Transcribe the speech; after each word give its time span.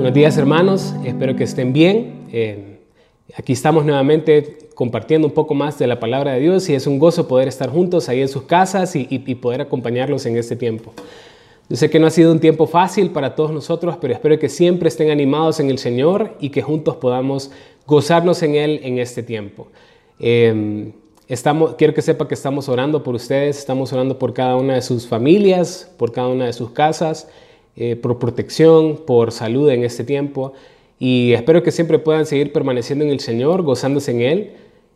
Buenos 0.00 0.14
días 0.14 0.38
hermanos, 0.38 0.94
espero 1.04 1.36
que 1.36 1.44
estén 1.44 1.74
bien. 1.74 2.26
Eh, 2.32 2.78
aquí 3.36 3.52
estamos 3.52 3.84
nuevamente 3.84 4.70
compartiendo 4.74 5.28
un 5.28 5.34
poco 5.34 5.52
más 5.52 5.78
de 5.78 5.86
la 5.86 6.00
palabra 6.00 6.32
de 6.32 6.40
Dios 6.40 6.70
y 6.70 6.74
es 6.74 6.86
un 6.86 6.98
gozo 6.98 7.28
poder 7.28 7.48
estar 7.48 7.68
juntos 7.68 8.08
ahí 8.08 8.22
en 8.22 8.28
sus 8.28 8.44
casas 8.44 8.96
y, 8.96 9.04
poder 9.34 9.60
acompañarlos 9.60 10.24
en 10.24 10.38
este 10.38 10.56
tiempo. 10.56 10.94
Yo 11.68 11.76
sé 11.76 11.90
que 11.90 11.98
no 11.98 12.06
ha 12.06 12.10
sido 12.10 12.32
un 12.32 12.40
tiempo 12.40 12.66
fácil 12.66 13.10
para 13.10 13.34
todos 13.34 13.50
nosotros, 13.50 13.98
pero 14.00 14.14
espero 14.14 14.38
que 14.38 14.48
siempre 14.48 14.88
estén 14.88 15.10
animados 15.10 15.60
en 15.60 15.68
el 15.68 15.76
Señor 15.76 16.34
y 16.40 16.48
que 16.48 16.62
juntos 16.62 16.96
podamos 16.96 17.50
gozarnos 17.86 18.42
en 18.42 18.54
Él 18.54 18.80
en 18.82 18.98
este 18.98 19.22
tiempo. 19.22 19.68
Eh, 20.18 20.92
quiero 21.76 21.92
que 21.92 22.00
sepa 22.00 22.26
que 22.26 22.34
estamos 22.34 22.70
orando 22.70 23.02
por 23.02 23.14
ustedes, 23.14 23.58
estamos 23.58 23.92
orando 23.92 24.18
por 24.18 24.32
cada 24.32 24.56
una 24.56 24.76
de 24.76 24.80
sus 24.80 25.06
familias, 25.06 25.92
por 25.98 26.10
cada 26.10 26.28
una 26.28 26.46
de 26.46 26.54
sus 26.54 26.70
casas. 26.70 27.28
Eh, 27.76 27.96
por 27.96 28.18
protección, 28.18 28.96
por 29.06 29.30
salud 29.30 29.70
en 29.70 29.84
este 29.84 30.02
tiempo. 30.04 30.52
Y 30.98 31.32
espero 31.32 31.62
que 31.62 31.70
siempre 31.70 31.98
puedan 31.98 32.26
seguir 32.26 32.52
permaneciendo 32.52 33.04
en 33.04 33.10
el 33.10 33.20
Señor, 33.20 33.62
gozándose 33.62 34.10
en 34.10 34.20
Él 34.20 34.50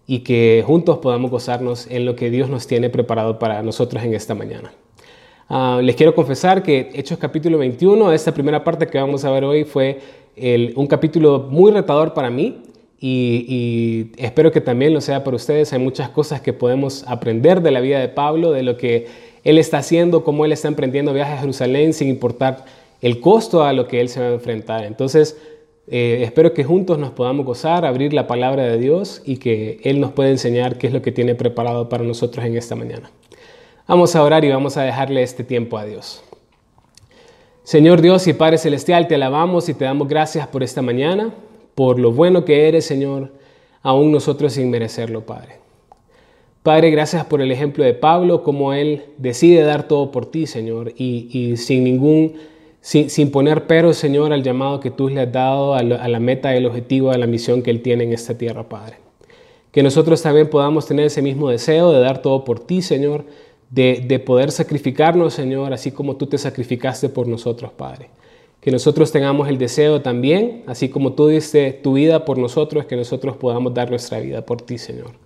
y 0.07 0.19
que 0.21 0.63
juntos 0.67 0.99
podamos 0.99 1.31
gozarnos 1.31 1.87
en 1.89 2.05
lo 2.05 2.17
que 2.17 2.31
Dios 2.31 2.51
nos 2.51 2.67
tiene 2.67 2.91
preparado 2.91 3.39
para 3.39 3.63
nosotros 3.63 4.03
en 4.03 4.13
esta 4.13 4.35
mañana. 4.35 4.73
Ah, 5.49 5.81
les 5.83 5.95
quiero 5.95 6.15
confesar 6.15 6.63
que 6.63 6.91
Hechos 6.95 7.19
capítulo 7.19 7.59
21, 7.59 8.13
esta 8.13 8.35
primera 8.35 8.65
parte 8.65 8.87
que 8.87 8.99
vamos 8.99 9.25
a 9.25 9.31
ver 9.31 9.45
hoy, 9.45 9.65
fue 9.65 10.01
un 10.75 10.87
capítulo 10.89 11.47
muy 11.49 11.71
retador 11.71 12.13
para 12.13 12.29
mí 12.29 12.61
y, 12.99 13.47
y, 14.19 14.23
espero 14.23 14.51
que 14.51 14.61
también 14.61 14.93
lo 14.93 15.01
sea 15.01 15.23
para 15.23 15.37
ustedes. 15.37 15.73
Hay 15.73 15.79
muchas 15.79 16.09
cosas 16.09 16.41
que 16.41 16.53
podemos 16.53 17.05
aprender 17.07 17.63
de 17.63 17.71
la 17.71 17.81
vida 17.81 18.01
de 18.01 18.09
Pablo, 18.09 18.51
de 18.51 18.63
lo 18.65 18.77
que 18.77 19.07
él 19.45 19.59
está 19.59 19.79
haciendo, 19.79 20.25
cómo 20.25 20.47
Él 20.47 20.53
está 20.53 20.69
emprendiendo 20.69 21.13
viajes 21.13 21.35
a 21.35 21.41
Jerusalén 21.41 21.93
sin 21.93 22.09
importar 22.09 22.65
el 23.03 23.21
costo 23.21 23.63
a 23.63 23.75
lo 23.75 23.87
que 23.87 24.01
Él 24.01 24.09
se 24.09 24.21
va 24.21 24.27
a 24.27 24.33
enfrentar. 24.33 24.85
Entonces, 24.85 25.37
eh, 25.87 26.23
espero 26.23 26.55
que 26.55 26.65
juntos 26.65 26.99
nos 26.99 27.11
podamos 27.11 27.45
gozar, 27.45 27.85
abrir 27.85 28.15
la 28.15 28.27
palabra 28.27 28.63
de 28.65 28.79
Dios 28.79 29.21
y 29.27 29.37
que 29.37 29.81
Él 29.85 30.01
nos 30.01 30.13
pueda 30.13 30.31
enseñar 30.31 30.79
qué 30.79 30.87
es 30.87 30.95
lo 30.95 31.03
que 31.03 31.13
tiene 31.13 31.35
preparado 31.35 31.91
para 31.91 32.05
nosotros 32.05 32.45
en 32.47 32.57
esta 32.57 32.75
mañana. 32.75 33.11
Vamos 33.87 34.17
a 34.17 34.23
orar 34.23 34.47
y 34.47 34.49
vamos 34.49 34.79
a 34.79 34.83
dejarle 34.83 35.23
este 35.23 35.45
tiempo 35.45 35.77
a 35.77 35.85
Dios. 35.85 36.25
Señor 37.65 38.01
Dios 38.01 38.27
y 38.27 38.33
Padre 38.33 38.57
Celestial, 38.57 39.09
te 39.09 39.15
alabamos 39.15 39.69
y 39.69 39.75
te 39.75 39.85
damos 39.85 40.09
gracias 40.09 40.47
por 40.47 40.63
esta 40.63 40.81
mañana, 40.81 41.35
por 41.75 41.99
lo 41.99 42.13
bueno 42.13 42.47
que 42.47 42.67
eres, 42.67 42.87
Señor, 42.87 43.33
aún 43.83 44.11
nosotros 44.11 44.55
sin 44.55 44.71
merecerlo, 44.71 45.27
Padre. 45.27 45.64
Padre, 46.65 46.91
gracias 46.91 47.27
por 47.27 47.43
el 47.43 47.53
ejemplo 47.53 47.85
de 47.85 47.93
Pablo, 47.93 48.43
como 48.43 48.73
él 48.73 49.03
decide 49.19 49.65
dar 49.65 49.87
todo 49.87 50.11
por 50.11 50.25
ti, 50.25 50.47
Señor, 50.47 50.95
y, 50.97 51.59
sin 51.59 51.85
ningún, 51.85 52.37
sin, 52.81 53.31
poner 53.31 53.67
pero, 53.67 53.93
Señor, 53.93 54.33
al 54.33 54.43
llamado 54.43 54.81
que 54.81 54.91
tú 54.91 55.11
le 55.11 55.21
has 55.21 55.31
dado, 55.31 55.75
a, 55.75 55.83
la 55.83 56.21
meta, 56.21 56.57
el 56.57 56.65
objetivo, 56.65 57.11
a 57.11 57.19
la 57.19 57.27
misión 57.27 57.61
que 57.61 57.71
él 57.71 57.83
tiene 57.83 58.05
en 58.05 58.15
esta 58.15 58.39
tierra, 58.39 58.67
Padre. 58.67 58.97
Que 59.73 59.83
nosotros 59.83 60.23
también 60.23 60.49
podamos 60.49 60.87
tener 60.87 61.05
ese 61.05 61.21
mismo 61.21 61.51
deseo 61.51 61.93
de 61.93 62.01
dar 62.01 62.23
todo 62.23 62.45
por 62.45 62.61
ti, 62.61 62.81
Señor, 62.81 63.27
de, 63.69 64.03
de 64.09 64.19
poder 64.19 64.51
sacrificarnos, 64.51 65.35
Señor, 65.35 65.75
así 65.75 65.91
como 65.91 66.17
tú 66.17 66.29
te 66.29 66.39
sacrificaste 66.39 67.11
por 67.11 67.29
nosotros, 67.29 67.73
Padre. 67.73 68.09
Que 68.63 68.71
nosotros 68.71 69.13
tengamos 69.13 69.51
el 69.51 69.59
deseo 69.59 70.01
también, 70.01 70.63
así 70.67 70.89
como 70.89 71.13
tú 71.13 71.29
diste 71.29 71.73
tu 71.75 71.93
vida 71.93 72.25
por 72.25 72.39
nosotros, 72.39 72.87
que 72.87 72.97
nosotros 72.97 73.37
podamos 73.37 73.75
dar 73.75 73.91
nuestra 73.91 74.19
vida 74.19 74.47
por 74.47 74.63
ti, 74.63 74.79
Señor. 74.79 75.24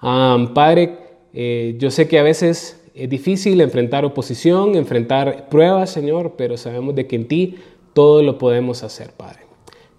Padre, 0.00 0.98
eh, 1.32 1.76
yo 1.78 1.90
sé 1.90 2.08
que 2.08 2.18
a 2.18 2.22
veces 2.22 2.80
es 2.94 3.08
difícil 3.08 3.60
enfrentar 3.60 4.04
oposición, 4.04 4.74
enfrentar 4.76 5.48
pruebas, 5.48 5.90
Señor, 5.90 6.34
pero 6.36 6.56
sabemos 6.56 6.94
de 6.94 7.06
que 7.06 7.16
en 7.16 7.28
ti 7.28 7.56
todo 7.92 8.22
lo 8.22 8.38
podemos 8.38 8.82
hacer, 8.82 9.12
Padre. 9.12 9.40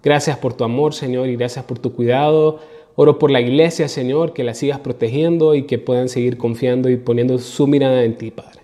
Gracias 0.04 0.38
por 0.38 0.54
tu 0.54 0.64
amor, 0.64 0.94
Señor, 0.94 1.28
y 1.28 1.36
gracias 1.36 1.66
por 1.66 1.80
tu 1.80 1.94
cuidado. 1.94 2.60
Oro 2.96 3.20
por 3.20 3.32
la 3.32 3.42
iglesia, 3.42 3.88
Señor, 3.88 4.34
que 4.34 4.44
la 4.44 4.54
sigas 4.54 4.80
protegiendo 4.80 5.56
y 5.56 5.64
que 5.64 5.78
puedan 5.78 6.10
seguir 6.10 6.38
confiando 6.38 6.90
y 6.90 6.98
poniendo 6.98 7.38
su 7.40 7.68
mirada 7.68 8.04
en 8.04 8.18
ti, 8.18 8.32
Padre. 8.32 8.62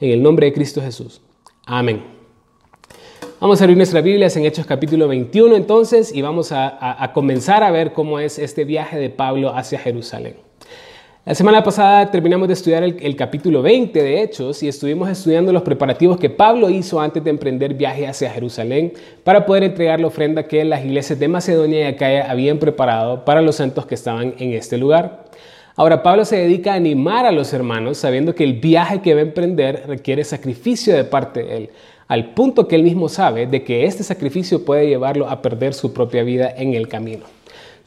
En 0.00 0.10
el 0.10 0.22
nombre 0.22 0.46
de 0.46 0.52
Cristo 0.52 0.80
Jesús. 0.80 1.20
Amén. 1.64 2.02
Vamos 3.40 3.60
a 3.60 3.64
abrir 3.64 3.76
nuestras 3.76 4.02
Biblias 4.02 4.36
en 4.36 4.44
Hechos 4.44 4.66
capítulo 4.66 5.06
21 5.06 5.54
entonces 5.54 6.12
y 6.14 6.22
vamos 6.22 6.50
a 6.50 7.10
comenzar 7.14 7.62
a 7.62 7.70
ver 7.70 7.92
cómo 7.92 8.18
es 8.18 8.38
este 8.38 8.64
viaje 8.64 8.98
de 8.98 9.10
Pablo 9.10 9.54
hacia 9.54 9.78
Jerusalén. 9.78 10.47
La 11.28 11.34
semana 11.34 11.62
pasada 11.62 12.10
terminamos 12.10 12.48
de 12.48 12.54
estudiar 12.54 12.82
el, 12.82 13.14
capítulo 13.14 13.60
20 13.60 14.02
de 14.02 14.22
Hechos 14.22 14.62
y 14.62 14.68
estuvimos 14.68 15.10
estudiando 15.10 15.52
los 15.52 15.60
preparativos 15.60 16.16
que 16.16 16.30
Pablo 16.30 16.70
hizo 16.70 16.98
antes 17.02 17.22
de 17.22 17.28
emprender 17.28 17.74
viaje 17.74 18.06
hacia 18.06 18.30
Jerusalén 18.30 18.94
para 19.24 19.44
poder 19.44 19.64
entregar 19.64 20.00
la 20.00 20.06
ofrenda 20.06 20.48
que 20.48 20.64
las 20.64 20.82
iglesias 20.82 21.18
de 21.18 21.28
Macedonia 21.28 21.80
y 21.80 21.82
Acaya 21.82 22.30
habían 22.30 22.56
preparado 22.56 23.26
para 23.26 23.42
los 23.42 23.56
santos 23.56 23.84
que 23.84 23.94
estaban 23.94 24.36
en 24.38 24.54
este 24.54 24.78
lugar. 24.78 25.26
Ahora 25.76 26.02
Pablo 26.02 26.24
se 26.24 26.36
dedica 26.36 26.72
a 26.72 26.76
animar 26.76 27.26
a 27.26 27.32
los 27.32 27.52
hermanos 27.52 27.98
sabiendo 27.98 28.34
que 28.34 28.44
el 28.44 28.54
viaje 28.54 29.02
que 29.02 29.12
va 29.12 29.20
a 29.20 29.24
emprender 29.24 29.84
requiere 29.86 30.24
sacrificio 30.24 30.96
de 30.96 31.04
parte 31.04 31.42
de 31.42 31.56
él, 31.58 31.70
al 32.06 32.32
punto 32.32 32.66
que 32.66 32.74
él 32.74 32.84
mismo 32.84 33.10
sabe 33.10 33.46
de 33.46 33.64
que 33.64 33.84
este 33.84 34.02
sacrificio 34.02 34.64
puede 34.64 34.86
llevarlo 34.86 35.28
a 35.28 35.42
perder 35.42 35.74
su 35.74 35.92
propia 35.92 36.22
vida 36.22 36.50
en 36.56 36.72
el 36.72 36.88
camino. 36.88 37.26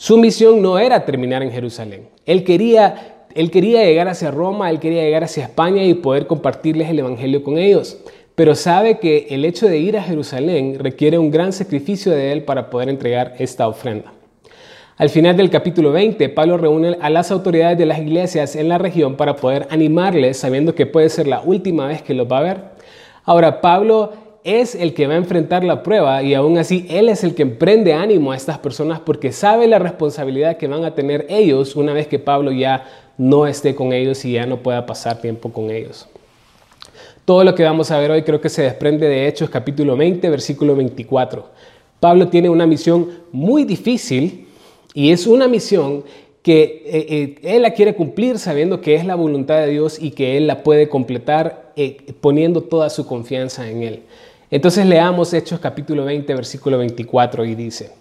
Su 0.01 0.17
misión 0.17 0.63
no 0.63 0.79
era 0.79 1.05
terminar 1.05 1.43
en 1.43 1.51
Jerusalén. 1.51 2.07
Él 2.25 2.43
quería 2.43 3.10
él 3.35 3.51
quería 3.51 3.83
llegar 3.83 4.07
hacia 4.07 4.31
Roma, 4.31 4.69
él 4.69 4.79
quería 4.79 5.03
llegar 5.03 5.23
hacia 5.23 5.43
España 5.43 5.83
y 5.83 5.93
poder 5.93 6.27
compartirles 6.27 6.89
el 6.89 6.99
Evangelio 6.99 7.43
con 7.43 7.57
ellos. 7.57 7.97
Pero 8.35 8.55
sabe 8.55 8.99
que 8.99 9.27
el 9.29 9.45
hecho 9.45 9.67
de 9.67 9.77
ir 9.77 9.97
a 9.97 10.03
Jerusalén 10.03 10.77
requiere 10.79 11.17
un 11.17 11.31
gran 11.31 11.53
sacrificio 11.53 12.11
de 12.11 12.31
él 12.31 12.43
para 12.43 12.69
poder 12.69 12.89
entregar 12.89 13.35
esta 13.39 13.67
ofrenda. 13.67 14.13
Al 14.97 15.09
final 15.09 15.35
del 15.35 15.49
capítulo 15.49 15.91
20, 15.91 16.29
Pablo 16.29 16.57
reúne 16.57 16.97
a 17.01 17.09
las 17.09 17.31
autoridades 17.31 17.77
de 17.77 17.85
las 17.85 17.99
iglesias 17.99 18.55
en 18.55 18.69
la 18.69 18.77
región 18.77 19.15
para 19.15 19.35
poder 19.35 19.67
animarles, 19.71 20.37
sabiendo 20.37 20.75
que 20.75 20.85
puede 20.85 21.09
ser 21.09 21.27
la 21.27 21.41
última 21.41 21.87
vez 21.87 22.01
que 22.01 22.13
los 22.13 22.31
va 22.31 22.37
a 22.37 22.43
ver. 22.43 22.61
Ahora, 23.25 23.61
Pablo 23.61 24.11
es 24.43 24.75
el 24.75 24.93
que 24.93 25.07
va 25.07 25.13
a 25.13 25.17
enfrentar 25.17 25.63
la 25.63 25.83
prueba 25.83 26.23
y 26.23 26.33
aún 26.33 26.57
así 26.57 26.87
Él 26.89 27.09
es 27.09 27.23
el 27.23 27.35
que 27.35 27.43
emprende 27.43 27.93
ánimo 27.93 28.31
a 28.31 28.35
estas 28.35 28.57
personas 28.57 28.99
porque 28.99 29.31
sabe 29.31 29.67
la 29.67 29.79
responsabilidad 29.79 30.57
que 30.57 30.67
van 30.67 30.83
a 30.83 30.95
tener 30.95 31.27
ellos 31.29 31.75
una 31.75 31.93
vez 31.93 32.07
que 32.07 32.17
Pablo 32.17 32.51
ya 32.51 32.85
no 33.21 33.45
esté 33.45 33.75
con 33.75 33.93
ellos 33.93 34.25
y 34.25 34.31
ya 34.31 34.47
no 34.47 34.63
pueda 34.63 34.87
pasar 34.87 35.21
tiempo 35.21 35.53
con 35.53 35.69
ellos. 35.69 36.07
Todo 37.23 37.43
lo 37.43 37.53
que 37.53 37.63
vamos 37.63 37.91
a 37.91 37.99
ver 37.99 38.09
hoy 38.09 38.23
creo 38.23 38.41
que 38.41 38.49
se 38.49 38.63
desprende 38.63 39.07
de 39.07 39.27
Hechos 39.27 39.51
capítulo 39.51 39.95
20, 39.95 40.27
versículo 40.27 40.75
24. 40.75 41.45
Pablo 41.99 42.29
tiene 42.29 42.49
una 42.49 42.65
misión 42.65 43.09
muy 43.31 43.63
difícil 43.63 44.47
y 44.95 45.11
es 45.11 45.27
una 45.27 45.47
misión 45.47 46.03
que 46.41 46.81
eh, 46.83 47.05
eh, 47.09 47.35
él 47.43 47.61
la 47.61 47.75
quiere 47.75 47.93
cumplir 47.93 48.39
sabiendo 48.39 48.81
que 48.81 48.95
es 48.95 49.05
la 49.05 49.13
voluntad 49.13 49.59
de 49.59 49.67
Dios 49.67 50.01
y 50.01 50.09
que 50.11 50.35
él 50.37 50.47
la 50.47 50.63
puede 50.63 50.89
completar 50.89 51.73
eh, 51.75 51.97
poniendo 52.21 52.63
toda 52.63 52.89
su 52.89 53.05
confianza 53.05 53.69
en 53.69 53.83
él. 53.83 53.99
Entonces 54.49 54.87
leamos 54.87 55.31
Hechos 55.31 55.59
capítulo 55.59 56.05
20, 56.05 56.33
versículo 56.33 56.79
24 56.79 57.45
y 57.45 57.53
dice, 57.53 57.91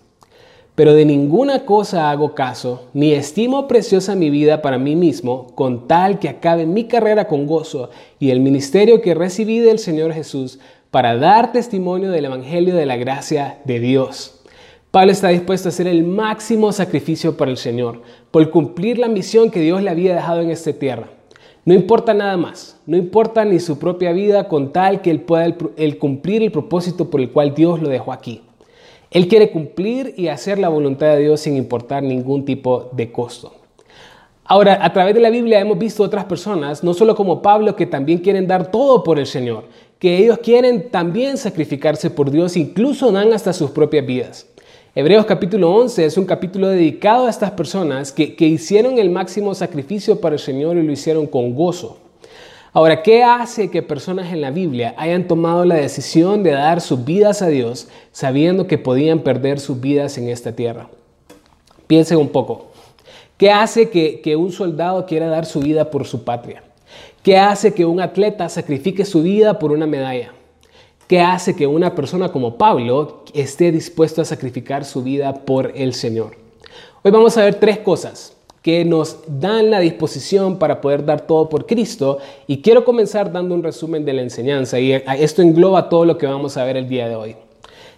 pero 0.80 0.94
de 0.94 1.04
ninguna 1.04 1.66
cosa 1.66 2.10
hago 2.10 2.34
caso, 2.34 2.88
ni 2.94 3.12
estimo 3.12 3.68
preciosa 3.68 4.14
mi 4.14 4.30
vida 4.30 4.62
para 4.62 4.78
mí 4.78 4.96
mismo, 4.96 5.48
con 5.54 5.86
tal 5.86 6.18
que 6.18 6.30
acabe 6.30 6.64
mi 6.64 6.84
carrera 6.84 7.28
con 7.28 7.46
gozo 7.46 7.91
y 8.18 8.30
el 8.30 8.41
ministerio 8.41 9.02
que 9.02 9.12
recibí 9.12 9.58
del 9.58 9.78
Señor 9.78 10.14
Jesús 10.14 10.58
para 10.91 11.18
dar 11.18 11.52
testimonio 11.52 12.10
del 12.10 12.24
Evangelio 12.24 12.74
de 12.74 12.86
la 12.86 12.96
gracia 12.96 13.58
de 13.66 13.78
Dios. 13.78 14.41
Pablo 14.91 15.12
está 15.12 15.28
dispuesto 15.28 15.68
a 15.68 15.72
hacer 15.72 15.86
el 15.86 16.02
máximo 16.02 16.72
sacrificio 16.72 17.36
para 17.36 17.50
el 17.50 17.58
Señor, 17.58 18.00
por 18.30 18.50
cumplir 18.50 18.98
la 18.98 19.08
misión 19.08 19.50
que 19.50 19.60
Dios 19.60 19.82
le 19.82 19.91
había 19.91 20.14
dejado 20.14 20.41
en 20.41 20.48
esta 20.48 20.72
tierra. 20.72 21.10
No 21.66 21.74
importa 21.74 22.15
nada 22.15 22.38
más, 22.38 22.80
no 22.86 22.97
importa 22.97 23.44
ni 23.44 23.60
su 23.60 23.78
propia 23.78 24.12
vida 24.12 24.48
con 24.48 24.72
tal 24.72 25.03
que 25.03 25.10
él 25.10 25.21
pueda 25.21 25.54
el 25.76 25.98
cumplir 25.98 26.42
el 26.42 26.50
propósito 26.50 27.10
por 27.10 27.21
el 27.21 27.33
cual 27.33 27.54
Dios 27.54 27.83
lo 27.83 27.91
dejó 27.91 28.15
aquí. 28.15 28.41
Él 29.10 29.27
quiere 29.27 29.51
cumplir 29.51 30.15
y 30.16 30.28
hacer 30.28 30.59
la 30.59 30.68
voluntad 30.68 31.09
de 31.15 31.22
Dios 31.22 31.41
sin 31.41 31.57
importar 31.57 32.03
ningún 32.03 32.45
tipo 32.45 32.91
de 32.92 33.10
costo. 33.10 33.53
Ahora, 34.45 34.84
a 34.84 34.92
través 34.92 35.15
de 35.15 35.21
la 35.21 35.30
Biblia 35.30 35.60
hemos 35.60 35.78
visto 35.78 36.03
otras 36.04 36.24
personas, 36.24 36.84
no 36.84 36.95
solo 36.95 37.16
como 37.16 37.42
Pablo, 37.42 37.74
que 37.74 37.86
también 37.86 38.18
quieren 38.18 38.47
dar 38.47 38.71
todo 38.71 39.03
por 39.03 39.18
el 39.18 39.27
Señor, 39.27 39.65
que 39.98 40.18
ellos 40.18 40.39
quieren 40.39 40.91
también 40.91 41.39
sacrificarse 41.39 42.10
por 42.10 42.30
Dios, 42.30 42.57
incluso 42.57 43.10
dan 43.10 43.33
hasta 43.33 43.53
sus 43.53 43.71
propias 43.71 44.07
vidas. 44.07 44.47
Hebreos 44.95 45.24
capítulo 45.27 45.72
11 45.74 46.04
es 46.04 46.16
un 46.16 46.24
capítulo 46.24 46.68
dedicado 46.68 47.27
a 47.27 47.30
estas 47.30 47.53
personas 47.53 48.12
que, 48.12 48.34
que 48.34 48.47
hicieron 48.47 48.98
el 48.98 49.10
máximo 49.10 49.54
sacrificio 49.54 50.21
para 50.21 50.34
el 50.34 50.41
Señor 50.41 50.77
y 50.77 50.83
lo 50.83 50.92
hicieron 50.92 51.27
con 51.27 51.54
gozo. 51.54 51.98
Ahora, 52.72 53.03
¿qué 53.03 53.25
hace 53.25 53.69
que 53.69 53.83
personas 53.83 54.33
en 54.33 54.41
la 54.41 54.53
Biblia 54.53 54.95
hayan 54.97 55.27
tomado 55.27 55.65
la 55.65 55.75
decisión 55.75 56.45
de 56.45 56.53
dar 56.53 56.81
sus 56.81 57.05
vidas 57.05 57.43
a 57.43 57.49
Dios 57.49 57.89
sabiendo 58.13 58.69
que 58.69 58.78
podían 58.78 59.21
perder 59.21 59.59
sus 59.59 59.81
vidas 59.81 60.17
en 60.19 60.28
esta 60.28 60.53
tierra? 60.53 60.89
Piensen 61.89 62.19
un 62.19 62.28
poco. 62.28 62.71
¿Qué 63.37 63.51
hace 63.51 63.91
que, 63.91 64.21
que 64.21 64.37
un 64.37 64.53
soldado 64.53 65.05
quiera 65.05 65.27
dar 65.27 65.47
su 65.47 65.59
vida 65.59 65.91
por 65.91 66.07
su 66.07 66.22
patria? 66.22 66.63
¿Qué 67.25 67.37
hace 67.37 67.75
que 67.75 67.84
un 67.84 68.01
atleta 68.01 68.49
sacrifique 68.49 69.05
su 69.05 69.22
vida 69.22 69.59
por 69.59 69.72
una 69.72 69.87
medalla? 69.87 70.33
¿Qué 71.09 71.21
hace 71.21 71.57
que 71.57 71.67
una 71.67 71.97
persona 71.97 72.31
como 72.31 72.57
Pablo 72.57 73.25
esté 73.34 73.72
dispuesto 73.72 74.22
a 74.22 74.25
sacrificar 74.25 74.84
su 74.84 75.03
vida 75.03 75.34
por 75.34 75.72
el 75.75 75.93
Señor? 75.93 76.37
Hoy 77.03 77.11
vamos 77.11 77.37
a 77.37 77.43
ver 77.43 77.57
tres 77.57 77.78
cosas 77.78 78.37
que 78.62 78.84
nos 78.84 79.18
dan 79.27 79.71
la 79.71 79.80
disposición 79.80 80.59
para 80.59 80.80
poder 80.80 81.04
dar 81.04 81.27
todo 81.27 81.48
por 81.48 81.66
Cristo 81.66 82.18
y 82.47 82.60
quiero 82.60 82.84
comenzar 82.84 83.33
dando 83.33 83.54
un 83.54 83.62
resumen 83.62 84.04
de 84.04 84.12
la 84.12 84.22
enseñanza 84.22 84.78
y 84.78 84.92
esto 84.92 85.42
engloba 85.42 85.89
todo 85.89 86.04
lo 86.04 86.18
que 86.18 86.27
vamos 86.27 86.57
a 86.57 86.65
ver 86.65 86.77
el 86.77 86.89
día 86.89 87.09
de 87.09 87.16
hoy. 87.16 87.36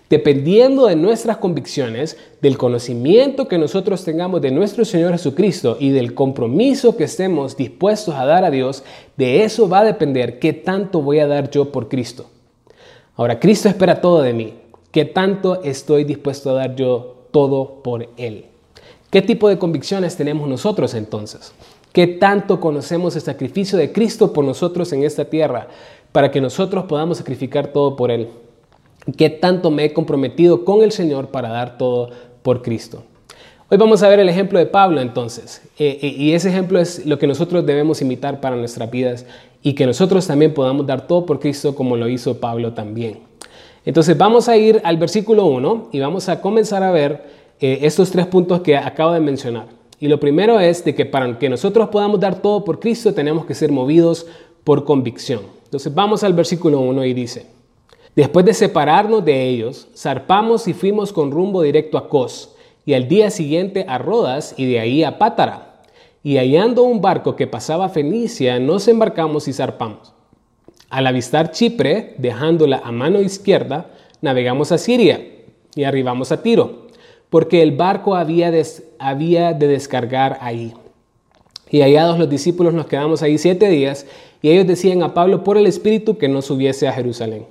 Dependiendo 0.09 0.89
de 0.89 0.95
nuestras 0.95 1.39
convicciones, 1.39 2.19
del 2.43 2.59
conocimiento 2.59 3.49
que 3.49 3.57
nosotros 3.57 4.05
tengamos 4.05 4.43
de 4.43 4.51
nuestro 4.51 4.85
Señor 4.85 5.13
Jesucristo 5.13 5.79
y 5.81 5.89
del 5.89 6.13
compromiso 6.13 6.99
que 6.99 7.05
estemos 7.05 7.57
dispuestos 7.57 8.15
a 8.15 8.27
dar 8.27 8.45
a 8.45 8.51
Dios, 8.51 8.85
de 9.17 9.43
eso 9.43 9.71
va 9.71 9.81
a 9.81 9.85
depender 9.85 10.39
qué 10.39 10.53
tanto 10.53 11.01
voy 11.01 11.21
a 11.21 11.27
dar 11.27 11.51
yo 11.51 11.73
por 11.73 11.89
Cristo. 11.89 12.27
Ahora, 13.17 13.41
Cristo 13.41 13.71
espera 13.71 14.03
todo 14.03 14.21
de 14.21 14.35
mí. 14.35 14.55
¿Qué 14.91 15.07
tanto 15.07 15.63
estoy 15.63 16.05
dispuesto 16.05 16.51
a 16.51 16.55
dar 16.55 16.77
yo 16.77 17.27
todo 17.31 17.83
por 17.83 18.11
Él? 18.19 18.52
¿Qué 19.13 19.21
tipo 19.23 19.49
de 19.49 19.59
convicciones 19.59 20.17
tenemos 20.17 20.49
nosotros 20.49 20.95
entonces? 20.95 21.53
¿Qué 21.93 22.07
tanto 22.07 22.59
conocemos 22.61 23.15
el 23.15 23.21
sacrificio 23.21 23.79
de 23.79 23.93
Cristo 23.93 24.33
por 24.33 24.43
nosotros 24.43 24.91
en 24.95 25.05
esta 25.05 25.27
tierra 25.27 25.69
para 26.13 26.31
que 26.31 26.41
nosotros 26.41 26.87
podamos 26.87 27.19
sacrificar 27.19 27.69
todo 27.69 27.95
por 27.95 28.11
Él? 28.11 28.31
qué 29.19 29.29
tanto 29.29 29.71
me 29.71 29.85
he 29.85 29.93
comprometido 29.93 30.65
con 30.65 30.83
el 30.83 30.93
Señor 30.93 31.29
para 31.29 31.51
dar 31.51 31.77
todo 31.77 32.09
por 32.43 32.63
Cristo. 32.63 33.03
Hoy 33.69 33.77
vamos 33.77 34.03
a 34.03 34.09
ver 34.09 34.19
el 34.21 34.31
ejemplo 34.31 34.59
de 34.59 34.65
Pablo 34.65 35.03
entonces, 35.03 35.61
eh, 35.79 35.99
eh, 36.01 36.07
y 36.07 36.33
ese 36.33 36.49
ejemplo 36.49 36.79
es 36.79 37.05
lo 37.05 37.19
que 37.19 37.27
nosotros 37.27 37.67
debemos 37.67 38.01
imitar 38.01 38.41
para 38.41 38.57
nuestras 38.57 38.91
vidas 38.91 39.27
y 39.63 39.75
que 39.75 39.85
nosotros 39.85 40.27
también 40.27 40.55
podamos 40.55 40.87
dar 40.87 41.07
todo 41.07 41.27
por 41.27 41.39
Cristo 41.39 41.75
como 41.75 41.99
lo 41.99 42.09
hizo 42.09 42.39
Pablo 42.39 42.73
también. 42.73 43.21
Entonces 43.85 44.17
vamos 44.17 44.49
a 44.49 44.57
ir 44.57 44.81
al 44.85 44.97
versículo 44.97 45.45
1 45.47 45.89
y 45.93 46.01
vamos 46.01 46.31
a 46.31 46.41
comenzar 46.41 46.83
a 46.83 46.93
ver 46.93 47.42
eh, 47.63 47.79
estos 47.83 48.11
tres 48.11 48.27
puntos 48.27 48.61
que 48.61 48.77
acabo 48.77 49.13
de 49.13 49.21
mencionar. 49.21 49.69
Y 50.01 50.09
lo 50.09 50.19
primero 50.19 50.59
es 50.59 50.85
de 50.85 50.97
que 50.97 51.07
para 51.07 51.39
que 51.39 51.49
nosotros 51.49 51.89
podamos 51.91 52.19
dar 52.19 52.43
todo 52.43 52.65
por 52.65 52.81
Cristo 52.81 53.15
tenemos 53.15 53.47
que 53.47 53.55
ser 53.55 53.71
movidos 53.71 54.27
por 54.65 54.85
convicción. 54.85 55.43
Entonces 55.65 55.95
vamos 55.95 56.25
al 56.25 56.33
versículo 56.33 56.81
1 56.81 57.05
y 57.05 57.15
dice, 57.15 57.47
Después 58.17 58.45
de 58.45 58.53
separarnos 58.53 59.25
de 59.25 59.49
ellos, 59.49 59.87
zarpamos 59.97 60.67
y 60.67 60.75
fuimos 60.75 61.13
con 61.13 61.31
rumbo 61.31 61.63
directo 61.63 61.97
a 61.97 62.09
Cos, 62.09 62.57
y 62.85 62.95
al 62.95 63.07
día 63.07 63.31
siguiente 63.31 63.87
a 63.89 63.97
Rodas 63.97 64.55
y 64.57 64.67
de 64.67 64.81
ahí 64.81 65.05
a 65.05 65.19
Pátara. 65.19 65.83
Y 66.25 66.37
hallando 66.37 66.83
un 66.83 67.01
barco 67.01 67.37
que 67.37 67.47
pasaba 67.47 67.87
a 67.87 67.91
Fenicia, 67.91 68.59
nos 68.59 68.89
embarcamos 68.89 69.47
y 69.47 69.53
zarpamos. 69.53 70.13
Al 70.91 71.07
avistar 71.07 71.53
Chipre, 71.53 72.17
dejándola 72.19 72.83
a 72.85 72.93
mano 72.93 73.21
izquierda, 73.23 73.93
navegamos 74.21 74.73
a 74.73 74.79
Siria 74.79 75.25
y 75.75 75.85
arribamos 75.85 76.33
a 76.33 76.43
Tiro, 76.43 76.89
porque 77.33 77.63
el 77.63 77.73
barco 77.73 78.15
había, 78.15 78.53
había 78.99 79.55
de 79.55 79.67
descargar 79.67 80.37
ahí. 80.43 80.75
Y 81.71 81.81
hallados 81.81 82.19
los 82.19 82.29
discípulos 82.29 82.75
nos 82.75 82.85
quedamos 82.85 83.23
ahí 83.23 83.39
siete 83.39 83.71
días, 83.71 84.05
y 84.43 84.51
ellos 84.51 84.67
decían 84.67 85.03
a 85.03 85.15
Pablo 85.15 85.43
por 85.43 85.57
el 85.57 85.67
Espíritu 85.67 86.19
que 86.19 86.29
no 86.29 86.43
subiese 86.43 86.89
a 86.89 86.93
Jerusalén. 86.93 87.47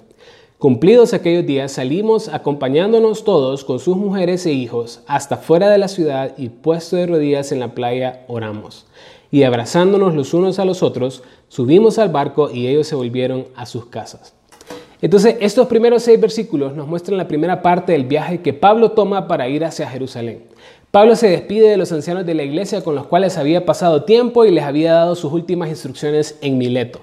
Cumplidos 0.60 1.16
aquellos 1.16 1.48
días, 1.48 1.72
salimos 1.72 2.30
acompañándonos 2.30 3.24
todos 3.24 3.66
con 3.66 3.80
sus 3.80 3.98
mujeres 3.98 4.46
e 4.46 4.52
hijos 4.52 5.02
hasta 5.08 5.38
fuera 5.38 5.68
de 5.72 5.80
la 5.80 5.88
ciudad 5.88 6.36
y 6.38 6.50
puesto 6.50 6.96
de 6.96 7.08
rodillas 7.08 7.52
en 7.52 7.60
la 7.60 7.74
playa 7.74 8.24
oramos. 8.28 8.86
Y 9.32 9.42
abrazándonos 9.42 10.14
los 10.14 10.36
unos 10.36 10.60
a 10.60 10.66
los 10.66 10.84
otros, 10.84 11.24
subimos 11.48 11.98
al 11.98 12.10
barco 12.10 12.52
y 12.52 12.68
ellos 12.68 12.86
se 12.86 12.94
volvieron 12.94 13.48
a 13.56 13.66
sus 13.66 13.88
casas. 13.88 14.36
Entonces, 15.02 15.38
estos 15.40 15.68
primeros 15.68 16.04
seis 16.04 16.22
versículos 16.22 16.76
nos 16.76 16.88
muestran 16.88 17.18
la 17.18 17.28
primera 17.28 17.62
parte 17.62 17.94
del 17.94 18.06
viaje 18.06 18.42
que 18.42 18.54
Pablo 18.54 18.92
toma 18.92 19.28
para 19.28 19.50
ir 19.50 19.66
hacia 19.66 19.90
Jerusalén. 19.90 20.44
Pablo 20.92 21.16
se 21.16 21.30
despide 21.30 21.70
de 21.70 21.78
los 21.78 21.92
ancianos 21.92 22.26
de 22.26 22.36
la 22.36 22.44
iglesia 22.44 22.84
con 22.84 22.96
los 22.96 23.08
cuales 23.08 23.38
había 23.38 23.66
pasado 23.66 24.04
tiempo 24.04 24.46
y 24.46 24.52
les 24.52 24.64
había 24.64 24.94
dado 24.94 25.16
sus 25.16 25.32
últimas 25.32 25.70
instrucciones 25.70 26.38
en 26.42 26.58
Mileto. 26.58 27.00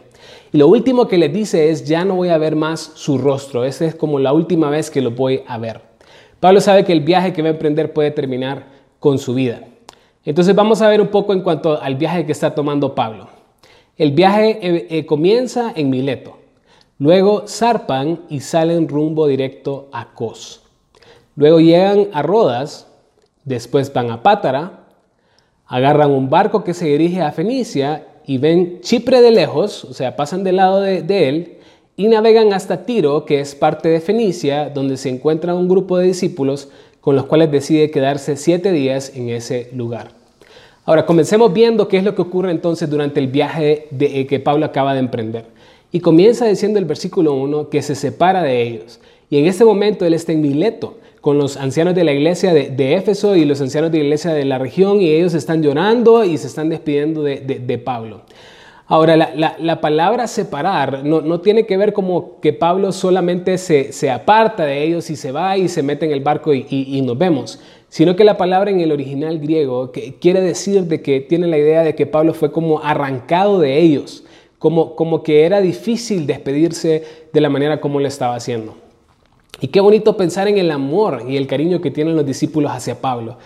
Y 0.52 0.58
lo 0.58 0.68
último 0.68 1.08
que 1.08 1.18
les 1.18 1.32
dice 1.32 1.70
es, 1.70 1.86
ya 1.86 2.04
no 2.04 2.14
voy 2.14 2.28
a 2.28 2.38
ver 2.38 2.54
más 2.54 2.92
su 2.94 3.18
rostro, 3.18 3.64
esta 3.64 3.84
es 3.84 3.94
como 3.94 4.18
la 4.18 4.32
última 4.32 4.70
vez 4.70 4.90
que 4.90 5.00
lo 5.00 5.10
voy 5.10 5.42
a 5.46 5.58
ver. 5.58 5.80
Pablo 6.38 6.60
sabe 6.60 6.84
que 6.84 6.92
el 6.92 7.00
viaje 7.00 7.32
que 7.32 7.42
va 7.42 7.48
a 7.48 7.52
emprender 7.52 7.92
puede 7.92 8.10
terminar 8.10 8.66
con 9.00 9.18
su 9.18 9.34
vida. 9.34 9.62
Entonces 10.24 10.54
vamos 10.54 10.82
a 10.82 10.88
ver 10.88 11.00
un 11.00 11.08
poco 11.08 11.32
en 11.32 11.40
cuanto 11.40 11.80
al 11.80 11.96
viaje 11.96 12.26
que 12.26 12.32
está 12.32 12.54
tomando 12.54 12.94
Pablo. 12.94 13.28
El 13.96 14.12
viaje 14.12 14.58
eh, 14.62 14.86
eh, 14.90 15.06
comienza 15.06 15.72
en 15.74 15.90
Mileto, 15.90 16.38
luego 16.98 17.44
zarpan 17.46 18.20
y 18.28 18.40
salen 18.40 18.88
rumbo 18.88 19.26
directo 19.26 19.88
a 19.92 20.12
Cos. 20.14 20.62
Luego 21.36 21.60
llegan 21.60 22.08
a 22.12 22.22
Rodas, 22.22 22.88
después 23.44 23.92
van 23.92 24.10
a 24.10 24.22
Pátara, 24.22 24.86
agarran 25.66 26.10
un 26.10 26.28
barco 26.30 26.64
que 26.64 26.74
se 26.74 26.86
dirige 26.86 27.22
a 27.22 27.32
Fenicia 27.32 28.06
y 28.26 28.38
ven 28.38 28.80
Chipre 28.80 29.20
de 29.20 29.30
lejos, 29.30 29.84
o 29.84 29.94
sea, 29.94 30.16
pasan 30.16 30.42
del 30.42 30.56
lado 30.56 30.80
de, 30.80 31.28
él, 31.28 31.58
y 31.96 32.08
navegan 32.08 32.52
hasta 32.52 32.84
Tiro, 32.84 33.24
que 33.24 33.40
es 33.40 33.54
parte 33.54 33.88
de 33.88 34.00
Fenicia, 34.00 34.68
donde 34.68 34.96
se 34.96 35.08
encuentra 35.08 35.54
un 35.54 35.68
grupo 35.68 35.98
de 35.98 36.06
discípulos 36.06 36.68
con 37.00 37.16
los 37.16 37.26
cuales 37.26 37.50
decide 37.50 37.90
quedarse 37.90 38.36
siete 38.36 38.72
días 38.72 39.12
en 39.14 39.30
ese 39.30 39.70
lugar. 39.72 40.08
Ahora, 40.84 41.06
comencemos 41.06 41.52
viendo 41.52 41.86
qué 41.86 41.98
es 41.98 42.04
lo 42.04 42.14
que 42.14 42.22
ocurre 42.22 42.50
entonces 42.50 42.88
durante 42.88 43.20
el 43.20 43.28
viaje 43.28 43.88
de, 43.90 44.20
eh, 44.20 44.26
que 44.26 44.40
Pablo 44.40 44.66
acaba 44.66 44.94
de 44.94 45.00
emprender. 45.00 45.46
Y 45.90 46.00
comienza 46.00 46.46
diciendo 46.46 46.78
el 46.78 46.84
versículo 46.84 47.34
1 47.34 47.70
que 47.70 47.82
se 47.82 47.94
separa 47.94 48.42
de 48.42 48.62
ellos. 48.62 49.00
Y 49.30 49.38
en 49.38 49.46
este 49.46 49.64
momento 49.64 50.04
él 50.04 50.14
está 50.14 50.32
en 50.32 50.40
Mileto 50.40 50.96
con 51.20 51.38
los 51.38 51.56
ancianos 51.56 51.94
de 51.94 52.04
la 52.04 52.12
iglesia 52.12 52.54
de, 52.54 52.94
Éfeso 52.94 53.36
y 53.36 53.44
los 53.44 53.60
ancianos 53.60 53.90
de 53.90 53.98
la 53.98 54.04
iglesia 54.04 54.32
de 54.32 54.44
la 54.44 54.58
región 54.58 55.00
y 55.00 55.10
ellos 55.10 55.34
están 55.34 55.62
llorando 55.62 56.24
y 56.24 56.38
se 56.38 56.46
están 56.46 56.68
despidiendo 56.68 57.22
de, 57.22 57.82
Pablo. 57.84 58.22
Ahora, 58.86 59.16
la, 59.16 59.80
palabra 59.80 60.26
separar 60.26 61.04
no, 61.04 61.40
tiene 61.40 61.66
que 61.66 61.76
ver 61.76 61.92
como 61.92 62.40
que 62.40 62.52
Pablo 62.52 62.92
solamente 62.92 63.58
se, 63.58 64.10
aparta 64.10 64.64
de 64.64 64.82
ellos 64.82 65.10
y 65.10 65.16
se 65.16 65.32
va 65.32 65.58
y 65.58 65.68
se 65.68 65.82
mete 65.82 66.06
en 66.06 66.12
el 66.12 66.20
barco 66.20 66.54
y, 66.54 67.02
nos 67.02 67.18
vemos, 67.18 67.60
sino 67.88 68.16
que 68.16 68.24
la 68.24 68.36
palabra 68.36 68.70
en 68.70 68.80
el 68.80 68.92
original 68.92 69.38
griego 69.38 69.92
que 69.92 70.14
quiere 70.14 70.40
decir 70.40 70.84
de 70.84 71.02
que 71.02 71.20
tiene 71.20 71.46
la 71.46 71.58
idea 71.58 71.82
de 71.82 71.94
que 71.94 72.06
Pablo 72.06 72.32
fue 72.32 72.52
como 72.52 72.82
arrancado 72.82 73.60
de 73.60 73.78
ellos, 73.78 74.24
como, 74.58 74.96
como 74.96 75.22
que 75.22 75.44
era 75.44 75.60
difícil 75.60 76.26
despedirse 76.26 77.04
de 77.32 77.40
la 77.40 77.48
manera 77.48 77.80
como 77.80 78.00
lo 78.00 78.08
estaba 78.08 78.34
haciendo. 78.34 78.74
Y 79.60 79.68
qué 79.68 79.80
bonito 79.80 80.16
pensar 80.16 80.48
en 80.48 80.58
el 80.58 80.70
amor 80.70 81.24
y 81.28 81.36
el 81.36 81.46
cariño 81.46 81.80
que 81.80 81.90
tienen 81.90 82.16
los 82.16 82.26
discípulos 82.26 82.70
hacia 82.72 83.00
Pablo. 83.00 83.38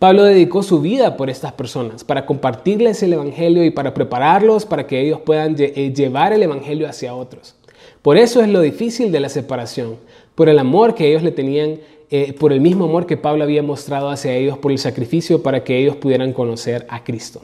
Pablo 0.00 0.24
dedicó 0.24 0.62
su 0.62 0.80
vida 0.80 1.16
por 1.16 1.28
estas 1.28 1.52
personas, 1.52 2.04
para 2.04 2.24
compartirles 2.24 3.02
el 3.02 3.12
Evangelio 3.12 3.64
y 3.64 3.70
para 3.70 3.92
prepararlos 3.92 4.64
para 4.64 4.86
que 4.86 5.00
ellos 5.00 5.20
puedan 5.20 5.56
eh, 5.58 5.92
llevar 5.94 6.32
el 6.32 6.42
Evangelio 6.42 6.88
hacia 6.88 7.14
otros. 7.14 7.54
Por 8.00 8.16
eso 8.16 8.40
es 8.40 8.48
lo 8.48 8.62
difícil 8.62 9.12
de 9.12 9.20
la 9.20 9.28
separación, 9.28 9.96
por 10.34 10.48
el 10.48 10.58
amor 10.58 10.94
que 10.94 11.06
ellos 11.06 11.22
le 11.22 11.32
tenían, 11.32 11.80
eh, 12.10 12.32
por 12.32 12.52
el 12.52 12.62
mismo 12.62 12.86
amor 12.86 13.04
que 13.04 13.18
Pablo 13.18 13.44
había 13.44 13.62
mostrado 13.62 14.08
hacia 14.08 14.34
ellos, 14.34 14.56
por 14.56 14.72
el 14.72 14.78
sacrificio 14.78 15.42
para 15.42 15.62
que 15.64 15.76
ellos 15.76 15.96
pudieran 15.96 16.32
conocer 16.32 16.86
a 16.88 17.04
Cristo. 17.04 17.42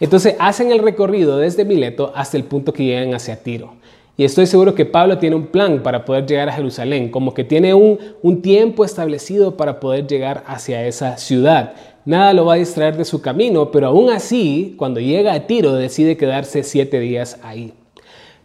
Entonces 0.00 0.36
hacen 0.38 0.72
el 0.72 0.80
recorrido 0.80 1.38
desde 1.38 1.64
Mileto 1.64 2.12
hasta 2.14 2.36
el 2.36 2.44
punto 2.44 2.72
que 2.72 2.84
llegan 2.84 3.14
hacia 3.14 3.42
Tiro. 3.42 3.74
Y 4.16 4.24
estoy 4.24 4.46
seguro 4.46 4.74
que 4.74 4.84
Pablo 4.84 5.18
tiene 5.18 5.34
un 5.34 5.46
plan 5.46 5.82
para 5.82 6.04
poder 6.04 6.24
llegar 6.26 6.48
a 6.48 6.52
Jerusalén, 6.52 7.10
como 7.10 7.34
que 7.34 7.42
tiene 7.42 7.74
un, 7.74 7.98
un, 8.22 8.42
tiempo 8.42 8.84
establecido 8.84 9.56
para 9.56 9.80
poder 9.80 10.06
llegar 10.06 10.44
hacia 10.46 10.86
esa 10.86 11.16
ciudad. 11.16 11.74
Nada 12.04 12.32
lo 12.32 12.44
va 12.44 12.54
a 12.54 12.58
distraer 12.58 12.96
de 12.96 13.04
su 13.04 13.20
camino, 13.20 13.72
pero 13.72 13.88
aún 13.88 14.10
así, 14.10 14.74
cuando 14.76 15.00
llega 15.00 15.32
a 15.32 15.46
Tiro, 15.48 15.74
decide 15.74 16.16
quedarse 16.16 16.62
siete 16.62 17.00
días 17.00 17.40
ahí. 17.42 17.72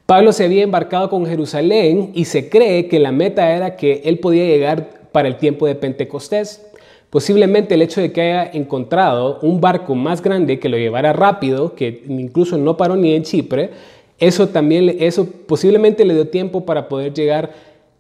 Pablo 0.07 0.33
se 0.33 0.45
había 0.45 0.63
embarcado 0.63 1.07
con 1.07 1.27
Jerusalén 1.27 2.13
y 2.15 2.25
se 2.25 2.49
cree 2.49 2.87
que 2.87 2.97
la 2.97 3.11
meta 3.11 3.55
era 3.55 3.75
que 3.75 4.01
él 4.05 4.17
podía 4.17 4.45
llegar 4.45 4.89
para 5.11 5.27
el 5.27 5.37
tiempo 5.37 5.67
de 5.67 5.75
Pentecostés. 5.75 6.65
Posiblemente 7.09 7.73
el 7.73 7.81
hecho 7.81 8.01
de 8.01 8.11
que 8.11 8.21
haya 8.21 8.51
encontrado 8.53 9.39
un 9.41 9.59
barco 9.59 9.95
más 9.95 10.21
grande 10.21 10.59
que 10.59 10.69
lo 10.69 10.77
llevara 10.77 11.11
rápido, 11.11 11.73
que 11.73 12.03
incluso 12.07 12.57
no 12.57 12.77
paró 12.77 12.95
ni 12.95 13.13
en 13.13 13.23
Chipre, 13.23 13.71
eso 14.19 14.49
también, 14.49 14.95
eso 14.99 15.25
posiblemente 15.47 16.05
le 16.05 16.13
dio 16.13 16.27
tiempo 16.27 16.65
para 16.65 16.87
poder 16.87 17.13
llegar 17.13 17.51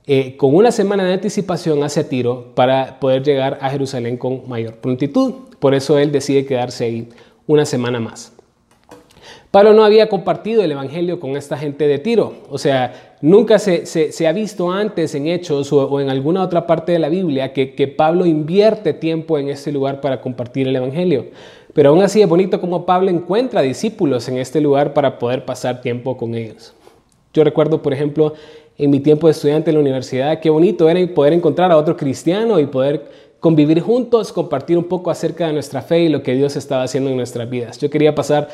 eh, 0.05 0.35
con 0.37 0.53
una 0.53 0.71
semana 0.71 1.03
de 1.05 1.13
anticipación 1.13 1.83
hacia 1.83 2.07
Tiro 2.07 2.53
para 2.55 2.99
poder 2.99 3.23
llegar 3.23 3.57
a 3.61 3.69
Jerusalén 3.69 4.17
con 4.17 4.47
mayor 4.47 4.75
prontitud. 4.75 5.33
Por 5.59 5.73
eso 5.73 5.97
él 5.97 6.11
decide 6.11 6.45
quedarse 6.45 6.85
ahí 6.85 7.09
una 7.47 7.65
semana 7.65 7.99
más. 7.99 8.33
Pablo 9.51 9.73
no 9.73 9.83
había 9.83 10.09
compartido 10.09 10.63
el 10.63 10.71
Evangelio 10.71 11.19
con 11.19 11.35
esta 11.35 11.57
gente 11.57 11.87
de 11.87 11.97
Tiro. 11.97 12.33
O 12.51 12.59
sea, 12.59 13.15
nunca 13.21 13.57
se, 13.57 14.27
ha 14.27 14.31
visto 14.31 14.71
antes 14.71 15.15
en 15.15 15.25
Hechos 15.25 15.73
o, 15.73 15.99
en 15.99 16.09
alguna 16.11 16.43
otra 16.43 16.67
parte 16.67 16.91
de 16.91 16.99
la 16.99 17.09
Biblia 17.09 17.51
que, 17.51 17.73
que 17.73 17.87
Pablo 17.87 18.27
invierte 18.27 18.93
tiempo 18.93 19.39
en 19.39 19.49
este 19.49 19.71
lugar 19.71 20.01
para 20.01 20.21
compartir 20.21 20.67
el 20.67 20.75
Evangelio. 20.75 21.25
Pero 21.73 21.89
aún 21.89 22.01
así 22.03 22.21
es 22.21 22.29
bonito 22.29 22.61
como 22.61 22.85
Pablo 22.85 23.09
encuentra 23.09 23.63
discípulos 23.63 24.29
en 24.29 24.37
este 24.37 24.61
lugar 24.61 24.93
para 24.93 25.17
poder 25.17 25.45
pasar 25.45 25.81
tiempo 25.81 26.15
con 26.15 26.35
ellos. 26.35 26.73
Yo 27.33 27.43
recuerdo, 27.43 27.81
por 27.81 27.93
ejemplo, 27.93 28.33
en 28.77 28.91
mi 28.91 28.99
tiempo 28.99 29.27
de 29.27 29.31
estudiante 29.31 29.71
en 29.71 29.75
la 29.75 29.81
universidad, 29.81 30.39
qué 30.39 30.51
bonito 30.51 30.87
era 30.89 30.99
poder 31.13 31.33
encontrar 31.33 31.71
a 31.71 31.77
otro 31.77 31.97
cristiano 31.97 32.59
y 32.59 32.67
poder 32.67 33.29
convivir 33.39 33.79
juntos, 33.81 34.31
compartir 34.31 34.77
un 34.77 34.83
poco 34.83 35.09
acerca 35.09 35.47
de 35.47 35.53
nuestra 35.53 35.81
fe 35.81 36.01
y 36.01 36.09
lo 36.09 36.21
que 36.21 36.35
Dios 36.35 36.55
estaba 36.55 36.83
haciendo 36.83 37.09
en 37.09 37.17
nuestras 37.17 37.49
vidas. 37.49 37.79
Yo 37.79 37.89
quería 37.89 38.13
pasar 38.13 38.49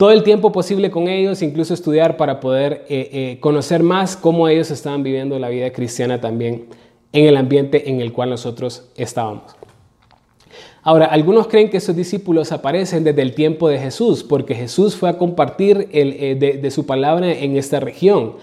todo 0.00 0.12
el 0.12 0.22
tiempo 0.22 0.50
posible 0.50 0.90
con 0.90 1.08
ellos, 1.08 1.42
incluso 1.42 1.74
estudiar 1.74 2.16
para 2.16 2.40
poder 2.40 2.86
eh, 2.88 3.10
eh, 3.12 3.36
conocer 3.38 3.82
más 3.82 4.16
cómo 4.16 4.48
ellos 4.48 4.70
estaban 4.70 5.02
viviendo 5.02 5.38
la 5.38 5.50
vida 5.50 5.70
cristiana 5.74 6.22
también 6.22 6.68
en 7.12 7.26
el 7.26 7.36
ambiente 7.36 7.90
en 7.90 8.00
el 8.00 8.10
cual 8.10 8.30
nosotros 8.30 8.88
estábamos. 8.96 9.42
Ahora, 10.82 11.04
algunos 11.04 11.48
creen 11.48 11.68
que 11.68 11.76
esos 11.76 11.94
discípulos 11.94 12.50
aparecen 12.50 13.04
desde 13.04 13.20
el 13.20 13.34
tiempo 13.34 13.68
de 13.68 13.78
Jesús, 13.78 14.24
porque 14.24 14.54
Jesús 14.54 14.96
fue 14.96 15.10
a 15.10 15.18
compartir 15.18 15.90
eh, 15.92 16.58
de, 16.62 16.70
su 16.70 16.86
palabra 16.86 17.30
en 17.30 17.58
esta 17.58 17.78
región. 17.78 18.36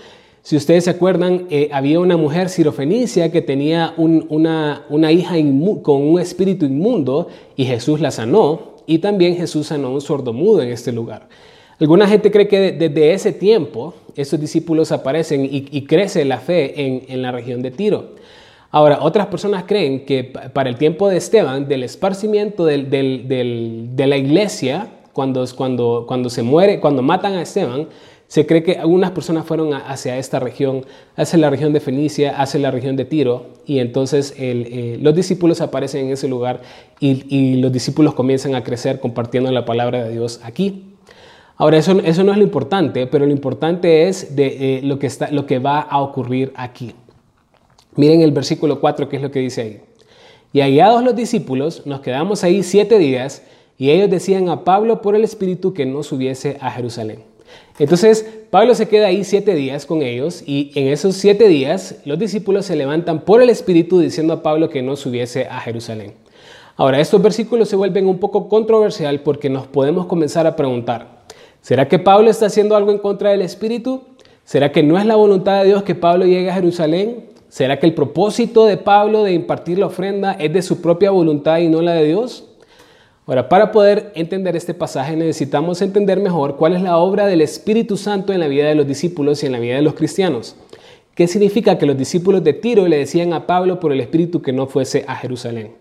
Si 0.43 0.57
ustedes 0.57 0.83
se 0.83 0.91
acuerdan, 0.91 1.47
había 1.71 1.99
una 1.99 2.17
mujer 2.17 2.49
sirofenicia 2.49 3.31
que 3.31 3.41
tenía 3.41 3.95
una, 3.97 5.11
hija 5.11 5.33
con 5.81 6.03
un 6.03 6.19
espíritu 6.19 6.67
inmundo 6.67 7.29
y 7.55 7.65
Jesús 7.65 7.99
la 7.99 8.11
sanó. 8.11 8.76
Y 8.87 8.97
también 8.97 9.35
Jesús 9.35 9.67
sanó 9.67 9.89
a 9.89 9.91
un 9.91 10.01
sordomudo 10.01 10.63
en 10.63 10.69
este 10.69 10.91
lugar. 10.91 11.27
Alguna 11.79 12.07
gente 12.07 12.31
cree 12.31 12.47
que 12.47 12.71
desde 12.71 13.13
ese 13.13 13.33
tiempo 13.33 13.93
estos 14.15 14.39
discípulos 14.39 14.91
aparecen 14.91 15.47
y, 15.51 15.85
crece 15.85 16.25
la 16.25 16.39
fe 16.39 16.81
en, 16.81 17.03
en 17.07 17.21
la 17.21 17.31
región 17.31 17.61
de 17.61 17.69
Tiro. 17.69 18.15
Ahora, 18.71 18.99
otras 19.01 19.27
personas 19.27 19.65
creen 19.67 20.05
que 20.05 20.23
para 20.23 20.69
el 20.69 20.77
tiempo 20.77 21.07
de 21.07 21.17
Esteban, 21.17 21.67
del 21.67 21.83
esparcimiento 21.83 22.65
de 22.65 24.05
la 24.07 24.17
iglesia, 24.17 24.89
cuando, 25.13 25.43
cuando, 25.55 26.05
cuando 26.07 26.29
se 26.29 26.43
muere, 26.43 26.79
cuando 26.79 27.01
matan 27.01 27.33
a 27.33 27.41
Esteban, 27.41 27.87
se 28.27 28.45
cree 28.45 28.61
que 28.61 28.73
algunas 28.73 29.11
personas 29.11 29.45
fueron 29.45 29.73
hacia 29.73 30.17
esta 30.17 30.39
región, 30.39 30.85
hacia 31.15 31.39
la 31.39 31.49
región 31.49 31.71
de 31.71 31.79
Fenicia, 31.79 32.39
hacia 32.39 32.59
la 32.59 32.71
región 32.71 32.97
de 32.97 33.05
Tiro, 33.05 33.47
y 33.65 33.79
entonces 33.79 34.33
eh, 34.37 34.97
los 35.01 35.15
discípulos 35.15 35.61
aparecen 35.61 36.07
en 36.07 36.11
ese 36.11 36.27
lugar 36.27 36.61
y, 36.99 37.55
los 37.61 37.71
discípulos 37.71 38.13
comienzan 38.13 38.55
a 38.55 38.63
crecer 38.63 38.99
compartiendo 38.99 39.51
la 39.51 39.63
palabra 39.63 40.03
de 40.03 40.11
Dios 40.11 40.41
aquí. 40.43 40.83
Ahora, 41.55 41.77
eso, 41.77 41.99
eso 42.03 42.23
no 42.23 42.31
es 42.33 42.37
lo 42.37 42.43
importante, 42.43 43.07
pero 43.07 43.25
lo 43.25 43.31
importante 43.31 44.07
es 44.07 44.35
de, 44.35 44.77
eh, 44.77 44.81
lo, 44.83 44.99
que 44.99 45.07
está, 45.07 45.31
lo 45.31 45.45
que 45.45 45.59
va 45.59 45.79
a 45.79 46.01
ocurrir 46.01 46.51
aquí. 46.55 46.93
Miren 47.95 48.21
el 48.21 48.31
versículo 48.31 48.79
4, 48.79 49.09
que 49.09 49.15
es 49.15 49.21
lo 49.21 49.31
que 49.31 49.39
dice 49.39 49.61
ahí. 49.61 49.81
Y 50.53 50.59
hallados 50.59 51.03
los 51.03 51.15
discípulos, 51.15 51.85
nos 51.85 52.01
quedamos 52.01 52.43
ahí 52.43 52.61
siete 52.61 52.99
días 52.99 53.41
y 53.77 53.89
ellos 53.89 54.09
decían 54.09 54.49
a 54.49 54.63
Pablo 54.63 55.01
por 55.01 55.15
el 55.15 55.23
Espíritu 55.23 55.73
que 55.73 55.85
no 55.85 56.03
subiese 56.03 56.57
a 56.61 56.71
Jerusalén. 56.71 57.19
Entonces, 57.79 58.25
Pablo 58.49 58.73
se 58.73 58.87
queda 58.87 59.07
ahí 59.07 59.23
siete 59.23 59.53
días 59.53 59.85
con 59.85 60.01
ellos 60.01 60.43
y 60.45 60.71
en 60.75 60.87
esos 60.87 61.15
siete 61.15 61.47
días 61.47 61.97
los 62.05 62.17
discípulos 62.17 62.65
se 62.65 62.75
levantan 62.75 63.21
por 63.21 63.41
el 63.41 63.49
Espíritu 63.49 63.99
diciendo 63.99 64.33
a 64.33 64.41
Pablo 64.41 64.69
que 64.69 64.81
no 64.81 64.95
subiese 64.95 65.45
a 65.45 65.59
Jerusalén. 65.59 66.13
Ahora, 66.75 66.99
estos 66.99 67.21
versículos 67.21 67.69
se 67.69 67.75
vuelven 67.75 68.07
un 68.07 68.19
poco 68.19 68.49
controversial 68.49 69.21
porque 69.21 69.49
nos 69.49 69.67
podemos 69.67 70.05
comenzar 70.05 70.47
a 70.47 70.55
preguntar, 70.55 71.23
¿será 71.61 71.87
que 71.87 71.99
Pablo 71.99 72.29
está 72.29 72.47
haciendo 72.47 72.75
algo 72.75 72.91
en 72.91 72.99
contra 72.99 73.31
del 73.31 73.41
Espíritu? 73.41 74.01
¿Será 74.43 74.71
que 74.71 74.81
no 74.81 74.97
es 74.97 75.05
la 75.05 75.15
voluntad 75.15 75.59
de 75.59 75.67
Dios 75.67 75.83
que 75.83 75.95
Pablo 75.95 76.25
llegue 76.25 76.49
a 76.49 76.55
Jerusalén? 76.55 77.25
¿Será 77.49 77.79
que 77.79 77.85
el 77.85 77.93
propósito 77.93 78.65
de 78.65 78.77
Pablo 78.77 79.23
de 79.23 79.33
impartir 79.33 79.79
la 79.79 79.87
ofrenda 79.87 80.33
es 80.33 80.53
de 80.53 80.61
su 80.61 80.81
propia 80.81 81.11
voluntad 81.11 81.59
y 81.59 81.67
no 81.67 81.81
la 81.81 81.93
de 81.93 82.05
Dios? 82.05 82.46
Ahora, 83.27 83.49
para 83.49 83.73
poder 83.73 84.13
entender 84.15 84.55
este 84.55 84.73
pasaje 84.73 85.17
necesitamos 85.17 85.81
entender 85.81 86.17
mejor 86.21 86.55
cuál 86.55 86.77
es 86.77 86.81
la 86.81 86.97
obra 86.97 87.27
del 87.27 87.41
Espíritu 87.41 87.97
Santo 87.97 88.31
en 88.31 88.39
la 88.39 88.47
vida 88.47 88.69
de 88.69 88.75
los 88.75 88.87
discípulos 88.87 89.43
y 89.43 89.47
en 89.47 89.51
la 89.51 89.59
vida 89.59 89.75
de 89.75 89.81
los 89.81 89.95
cristianos. 89.95 90.55
¿Qué 91.13 91.27
significa 91.27 91.77
que 91.77 91.85
los 91.85 91.97
discípulos 91.97 92.41
de 92.41 92.53
Tiro 92.53 92.87
le 92.87 92.99
decían 92.99 93.33
a 93.33 93.45
Pablo 93.45 93.81
por 93.81 93.91
el 93.91 93.99
Espíritu 93.99 94.41
que 94.41 94.53
no 94.53 94.67
fuese 94.67 95.03
a 95.09 95.15
Jerusalén? 95.17 95.73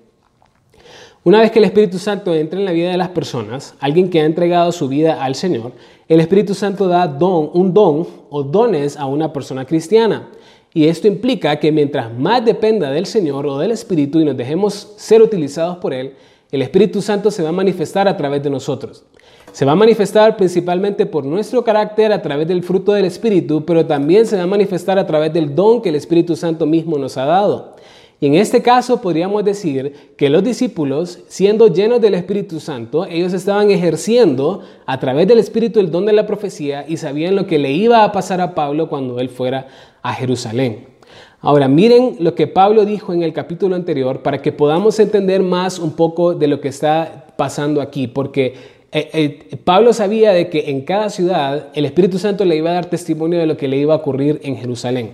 Una 1.23 1.41
vez 1.41 1.53
que 1.53 1.61
el 1.61 1.67
Espíritu 1.67 2.01
Santo 2.01 2.35
entra 2.35 2.59
en 2.59 2.65
la 2.65 2.73
vida 2.73 2.91
de 2.91 2.97
las 2.97 3.11
personas, 3.11 3.77
alguien 3.79 4.11
que 4.11 4.21
ha 4.21 4.25
entregado 4.25 4.73
su 4.73 4.89
vida 4.89 5.23
al 5.23 5.37
Señor, 5.37 5.71
el 6.09 6.19
Espíritu 6.19 6.53
Santo 6.53 6.89
da 6.89 7.07
don, 7.07 7.51
un 7.55 7.73
don 7.73 8.09
o 8.29 8.43
dones 8.43 8.97
a 8.97 9.07
una 9.07 9.33
persona 9.33 9.65
cristiana. 9.65 10.31
Y 10.75 10.89
esto 10.89 11.07
implica 11.07 11.61
que 11.61 11.71
mientras 11.71 12.13
más 12.13 12.45
dependa 12.45 12.91
del 12.91 13.07
Señor 13.07 13.47
o 13.47 13.59
del 13.59 13.71
Espíritu 13.71 14.19
y 14.19 14.25
nos 14.25 14.37
dejemos 14.37 14.95
ser 14.97 15.23
utilizados 15.23 15.77
por 15.77 15.95
Él, 15.95 16.15
el 16.53 16.63
Espíritu 16.63 17.03
Santo 17.03 17.31
se 17.31 17.43
va 17.43 17.49
a 17.49 17.53
manifestar 17.53 18.07
a 18.07 18.17
través 18.17 18.43
de 18.43 18.51
nosotros. 18.51 19.05
Se 19.53 19.65
va 19.65 19.73
a 19.73 19.77
manifestar 19.77 20.37
principalmente 20.37 21.07
por 21.07 21.25
nuestro 21.25 21.65
carácter 21.65 22.13
a 22.13 22.23
través 22.23 22.47
del 22.47 22.63
fruto 22.63 22.93
del 22.93 23.07
Espíritu, 23.07 23.65
pero 23.65 23.87
también 23.87 24.27
se 24.27 24.37
va 24.37 24.43
a 24.43 24.47
manifestar 24.47 24.99
a 24.99 25.07
través 25.07 25.33
del 25.33 25.55
don 25.55 25.83
que 25.83 25.89
el 25.89 25.95
Espíritu 25.95 26.37
Santo 26.37 26.67
mismo 26.67 26.99
nos 26.99 27.17
ha 27.17 27.25
dado. 27.25 27.75
Y 28.19 28.27
en 28.27 28.35
este 28.35 28.63
caso 28.63 29.03
podríamos 29.03 29.45
decir 29.45 30.15
que 30.17 30.31
los 30.31 30.43
discípulos, 30.43 31.19
siendo 31.29 31.69
llenos 31.69 32.01
del 32.01 32.15
Espíritu 32.15 32.61
Santo, 32.61 33.05
ellos 33.05 33.35
estaban 33.35 33.71
ejerciendo 33.71 34.63
a 34.87 34.99
través 34.99 35.29
del 35.29 35.39
Espíritu 35.39 35.81
el 35.81 35.91
don 35.91 36.07
de 36.07 36.15
la 36.15 36.27
profecía 36.27 36.87
y 36.89 36.97
sabían 36.97 37.37
lo 37.37 37.47
que 37.47 37.59
le 37.59 37.73
iba 37.73 38.05
a 38.05 38.13
pasar 38.13 38.41
a 38.41 38.55
Pablo 38.55 38.89
cuando 38.89 39.21
él 39.21 39.29
fuera 39.29 39.69
a 40.03 40.15
Jerusalén. 40.15 40.96
Ahora 41.41 41.69
miren 41.69 42.17
lo 42.21 42.35
que 42.35 42.47
Pablo 42.47 42.85
dijo 42.85 43.13
en 43.13 43.23
el 43.23 43.33
capítulo 43.33 43.77
anterior 43.77 44.23
para 44.23 44.43
que 44.43 44.53
podamos 44.53 44.99
entender 44.99 45.43
más 45.43 45.79
un 45.79 45.93
poco 45.93 46.35
de 46.35 46.47
lo 46.47 46.61
que 46.61 46.69
está 46.69 47.27
pasando 47.37 47.81
aquí, 47.81 48.07
porque 48.07 48.55
eh, 48.93 49.11
eh, 49.13 49.57
Pablo 49.63 49.93
sabía 49.93 50.33
de 50.33 50.49
que 50.49 50.71
en 50.71 50.83
cada 50.83 51.11
ciudad 51.11 51.69
el 51.75 51.85
Espíritu 51.85 52.19
Santo 52.19 52.45
le 52.45 52.57
iba 52.57 52.71
a 52.71 52.75
dar 52.75 52.87
testimonio 52.87 53.39
de 53.39 53.47
lo 53.47 53.57
que 53.57 53.69
le 53.69 53.77
iba 53.77 53.93
a 53.93 53.99
ocurrir 53.99 54.41
en 54.43 54.57
Jerusalén. 54.57 55.11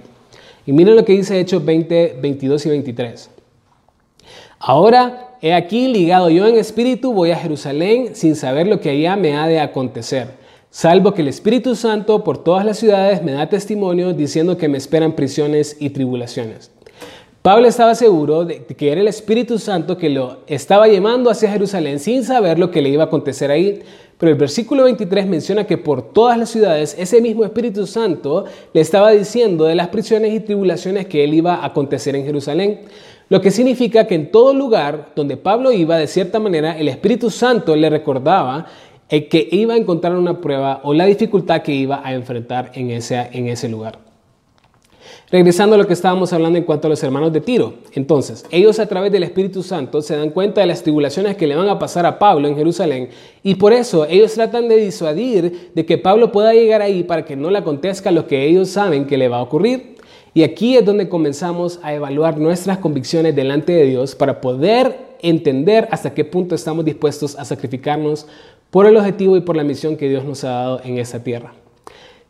Y 0.64 0.73
miren 0.73 0.95
lo 0.95 1.05
que 1.05 1.12
dice 1.14 1.41
Hechos 1.41 1.64
20, 1.64 2.19
22 2.21 2.67
y 2.67 2.69
23. 2.69 3.31
Ahora 4.61 5.37
he 5.43 5.52
aquí 5.55 5.88
ligado 5.88 6.31
yo 6.31 6.47
en 6.47 6.57
espíritu, 6.57 7.12
voy 7.12 7.33
a 7.33 7.37
Jerusalén 7.37 8.14
sin 8.14 8.37
saber 8.37 8.69
lo 8.69 8.81
que 8.81 8.91
allá 8.91 9.17
me 9.17 9.37
ha 9.37 9.49
de 9.49 9.59
acontecer, 9.59 10.29
salvo 10.73 11.12
que 11.12 11.21
el 11.21 11.29
Espíritu 11.29 11.76
Santo 11.76 12.25
por 12.25 12.38
todas 12.38 12.64
las 12.64 12.79
ciudades 12.79 13.23
me 13.23 13.33
da 13.33 13.47
testimonio 13.50 14.14
diciendo 14.14 14.57
que 14.57 14.69
me 14.69 14.79
esperan 14.79 15.12
prisiones 15.12 15.76
y 15.79 15.91
tribulaciones. 15.91 16.71
Pablo 17.43 17.69
estaba 17.69 17.95
seguro 17.95 18.47
de 18.47 18.64
que 18.64 18.91
era 18.91 19.02
el 19.02 19.09
Espíritu 19.09 19.59
Santo 19.59 19.99
que 19.99 20.09
lo 20.09 20.38
estaba 20.47 20.88
llevando 20.88 21.29
hacia 21.29 21.50
Jerusalén 21.50 21.99
sin 21.99 22.25
saber 22.25 22.59
lo 22.59 22.71
que 22.71 22.81
le 22.81 22.88
iba 22.88 23.02
a 23.02 23.07
acontecer 23.07 23.50
ahí, 23.50 23.83
pero 24.17 24.33
el 24.33 24.38
versículo 24.38 24.85
23 24.85 25.26
menciona 25.26 25.67
que 25.67 25.76
por 25.76 26.11
todas 26.14 26.38
las 26.38 26.49
ciudades 26.49 26.97
ese 26.99 27.21
mismo 27.21 27.45
Espíritu 27.45 27.87
Santo 27.87 28.47
le 28.73 28.81
estaba 28.81 29.11
diciendo 29.11 29.64
de 29.64 29.75
las 29.75 29.88
prisiones 29.88 30.33
y 30.33 30.41
tribulaciones 30.41 31.07
que 31.07 31.23
él 31.23 31.35
iba 31.35 31.57
a 31.57 31.67
acontecer 31.67 32.17
en 32.17 32.25
Jerusalén. 32.25 32.81
Lo 33.29 33.43
que 33.43 33.50
significa 33.50 34.07
que 34.07 34.14
en 34.14 34.31
todo 34.31 34.55
lugar 34.55 35.12
donde 35.17 35.37
Pablo 35.37 35.73
iba, 35.73 35.97
de 35.97 36.07
cierta 36.07 36.38
manera, 36.38 36.79
el 36.79 36.88
Espíritu 36.88 37.29
Santo 37.31 37.76
le 37.76 37.91
recordaba 37.91 38.67
eh, 39.12 39.28
que 39.28 39.47
iba 39.52 39.75
a 39.75 39.76
encontrar 39.76 40.16
una 40.16 40.40
prueba 40.40 40.81
o 40.85 40.95
la 40.95 41.04
dificultad 41.04 41.61
que 41.61 41.75
iba 41.75 42.00
a 42.02 42.14
enfrentar 42.14 42.73
en 42.73 42.90
ese, 42.90 43.28
en 43.33 43.47
ese 43.47 43.69
lugar. 43.69 43.99
Regresando 45.31 45.75
a 45.75 45.78
lo 45.78 45.87
que 45.87 45.92
estábamos 45.92 46.33
hablando 46.33 46.59
en 46.59 46.64
cuanto 46.64 46.87
a 46.87 46.90
los 46.90 47.02
hermanos 47.02 47.31
de 47.31 47.42
Tiro. 47.42 47.75
Entonces, 47.92 48.47
ellos 48.50 48.78
a 48.78 48.87
través 48.87 49.12
del 49.12 49.23
Espíritu 49.25 49.62
Santo 49.62 50.00
se 50.00 50.16
dan 50.16 50.31
cuenta 50.31 50.62
de 50.62 50.66
las 50.66 50.83
tribulaciones 50.83 51.37
que 51.37 51.47
le 51.47 51.57
van 51.57 51.69
a 51.69 51.78
pasar 51.78 52.07
a 52.07 52.19
Pablo 52.19 52.49
en 52.49 52.57
Jerusalén 52.57 53.11
y 53.42 53.57
por 53.57 53.75
eso 53.75 54.07
ellos 54.07 54.33
tratan 54.33 54.66
de 54.66 54.76
disuadir 54.76 55.73
de 55.75 55.85
que 55.85 55.99
Pablo 55.99 56.33
pueda 56.33 56.54
llegar 56.54 56.81
ahí 56.81 57.02
para 57.02 57.26
que 57.26 57.37
no 57.37 57.50
le 57.50 57.59
acontezca 57.59 58.11
lo 58.12 58.26
que 58.26 58.47
ellos 58.47 58.71
saben 58.71 59.07
que 59.07 59.19
le 59.19 59.28
va 59.28 59.40
a 59.40 59.42
ocurrir. 59.42 59.97
Y 60.33 60.42
aquí 60.42 60.78
es 60.78 60.87
donde 60.87 61.11
comenzamos 61.11 61.81
a 61.83 61.92
evaluar 61.92 62.38
nuestras 62.38 62.78
convicciones 62.78 63.37
delante 63.37 63.73
de 63.73 63.85
Dios 63.85 64.14
para 64.14 64.40
poder 64.40 65.12
entender 65.21 65.87
hasta 65.90 66.14
qué 66.14 66.25
punto 66.25 66.54
estamos 66.54 66.87
dispuestos 66.87 67.38
a 67.38 67.45
sacrificarnos 67.45 68.26
por 68.73 68.87
el 68.87 68.97
objetivo 68.97 69.37
y 69.37 69.43
por 69.43 69.55
la 69.55 69.64
misión 69.64 69.99
que 69.99 70.09
Dios 70.09 70.25
nos 70.25 70.45
ha 70.45 70.50
dado 70.50 70.81
en 70.83 70.97
esta 70.97 71.23
tierra. 71.23 71.52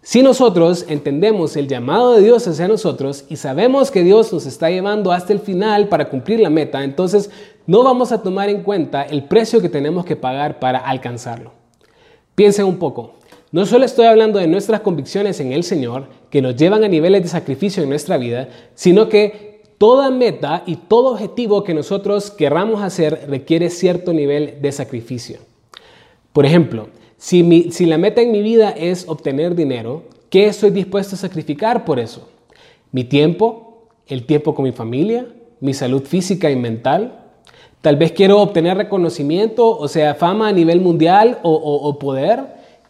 Si 0.02 0.24
nosotros 0.24 0.84
entendemos 0.88 1.56
el 1.56 1.68
llamado 1.68 2.14
de 2.14 2.22
Dios 2.22 2.48
hacia 2.48 2.66
nosotros 2.66 3.24
y 3.28 3.36
sabemos 3.36 3.92
que 3.92 4.02
Dios 4.02 4.32
nos 4.32 4.44
está 4.46 4.68
llevando 4.68 5.12
hasta 5.12 5.32
el 5.32 5.38
final 5.38 5.88
para 5.88 6.08
cumplir 6.08 6.40
la 6.40 6.50
meta, 6.50 6.82
entonces 6.82 7.30
no 7.68 7.84
vamos 7.84 8.10
a 8.10 8.24
tomar 8.24 8.48
en 8.48 8.64
cuenta 8.64 9.04
el 9.04 9.22
precio 9.22 9.60
que 9.60 9.68
tenemos 9.68 10.04
que 10.04 10.16
pagar 10.16 10.58
para 10.58 10.80
alcanzarlo. 10.80 11.52
Piensen 12.34 12.66
un 12.66 12.78
poco. 12.80 13.12
No 13.52 13.64
solo 13.64 13.84
estoy 13.84 14.06
hablando 14.06 14.40
de 14.40 14.48
nuestras 14.48 14.80
convicciones 14.80 15.38
en 15.38 15.52
el 15.52 15.62
Señor, 15.62 16.08
que 16.28 16.42
nos 16.42 16.56
llevan 16.56 16.82
a 16.82 16.88
niveles 16.88 17.22
de 17.22 17.28
sacrificio 17.28 17.84
en 17.84 17.88
nuestra 17.88 18.16
vida, 18.16 18.48
sino 18.74 19.08
que 19.08 19.62
toda 19.78 20.10
meta 20.10 20.64
y 20.66 20.74
todo 20.74 21.12
objetivo 21.12 21.62
que 21.62 21.72
nosotros 21.72 22.32
querramos 22.32 22.82
hacer 22.82 23.26
requiere 23.28 23.70
cierto 23.70 24.12
nivel 24.12 24.60
de 24.60 24.72
sacrificio. 24.72 25.51
Por 26.32 26.46
ejemplo, 26.46 26.88
si, 27.16 27.42
la 27.86 27.98
meta 27.98 28.20
en 28.20 28.32
mi 28.32 28.42
vida 28.42 28.70
es 28.70 29.08
obtener 29.08 29.54
dinero, 29.54 30.04
¿qué 30.30 30.46
estoy 30.46 30.70
dispuesto 30.70 31.14
a 31.14 31.18
sacrificar 31.18 31.84
por 31.84 31.98
eso? 31.98 32.28
¿Mi 32.90 33.04
tiempo? 33.04 33.88
¿El 34.06 34.24
tiempo 34.24 34.54
con 34.54 34.64
mi 34.64 34.72
familia? 34.72 35.26
¿Mi 35.60 35.74
salud 35.74 36.02
física 36.02 36.50
y 36.50 36.56
mental? 36.56 37.20
Tal 37.80 37.96
vez 37.96 38.12
quiero 38.12 38.40
obtener 38.40 38.76
reconocimiento, 38.76 39.76
o 39.76 39.88
sea, 39.88 40.14
fama 40.14 40.48
a 40.48 40.52
nivel 40.52 40.80
mundial 40.80 41.38
o, 41.42 41.52
o 41.52 41.98
poder. 41.98 42.40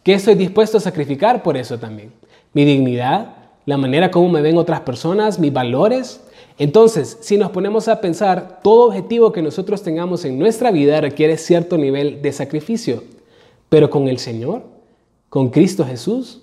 ¿Qué 0.03 0.15
estoy 0.15 0.35
dispuesto 0.35 0.79
a 0.79 0.81
sacrificar 0.81 1.43
por 1.43 1.57
eso 1.57 1.79
también? 1.79 2.13
¿Mi 2.53 2.65
dignidad? 2.65 3.43
la 3.65 3.77
manera 3.77 4.11
como 4.11 4.29
me 4.29 4.43
ven 4.43 4.59
otras 4.59 4.81
personas, 4.81 5.39
mis 5.39 5.53
valores. 5.53 6.21
Entonces, 6.59 7.19
si 7.21 7.37
nos 7.37 7.51
ponemos 7.51 7.89
a 7.89 8.01
pensar, 8.01 8.61
todo 8.63 8.89
objetivo 8.89 9.33
que 9.33 9.43
nosotros 9.43 9.83
tengamos 9.83 10.25
en 10.25 10.39
nuestra 10.39 10.71
vida 10.71 11.01
requiere 11.01 11.37
cierto 11.39 11.79
nivel 11.79 12.23
de 12.23 12.33
sacrificio, 12.33 13.05
pero 13.73 13.89
con 13.89 14.07
el 14.07 14.19
Señor, 14.19 14.65
con 15.31 15.49
Cristo 15.49 15.87
Jesús, 15.87 16.43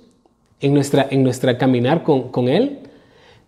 en 0.61 0.73
nuestra, 0.73 1.07
en 1.11 1.21
nuestra 1.21 1.59
caminar 1.59 2.01
con, 2.01 2.29
con 2.29 2.47
Él, 2.49 2.79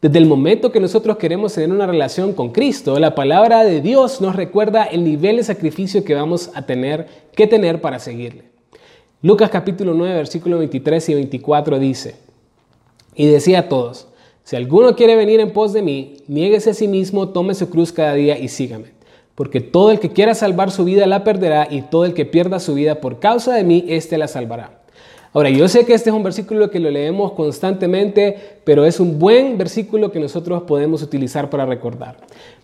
desde 0.03 0.19
el 0.19 0.27
momento 0.27 0.71
que 0.71 0.79
nosotros 0.79 1.17
queremos 1.17 1.55
tener 1.55 1.71
una 1.71 1.88
relación 1.88 2.33
con 2.33 2.51
Cristo, 2.51 3.00
la 3.00 3.15
palabra 3.15 3.63
de 3.63 3.81
Dios 3.81 4.21
nos 4.21 4.35
recuerda 4.35 4.83
el 4.83 5.03
nivel 5.03 5.38
de 5.38 5.43
sacrificio 5.43 6.03
que 6.03 6.13
vamos 6.13 6.51
a 6.53 6.67
tener 6.67 7.07
que 7.35 7.47
tener 7.47 7.81
para 7.81 7.97
seguirle. 7.97 8.43
Lucas 9.23 9.50
capítulo 9.50 9.95
9, 9.95 10.13
versículo 10.13 10.59
23 10.59 11.09
y 11.09 11.13
24 11.15 11.79
dice, 11.79 12.17
y 13.15 13.25
decía 13.25 13.61
a 13.61 13.67
todos, 13.67 14.09
si 14.43 14.55
alguno 14.55 14.95
quiere 14.95 15.15
venir 15.15 15.39
en 15.39 15.53
pos 15.53 15.73
de 15.73 15.81
mí, 15.81 16.17
niéguese 16.27 16.69
a 16.69 16.75
sí 16.75 16.88
mismo, 16.88 17.29
tome 17.29 17.55
su 17.55 17.67
cruz 17.71 17.91
cada 17.91 18.13
día 18.13 18.38
y 18.38 18.47
sígame. 18.47 19.00
Porque 19.41 19.60
todo 19.60 19.89
el 19.89 20.00
que 20.00 20.12
quiera 20.12 20.36
salvar 20.36 20.69
su 20.69 20.86
vida 20.86 21.07
la 21.07 21.24
perderá, 21.24 21.67
y 21.67 21.81
todo 21.81 22.05
el 22.05 22.13
que 22.13 22.25
pierda 22.25 22.60
su 22.60 22.75
vida 22.75 23.01
por 23.01 23.19
causa 23.19 23.55
de 23.55 23.63
mí, 23.63 23.83
éste 23.88 24.19
la 24.19 24.27
salvará. 24.27 24.83
Ahora, 25.33 25.50
yo 25.50 25.67
sé 25.67 25.83
que 25.83 25.95
este 25.95 26.12
es 26.12 26.15
un 26.15 26.21
versículo 26.21 26.69
que 26.69 26.79
lo 26.79 26.91
leemos 26.91 27.31
constantemente, 27.31 28.60
pero 28.63 28.86
es 28.86 29.00
un 29.00 29.17
buen 29.17 29.57
versículo 29.57 30.12
que 30.12 30.19
nosotros 30.19 30.62
podemos 30.67 31.01
utilizar 31.01 31.50
para 31.50 31.65
recordar. 31.65 32.17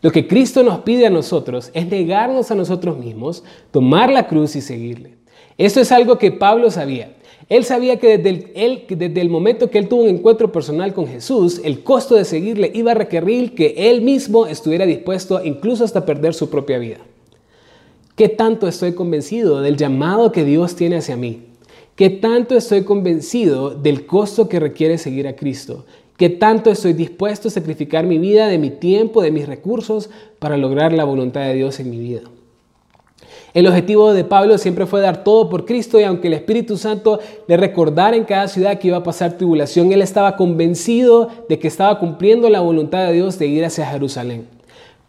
Lo 0.03 0.11
que 0.11 0.27
Cristo 0.27 0.61
nos 0.61 0.81
pide 0.81 1.07
a 1.07 1.09
nosotros 1.09 1.71
es 1.73 1.87
negarnos 1.87 2.51
a 2.51 2.55
nosotros 2.55 2.99
mismos, 2.99 3.43
tomar 3.71 4.11
la 4.11 4.27
cruz 4.27 4.55
y 4.55 4.61
seguirle. 4.61 5.15
Esto 5.57 5.81
es 5.81 5.91
algo 5.91 6.19
que 6.19 6.31
Pablo 6.31 6.69
sabía. 6.69 7.16
Él 7.49 7.63
sabía 7.63 7.97
que 7.97 8.17
desde 8.17 9.21
el, 9.21 9.29
momento 9.29 9.69
que 9.69 9.77
él 9.77 9.87
tuvo 9.87 10.03
un 10.03 10.09
encuentro 10.09 10.51
personal 10.51 10.93
con 10.93 11.07
Jesús, 11.07 11.61
el 11.63 11.81
costo 11.81 12.15
de 12.15 12.25
seguirle 12.25 12.71
iba 12.73 12.91
a 12.91 12.95
requerir 12.95 13.55
que 13.55 13.89
él 13.89 14.01
mismo 14.01 14.47
estuviera 14.47 14.85
dispuesto 14.85 15.43
incluso 15.43 15.85
hasta 15.85 16.05
perder 16.05 16.33
su 16.33 16.49
propia 16.49 16.77
vida. 16.77 16.97
¿Qué 18.17 18.27
tanto 18.27 18.67
estoy 18.67 18.93
convencido 18.93 19.61
del 19.61 19.77
llamado 19.77 20.31
que 20.33 20.43
Dios 20.43 20.75
tiene 20.75 20.97
hacia 20.97 21.15
mí? 21.15 21.43
¿Qué 21.95 22.09
tanto 22.09 22.55
estoy 22.55 22.83
convencido 22.83 23.69
del 23.69 24.05
costo 24.05 24.49
que 24.49 24.59
requiere 24.59 24.97
seguir 24.97 25.27
a 25.27 25.35
Cristo? 25.35 25.85
¿Qué 26.17 26.29
tanto 26.29 26.69
estoy 26.69 26.93
dispuesto 26.93 27.47
a 27.47 27.51
sacrificar 27.51 28.05
mi 28.05 28.17
vida, 28.17 28.47
de 28.47 28.57
mi 28.57 28.71
tiempo, 28.71 29.21
de 29.21 29.31
mis 29.31 29.47
recursos 29.47 30.09
para 30.39 30.57
lograr 30.57 30.91
la 30.91 31.05
voluntad 31.05 31.41
de 31.41 31.53
Dios 31.53 31.79
en 31.79 31.91
mi 31.91 31.99
vida? 31.99 32.21
El 33.57 33.65
objetivo 33.65 34.13
de 34.13 34.23
Pablo 34.23 34.55
siempre 34.59 34.85
fue 34.85 35.01
dar 35.01 35.23
todo 35.23 35.49
por 35.49 35.65
Cristo 35.65 35.99
y 35.99 36.03
aunque 36.03 36.27
el 36.27 36.35
Espíritu 36.35 36.77
Santo 36.77 37.19
le 37.47 37.57
recordara 37.57 38.15
en 38.15 38.23
cada 38.23 38.47
ciudad 38.47 38.77
que 38.77 38.89
iba 38.89 38.97
a 38.97 39.03
pasar 39.03 39.35
tribulación, 39.35 39.91
él 39.91 40.03
estaba 40.03 40.35
convencido 40.35 41.29
de 41.49 41.57
que 41.57 41.67
estaba 41.67 41.97
cumpliendo 41.97 42.51
la 42.51 42.59
voluntad 42.59 43.07
de 43.07 43.13
Dios 43.13 43.39
de 43.39 43.47
ir 43.47 43.65
hacia 43.65 43.87
Jerusalén. 43.87 44.45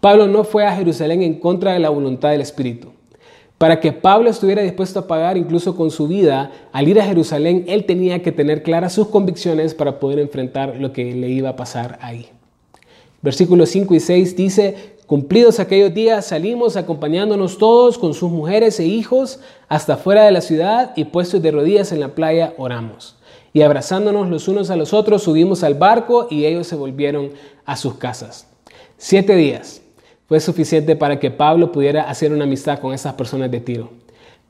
Pablo 0.00 0.28
no 0.28 0.44
fue 0.44 0.64
a 0.64 0.74
Jerusalén 0.74 1.20
en 1.20 1.34
contra 1.34 1.74
de 1.74 1.78
la 1.78 1.90
voluntad 1.90 2.30
del 2.30 2.40
Espíritu. 2.40 2.88
Para 3.58 3.80
que 3.80 3.92
Pablo 3.92 4.30
estuviera 4.30 4.62
dispuesto 4.62 5.00
a 5.00 5.06
pagar 5.06 5.36
incluso 5.36 5.76
con 5.76 5.90
su 5.90 6.08
vida 6.08 6.50
al 6.72 6.88
ir 6.88 6.98
a 6.98 7.04
Jerusalén, 7.04 7.66
él 7.68 7.84
tenía 7.84 8.22
que 8.22 8.32
tener 8.32 8.62
claras 8.62 8.94
sus 8.94 9.08
convicciones 9.08 9.74
para 9.74 10.00
poder 10.00 10.20
enfrentar 10.20 10.74
lo 10.78 10.94
que 10.94 11.14
le 11.14 11.28
iba 11.28 11.50
a 11.50 11.56
pasar 11.56 11.98
ahí. 12.00 12.30
Versículos 13.20 13.68
5 13.68 13.94
y 13.94 14.00
6 14.00 14.36
dice, 14.36 14.97
cumplidos 15.08 15.58
aquellos 15.58 15.94
días 15.94 16.26
salimos 16.26 16.76
acompañándonos 16.76 17.56
todos 17.56 17.96
con 17.96 18.12
sus 18.12 18.30
mujeres 18.30 18.78
e 18.78 18.84
hijos 18.84 19.40
hasta 19.66 19.96
fuera 19.96 20.24
de 20.24 20.30
la 20.30 20.42
ciudad 20.42 20.92
y 20.96 21.06
puestos 21.06 21.40
de 21.40 21.50
rodillas 21.50 21.92
en 21.92 22.00
la 22.00 22.14
playa 22.14 22.52
oramos. 22.58 23.16
Y 23.54 23.62
abrazándonos 23.62 24.28
los 24.28 24.48
unos 24.48 24.68
a 24.68 24.76
los 24.76 24.92
otros 24.92 25.22
subimos 25.22 25.64
al 25.64 25.74
barco 25.74 26.28
y 26.30 26.44
ellos 26.44 26.66
se 26.66 26.76
volvieron 26.76 27.30
a 27.64 27.76
sus 27.78 27.94
casas. 27.94 28.48
Siete 28.98 29.34
días 29.34 29.80
fue 30.26 30.40
suficiente 30.40 30.94
para 30.94 31.18
que 31.18 31.30
Pablo 31.30 31.72
pudiera 31.72 32.02
hacer 32.10 32.30
una 32.30 32.44
amistad 32.44 32.78
con 32.78 32.92
esas 32.92 33.14
personas 33.14 33.50
de 33.50 33.60
Tiro. 33.60 33.88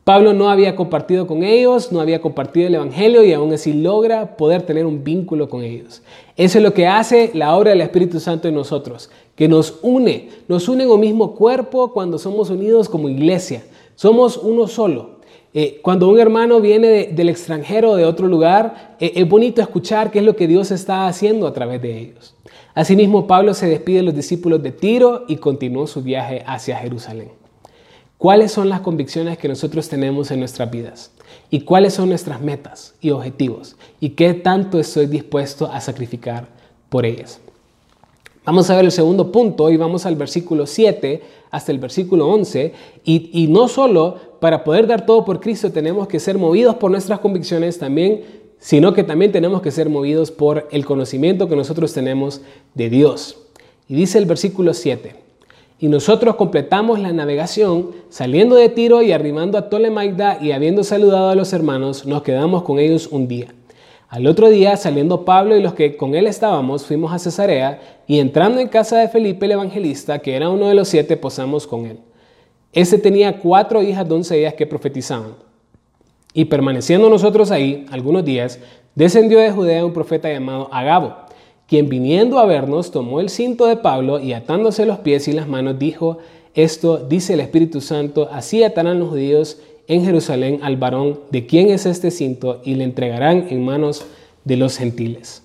Pablo 0.03 0.33
no 0.33 0.49
había 0.49 0.75
compartido 0.75 1.27
con 1.27 1.45
ellos, 1.45 1.93
no 1.93 2.01
había 2.01 2.21
compartido 2.21 2.67
el 2.67 2.75
Evangelio 2.75 3.23
y 3.23 3.33
aún 3.33 3.53
así 3.53 3.75
logra 3.75 4.37
poder 4.37 4.63
tener 4.63 4.87
un 4.87 5.05
vínculo 5.05 5.49
con 5.49 5.63
ellos. 5.63 6.03
Eso 6.35 6.59
es 6.59 6.65
lo 6.65 6.73
que 6.73 6.87
hace 6.87 7.31
la 7.35 7.55
obra 7.55 7.71
del 7.71 7.83
Espíritu 7.83 8.19
Santo 8.19 8.49
en 8.49 8.55
nosotros, 8.55 9.11
que 9.39 9.47
nos 9.47 9.79
une, 9.83 10.31
nos 10.49 10.69
une 10.69 10.83
en 10.83 10.91
un 10.91 10.99
mismo 10.99 11.37
cuerpo 11.37 11.93
cuando 11.93 12.19
somos 12.19 12.51
unidos 12.51 12.89
como 12.89 13.09
iglesia. 13.09 13.63
Somos 13.95 14.37
uno 14.37 14.67
solo. 14.67 15.21
Eh, 15.55 15.79
cuando 15.81 16.09
un 16.09 16.19
hermano 16.19 16.61
viene 16.61 17.07
del 17.13 17.29
extranjero, 17.29 17.95
de 17.95 18.05
otro 18.05 18.27
lugar, 18.27 18.97
eh, 18.99 19.13
es 19.15 19.29
bonito 19.29 19.63
escuchar 19.63 20.11
qué 20.11 20.19
es 20.19 20.25
lo 20.25 20.35
que 20.35 20.49
Dios 20.49 20.73
está 20.73 21.07
haciendo 21.07 21.47
a 21.47 21.53
través 21.53 21.81
de 21.81 22.01
ellos. 22.01 22.35
Asimismo, 22.75 23.29
Pablo 23.29 23.55
se 23.55 23.69
despide 23.69 23.99
de 23.99 24.03
los 24.03 24.17
discípulos 24.17 24.61
de 24.61 24.73
Tiro 24.73 25.25
y 25.29 25.37
continuó 25.37 25.87
su 25.87 26.03
viaje 26.03 26.43
hacia 26.45 26.77
Jerusalén. 26.79 27.31
¿Cuáles 28.17 28.51
son 28.51 28.69
las 28.69 28.81
convicciones 28.81 29.39
que 29.39 29.47
nosotros 29.47 29.89
tenemos 29.89 30.33
en 30.33 30.41
nuestras 30.41 30.69
vidas? 30.69 31.13
¿Y 31.49 31.61
cuáles 31.61 31.95
son 31.95 32.09
nuestras 32.09 32.41
metas 32.41 32.97
y 33.01 33.11
objetivos? 33.11 33.77
¿Y 34.01 34.11
qué 34.11 34.35
tanto 34.35 34.81
estoy 34.81 35.07
dispuesto 35.07 35.71
a 35.71 35.81
sacrificar 35.81 36.49
por 36.89 37.07
ellas? 37.07 37.41
Vamos 38.49 38.71
a 38.71 38.77
ver 38.77 38.87
el 38.87 38.93
segundo 38.93 39.31
punto 39.31 39.69
y 39.69 39.77
vamos 39.77 40.07
al 40.07 40.17
versículo 40.17 40.65
7 40.67 41.21
hasta 41.51 41.71
el 41.71 41.79
versículo 41.79 42.29
11. 42.29 42.73
Y, 43.05 43.47
no 43.51 43.69
solo 43.69 44.17
para 44.41 44.65
poder 44.65 44.87
dar 44.87 45.05
todo 45.05 45.23
por 45.23 45.39
Cristo 45.39 45.71
tenemos 45.71 46.09
que 46.09 46.19
ser 46.19 46.39
movidos 46.39 46.77
por 46.77 46.91
nuestras 46.91 47.19
convicciones, 47.19 47.79
también 47.79 48.23
sino 48.59 48.95
que 48.95 49.05
también 49.05 49.33
tenemos 49.33 49.61
que 49.61 49.71
ser 49.71 49.91
movidos 49.91 50.31
por 50.31 50.67
el 50.71 50.87
conocimiento 50.87 51.47
que 51.47 51.57
nosotros 51.57 51.93
tenemos 51.93 52.41
de 52.73 52.89
Dios. 52.89 53.37
Y 53.87 53.95
dice 53.97 54.17
el 54.17 54.25
versículo 54.25 54.73
7, 54.73 55.15
y 55.79 55.89
nosotros 55.89 56.37
completamos 56.37 57.01
la 57.01 57.13
navegación 57.13 57.91
saliendo 58.09 58.57
de 58.57 58.71
Tiro 58.71 59.03
y 59.03 59.13
arribando 59.13 59.59
a 59.59 59.69
Tolemaida 59.69 60.39
y 60.41 60.53
habiendo 60.53 60.85
saludado 60.85 61.29
a 61.29 61.35
los 61.35 61.53
hermanos, 61.53 62.07
nos 62.07 62.23
quedamos 62.23 62.63
con 62.63 62.79
ellos 62.79 63.09
un 63.13 63.29
día. 63.29 63.53
Al 64.09 64.27
otro 64.27 64.49
día, 64.49 64.75
saliendo 64.79 65.27
Pablo 65.27 65.55
y 65.55 65.63
los 65.63 65.75
que 65.75 65.99
con 65.99 66.15
él 66.15 66.27
estábamos, 66.27 66.87
fuimos 66.87 67.13
a 67.13 67.19
Cesarea 67.19 67.79
y 68.07 68.21
entrando 68.21 68.59
en 68.59 68.69
casa 68.69 68.99
de 68.99 69.09
Felipe 69.09 69.45
el 69.45 69.53
evangelista, 69.53 70.19
que 70.21 70.35
era 70.35 70.49
uno 70.49 70.67
de 70.67 70.75
los 70.75 70.89
siete, 70.89 71.19
posamos 71.19 71.67
con 71.67 71.85
él. 71.85 71.99
Este 72.73 72.97
tenía 72.97 73.39
cuatro 73.39 73.83
hijas 73.83 74.09
doncellas 74.09 74.55
que 74.55 74.67
profetizaban. 74.67 75.35
Y 76.33 76.47
permaneciendo 76.47 77.11
nosotros 77.11 77.51
ahí 77.51 77.85
algunos 77.91 78.25
días, 78.25 78.61
descendió 78.95 79.41
de 79.41 79.51
Judea 79.51 79.85
un 79.85 79.93
profeta 79.93 80.33
llamado 80.33 80.71
Agabo, 80.73 81.15
quien 81.67 81.91
viniendo 81.91 82.39
a 82.39 82.47
vernos 82.47 82.91
tomó 82.91 83.21
el 83.21 83.29
cinto 83.29 83.67
de 83.67 83.77
Pablo 83.77 84.21
y 84.21 84.33
atándose 84.33 84.87
los 84.87 85.01
pies 85.01 85.29
y 85.29 85.33
las 85.33 85.49
manos 85.49 85.79
dijo, 85.79 86.17
esto 86.55 86.97
dice 86.97 87.35
el 87.35 87.41
Espíritu 87.41 87.83
Santo, 87.83 88.31
así 88.33 88.65
atarán 88.65 89.01
los 89.01 89.11
judíos 89.11 89.61
en 89.89 90.05
Jerusalén 90.05 90.61
al 90.63 90.77
varón 90.77 91.21
de 91.31 91.47
quién 91.47 91.71
es 91.71 91.87
este 91.87 92.11
cinto 92.11 92.61
y 92.65 92.75
le 92.75 92.85
entregarán 92.85 93.47
en 93.51 93.65
manos 93.65 94.07
de 94.45 94.57
los 94.57 94.77
gentiles. 94.77 95.43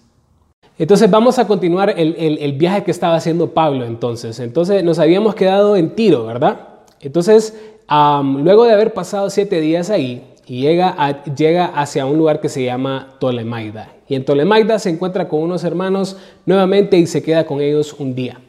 Entonces 0.78 1.10
vamos 1.10 1.40
a 1.40 1.48
continuar 1.48 1.94
el, 1.98 2.54
viaje 2.54 2.84
que 2.84 2.92
estaba 2.92 3.16
haciendo 3.16 3.52
Pablo 3.52 3.86
entonces. 3.86 4.40
Entonces 4.40 4.84
nos 4.84 5.00
habíamos 5.00 5.36
quedado 5.36 5.76
en 5.78 5.96
Tiro, 5.96 6.26
¿verdad? 6.26 6.60
Entonces, 7.00 7.58
luego 7.90 8.66
de 8.66 8.74
haber 8.74 8.94
pasado 8.94 9.30
siete 9.30 9.62
días 9.62 9.90
ahí, 9.90 10.24
llega, 10.48 11.24
llega 11.36 11.66
hacia 11.66 12.06
un 12.06 12.18
lugar 12.18 12.42
que 12.42 12.50
se 12.50 12.64
llama 12.64 13.16
Tolemaida. 13.20 13.94
Y 14.10 14.16
en 14.16 14.26
Tolemaida 14.26 14.80
se 14.80 14.90
encuentra 14.90 15.28
con 15.30 15.42
unos 15.42 15.64
hermanos 15.64 16.18
nuevamente 16.46 16.98
y 16.98 17.06
se 17.06 17.22
queda 17.22 17.46
con 17.46 17.62
ellos 17.62 17.96
un 18.00 18.16
día. 18.16 18.40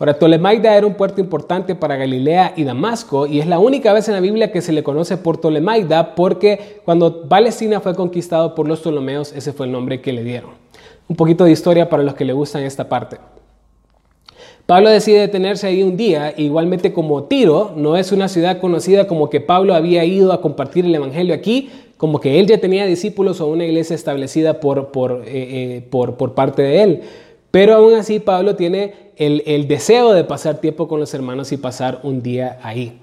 Ahora, 0.00 0.14
Tolemaida 0.14 0.74
era 0.74 0.86
un 0.86 0.94
puerto 0.94 1.20
importante 1.20 1.74
para 1.74 1.94
Galilea 1.94 2.54
y 2.56 2.64
Damasco 2.64 3.26
y 3.26 3.38
es 3.38 3.46
la 3.46 3.58
única 3.58 3.92
vez 3.92 4.08
en 4.08 4.14
la 4.14 4.20
Biblia 4.20 4.50
que 4.50 4.62
se 4.62 4.72
le 4.72 4.82
conoce 4.82 5.18
por 5.18 5.36
Tolemaida 5.36 6.14
porque 6.14 6.80
cuando 6.86 7.28
Palestina 7.28 7.80
fue 7.80 7.94
conquistado 7.94 8.54
por 8.54 8.66
los 8.66 8.80
Ptolomeos, 8.80 9.34
ese 9.34 9.52
fue 9.52 9.66
el 9.66 9.72
nombre 9.72 10.00
que 10.00 10.14
le 10.14 10.24
dieron. 10.24 10.52
Un 11.06 11.16
poquito 11.16 11.44
de 11.44 11.50
historia 11.50 11.90
para 11.90 12.02
los 12.02 12.14
que 12.14 12.24
le 12.24 12.32
gustan 12.32 12.62
esta 12.62 12.88
parte. 12.88 13.18
Pablo 14.64 14.88
decide 14.88 15.18
detenerse 15.18 15.66
ahí 15.66 15.82
un 15.82 15.98
día, 15.98 16.32
igualmente 16.34 16.94
como 16.94 17.24
Tiro, 17.24 17.74
no 17.76 17.98
es 17.98 18.10
una 18.10 18.28
ciudad 18.28 18.58
conocida 18.58 19.06
como 19.06 19.28
que 19.28 19.42
Pablo 19.42 19.74
había 19.74 20.02
ido 20.06 20.32
a 20.32 20.40
compartir 20.40 20.86
el 20.86 20.94
Evangelio 20.94 21.34
aquí, 21.34 21.68
como 21.98 22.20
que 22.20 22.40
él 22.40 22.46
ya 22.46 22.56
tenía 22.56 22.86
discípulos 22.86 23.42
o 23.42 23.48
una 23.48 23.66
iglesia 23.66 23.96
establecida 23.96 24.60
por, 24.60 24.92
por, 24.92 25.24
eh, 25.26 25.82
eh, 25.82 25.86
por 25.90 26.32
parte 26.32 26.62
de 26.62 26.82
él. 26.82 27.02
Pero 27.50 27.74
aún 27.74 27.94
así 27.94 28.20
Pablo 28.20 28.56
tiene 28.56 29.12
el, 29.16 29.42
el 29.46 29.68
deseo 29.68 30.12
de 30.12 30.24
pasar 30.24 30.60
tiempo 30.60 30.88
con 30.88 31.00
los 31.00 31.12
hermanos 31.14 31.52
y 31.52 31.56
pasar 31.56 32.00
un 32.02 32.22
día 32.22 32.58
ahí. 32.62 33.00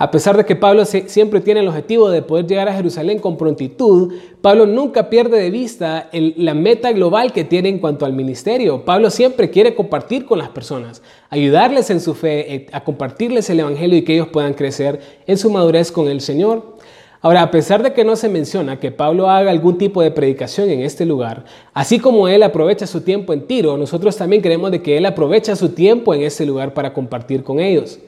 A 0.00 0.10
pesar 0.10 0.34
de 0.34 0.46
que 0.46 0.56
Pablo 0.56 0.86
siempre 0.86 1.42
tiene 1.42 1.60
el 1.60 1.68
objetivo 1.68 2.08
de 2.08 2.22
poder 2.22 2.46
llegar 2.46 2.70
a 2.70 2.72
Jerusalén 2.72 3.18
con 3.18 3.36
prontitud, 3.36 4.14
Pablo 4.40 4.64
nunca 4.64 5.10
pierde 5.10 5.38
de 5.38 5.50
vista 5.50 6.08
la 6.12 6.54
meta 6.54 6.90
global 6.92 7.34
que 7.34 7.44
tiene 7.44 7.68
en 7.68 7.80
cuanto 7.80 8.06
al 8.06 8.14
ministerio. 8.14 8.86
Pablo 8.86 9.10
siempre 9.10 9.50
quiere 9.50 9.74
compartir 9.74 10.24
con 10.24 10.38
las 10.38 10.48
personas, 10.48 11.02
ayudarles 11.28 11.90
en 11.90 12.00
su 12.00 12.14
fe, 12.14 12.54
eh, 12.54 12.66
a 12.72 12.82
compartirles 12.82 13.50
el 13.50 13.60
Evangelio 13.60 13.98
y 13.98 14.02
que 14.02 14.14
ellos 14.14 14.28
puedan 14.28 14.54
crecer 14.54 15.00
en 15.26 15.36
su 15.36 15.50
madurez 15.50 15.92
con 15.92 16.08
el 16.08 16.22
Señor. 16.22 16.78
Ahora, 17.22 17.42
a 17.42 17.50
pesar 17.50 17.82
de 17.82 17.92
que 17.92 18.02
no 18.02 18.16
se 18.16 18.30
menciona 18.30 18.80
que 18.80 18.92
Pablo 18.92 19.28
haga 19.28 19.50
algún 19.50 19.76
tipo 19.76 20.00
de 20.00 20.10
predicación 20.10 20.70
en 20.70 20.80
este 20.80 21.04
lugar, 21.04 21.44
así 21.74 21.98
como 21.98 22.28
él 22.28 22.42
aprovecha 22.42 22.86
su 22.86 23.02
tiempo 23.02 23.34
en 23.34 23.46
Tiro, 23.46 23.76
nosotros 23.76 24.16
también 24.16 24.40
creemos 24.40 24.70
de 24.70 24.80
que 24.80 24.96
él 24.96 25.04
aprovecha 25.04 25.54
su 25.54 25.70
tiempo 25.70 26.14
en 26.14 26.22
este 26.22 26.46
lugar 26.46 26.72
para 26.72 26.94
compartir 26.94 27.44
con 27.44 27.60
ellos. 27.60 27.98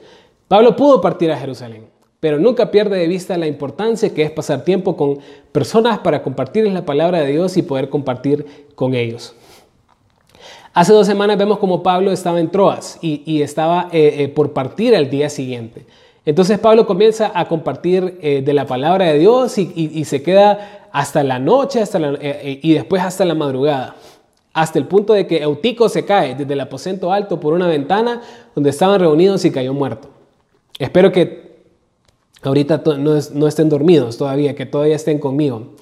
Pablo 0.47 0.75
pudo 0.75 0.99
partir 0.99 1.31
a 1.31 1.37
Jerusalén, 1.37 1.85
pero 2.19 2.39
nunca 2.39 2.71
pierde 2.71 2.97
de 2.97 3.07
vista 3.07 3.37
la 3.37 3.45
importancia 3.45 4.11
que 4.15 4.23
es 4.23 4.31
pasar 4.31 4.63
tiempo 4.63 4.97
con 4.97 5.19
personas 5.51 5.99
para 5.99 6.23
compartirles 6.23 6.73
la 6.73 6.85
palabra 6.85 7.19
de 7.19 7.33
Dios 7.33 7.55
y 7.55 7.61
poder 7.61 7.89
compartir 7.89 8.47
con 8.73 8.95
ellos. 8.95 9.35
Hace 10.73 10.91
dos 10.91 11.05
semanas 11.05 11.37
vemos 11.37 11.59
como 11.59 11.83
Pablo 11.83 12.11
estaba 12.11 12.39
en 12.39 12.49
Troas 12.49 12.97
y, 12.99 13.43
estaba 13.43 13.89
eh, 13.91 14.23
eh, 14.23 14.27
por 14.27 14.53
partir 14.53 14.95
al 14.95 15.11
día 15.11 15.29
siguiente. 15.29 15.85
Entonces 16.25 16.57
Pablo 16.57 16.85
comienza 16.85 17.31
a 17.33 17.47
compartir 17.47 18.17
eh, 18.21 18.41
de 18.41 18.53
la 18.53 18.65
palabra 18.65 19.05
de 19.07 19.19
Dios 19.19 19.57
y, 19.57 20.05
se 20.05 20.23
queda 20.23 20.87
hasta 20.91 21.23
la 21.23 21.39
noche 21.39 21.81
hasta 21.81 21.99
eh, 21.99 22.17
eh, 22.21 22.59
y 22.61 22.73
después 22.73 23.01
hasta 23.01 23.25
la 23.25 23.35
madrugada. 23.35 23.95
Hasta 24.53 24.79
el 24.79 24.85
punto 24.85 25.13
de 25.13 25.27
que 25.27 25.41
Eutico 25.41 25.89
se 25.89 26.05
cae 26.05 26.35
desde 26.35 26.53
el 26.53 26.61
aposento 26.61 27.11
alto 27.11 27.39
por 27.39 27.53
una 27.53 27.67
ventana 27.67 28.21
donde 28.55 28.69
estaban 28.69 28.99
reunidos 28.99 29.43
y 29.45 29.51
cayó 29.51 29.73
muerto. 29.73 30.09
Espero 30.79 31.11
que 31.11 31.57
ahorita 32.41 32.81
no, 32.97 33.15
no 33.33 33.47
estén 33.47 33.69
dormidos 33.69 34.17
todavía, 34.17 34.55
que 34.55 34.65
todavía 34.65 34.95
estén 34.95 35.19
conmigo. 35.19 35.73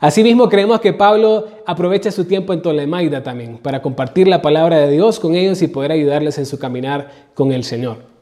Asimismo, 0.00 0.48
creemos 0.48 0.80
que 0.80 0.92
Pablo 0.92 1.48
aprovecha 1.66 2.10
su 2.10 2.24
tiempo 2.24 2.52
en 2.52 2.62
Tolemaida 2.62 3.22
también 3.22 3.58
para 3.58 3.82
compartir 3.82 4.28
la 4.28 4.42
palabra 4.42 4.78
de 4.78 4.90
Dios 4.90 5.18
con 5.18 5.34
ellos 5.34 5.60
y 5.62 5.68
poder 5.68 5.92
ayudarles 5.92 6.38
en 6.38 6.46
su 6.46 6.58
caminar 6.58 7.10
con 7.34 7.52
el 7.52 7.64
Señor. 7.64 8.13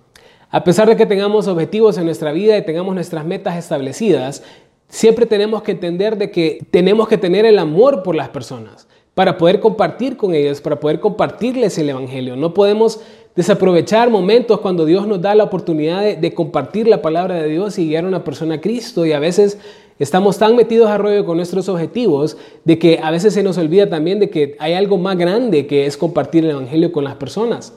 A 0.55 0.65
pesar 0.65 0.87
de 0.87 0.97
que 0.97 1.07
tengamos 1.07 1.49
objetivos 1.49 1.97
en 1.97 2.05
nuestra 2.05 2.31
vida 2.31 2.59
y 2.59 2.63
tengamos 2.63 2.95
nuestras 2.95 3.25
metas 3.25 3.57
establecidas, 3.57 4.43
siempre 4.87 5.25
tenemos 5.25 5.63
que 5.63 5.73
entender 5.73 6.19
de 6.19 6.31
que 6.31 6.63
tenemos 6.71 7.09
que 7.09 7.17
tener 7.17 7.47
el 7.47 7.59
amor 7.59 8.03
por 8.03 8.15
las 8.15 8.29
personas 8.29 8.87
para 9.15 9.39
poder 9.39 9.61
compartir 9.61 10.19
con 10.19 10.35
ellas, 10.35 10.61
para 10.61 10.79
poder 10.79 11.01
compartirles 11.01 11.79
el 11.79 11.89
Evangelio. 11.89 12.37
No 12.37 12.53
podemos 12.53 13.01
desaprovechar 13.35 14.11
momentos 14.11 14.61
cuando 14.61 14.85
Dios 14.85 15.07
nos 15.07 15.23
da 15.23 15.35
la 15.35 15.45
oportunidad 15.45 16.19
de, 16.19 16.35
compartir 16.35 16.87
la 16.87 17.01
palabra 17.01 17.37
de 17.37 17.49
Dios 17.49 17.79
y 17.79 17.87
guiar 17.87 18.05
a 18.05 18.09
una 18.09 18.23
persona 18.23 18.57
a 18.57 18.61
Cristo. 18.61 19.07
Y 19.07 19.13
a 19.13 19.19
veces 19.19 19.59
estamos 19.99 20.37
tan 20.37 20.55
metidos 20.55 20.91
a 20.91 20.99
rollo 20.99 21.25
con 21.25 21.39
nuestros 21.39 21.71
objetivos 21.71 22.37
de 22.67 22.79
que 22.79 23.01
a 23.03 23.11
veces 23.11 23.33
se 23.33 23.43
nos 23.43 23.57
olvida 23.57 23.89
también 23.89 24.21
de 24.21 24.29
que 24.29 24.55
hay 24.59 24.75
algo 24.75 24.99
más 24.99 25.17
grande 25.17 25.67
que 25.67 25.87
es 25.87 25.97
compartir 25.97 26.45
el 26.45 26.51
Evangelio 26.51 26.93
con 26.93 27.05
las 27.05 27.15
personas. 27.15 27.73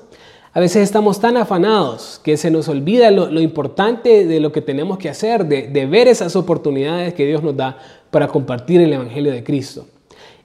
A 0.56 0.62
veces 0.62 0.84
estamos 0.84 1.20
tan 1.20 1.36
afanados 1.36 2.22
que 2.24 2.38
se 2.38 2.50
nos 2.50 2.70
olvida 2.70 3.12
lo, 3.12 3.42
importante 3.42 4.26
de 4.26 4.40
lo 4.40 4.54
que 4.54 4.62
tenemos 4.62 4.98
que 4.98 5.10
hacer, 5.10 5.46
de, 5.48 5.86
ver 5.86 6.08
esas 6.08 6.38
oportunidades 6.38 7.14
que 7.14 7.26
Dios 7.26 7.44
nos 7.44 7.58
da 7.58 7.78
para 8.10 8.30
compartir 8.30 8.80
el 8.80 8.94
Evangelio 8.94 9.34
de 9.34 9.44
Cristo. 9.44 9.86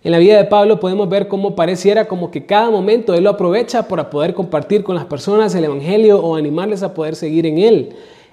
En 0.02 0.10
la 0.10 0.18
vida 0.18 0.36
de 0.36 0.46
Pablo 0.46 0.80
podemos 0.80 1.08
ver 1.08 1.28
cómo 1.28 1.54
pareciera 1.54 2.08
como 2.08 2.32
que 2.32 2.44
cada 2.44 2.70
momento 2.70 3.14
él 3.14 3.22
lo 3.22 3.30
aprovecha 3.30 3.86
para 3.86 4.10
poder 4.10 4.34
compartir 4.34 4.82
con 4.82 4.96
las 4.96 5.04
personas 5.04 5.54
el 5.54 5.62
Evangelio 5.62 6.18
o 6.18 6.34
animarles 6.34 6.82
a 6.82 6.92
poder 6.92 7.14
seguir 7.14 7.46
en 7.46 7.58
él. 7.58 7.90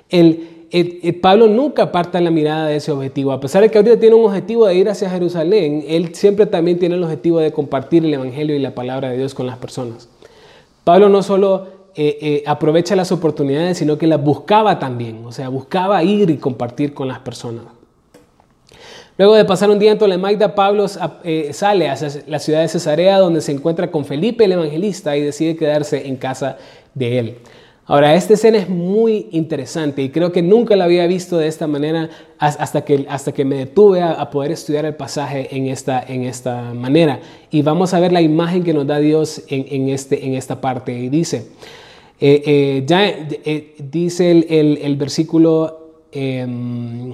El, 0.09 1.19
Pablo 1.21 1.45
nunca 1.47 1.83
aparta 1.83 2.19
la 2.19 2.31
mirada 2.31 2.69
de 2.69 2.77
ese 2.77 2.91
objetivo. 2.91 3.33
A 3.33 3.39
pesar 3.39 3.61
de 3.61 3.69
que 3.69 3.77
ahorita 3.77 3.99
tiene 3.99 4.15
un 4.15 4.25
objetivo 4.25 4.65
de 4.65 4.73
ir 4.73 4.89
hacia 4.89 5.11
Jerusalén, 5.11 5.85
él 5.87 6.15
siempre 6.15 6.47
también 6.47 6.79
tiene 6.79 6.95
el 6.95 7.03
objetivo 7.03 7.37
de 7.37 7.51
compartir 7.51 8.03
el 8.03 8.15
Evangelio 8.15 8.55
y 8.55 8.59
la 8.59 8.73
palabra 8.73 9.11
de 9.11 9.17
Dios 9.17 9.35
con 9.35 9.45
las 9.45 9.59
personas. 9.59 10.09
Pablo 10.87 11.09
no 11.09 11.21
solo 11.21 11.67
eh, 11.95 12.17
eh, 12.21 12.43
aprovecha 12.47 12.95
las 12.95 13.11
oportunidades, 13.11 13.77
sino 13.77 13.97
que 13.97 14.07
las 14.07 14.23
buscaba 14.23 14.79
también, 14.79 15.25
o 15.25 15.33
sea, 15.33 15.49
buscaba 15.49 16.01
ir 16.01 16.29
y 16.29 16.37
compartir 16.37 16.93
con 16.93 17.09
las 17.09 17.19
personas. 17.19 17.65
Luego 19.17 19.35
de 19.35 19.43
pasar 19.43 19.69
un 19.69 19.79
día 19.79 19.91
en 19.91 19.97
Tolemaida, 19.97 20.55
Pablo 20.55 20.85
eh, 21.25 21.49
sale 21.51 21.89
hacia 21.89 22.23
la 22.27 22.39
ciudad 22.39 22.61
de 22.61 22.69
Cesarea, 22.69 23.19
donde 23.19 23.41
se 23.41 23.51
encuentra 23.51 23.91
con 23.91 24.05
Felipe 24.05 24.45
el 24.45 24.53
evangelista 24.53 25.17
y 25.17 25.23
decide 25.23 25.57
quedarse 25.57 26.07
en 26.07 26.15
casa 26.15 26.55
de 26.93 27.19
él. 27.19 27.37
Ahora, 27.89 28.15
esta 28.15 28.33
escena 28.33 28.57
es 28.57 28.67
muy 28.67 29.29
interesante 29.31 30.01
y 30.01 30.09
creo 30.09 30.33
que 30.33 30.41
nunca 30.41 30.75
la 30.75 30.83
había 30.83 31.07
visto 31.07 31.37
de 31.37 31.47
esta 31.47 31.67
manera 31.67 32.09
hasta 32.37 32.83
que, 32.83 33.05
hasta 33.07 33.31
que 33.31 33.45
me 33.45 33.55
detuve 33.55 34.01
a, 34.01 34.29
poder 34.29 34.51
estudiar 34.51 34.83
el 34.83 34.95
pasaje 34.95 35.55
en 35.55 35.67
esta, 35.67 36.03
en 36.05 36.25
esta 36.25 36.73
manera. 36.73 37.21
Y 37.49 37.61
vamos 37.61 37.93
a 37.93 38.01
ver 38.01 38.11
la 38.11 38.21
imagen 38.21 38.65
que 38.65 38.73
nos 38.73 38.85
da 38.85 38.99
Dios 38.99 39.41
en, 39.47 39.87
este, 39.87 40.25
en 40.25 40.33
esta 40.33 40.59
parte. 40.59 40.99
Y 40.99 41.07
dice, 41.07 41.47
eh, 42.19 42.43
eh, 42.45 42.83
ya 42.85 43.07
eh, 43.07 43.75
dice 43.79 44.31
el, 44.31 44.79
el 44.81 44.95
versículo 44.97 45.79
8. 46.11 46.11
Em, 46.11 47.13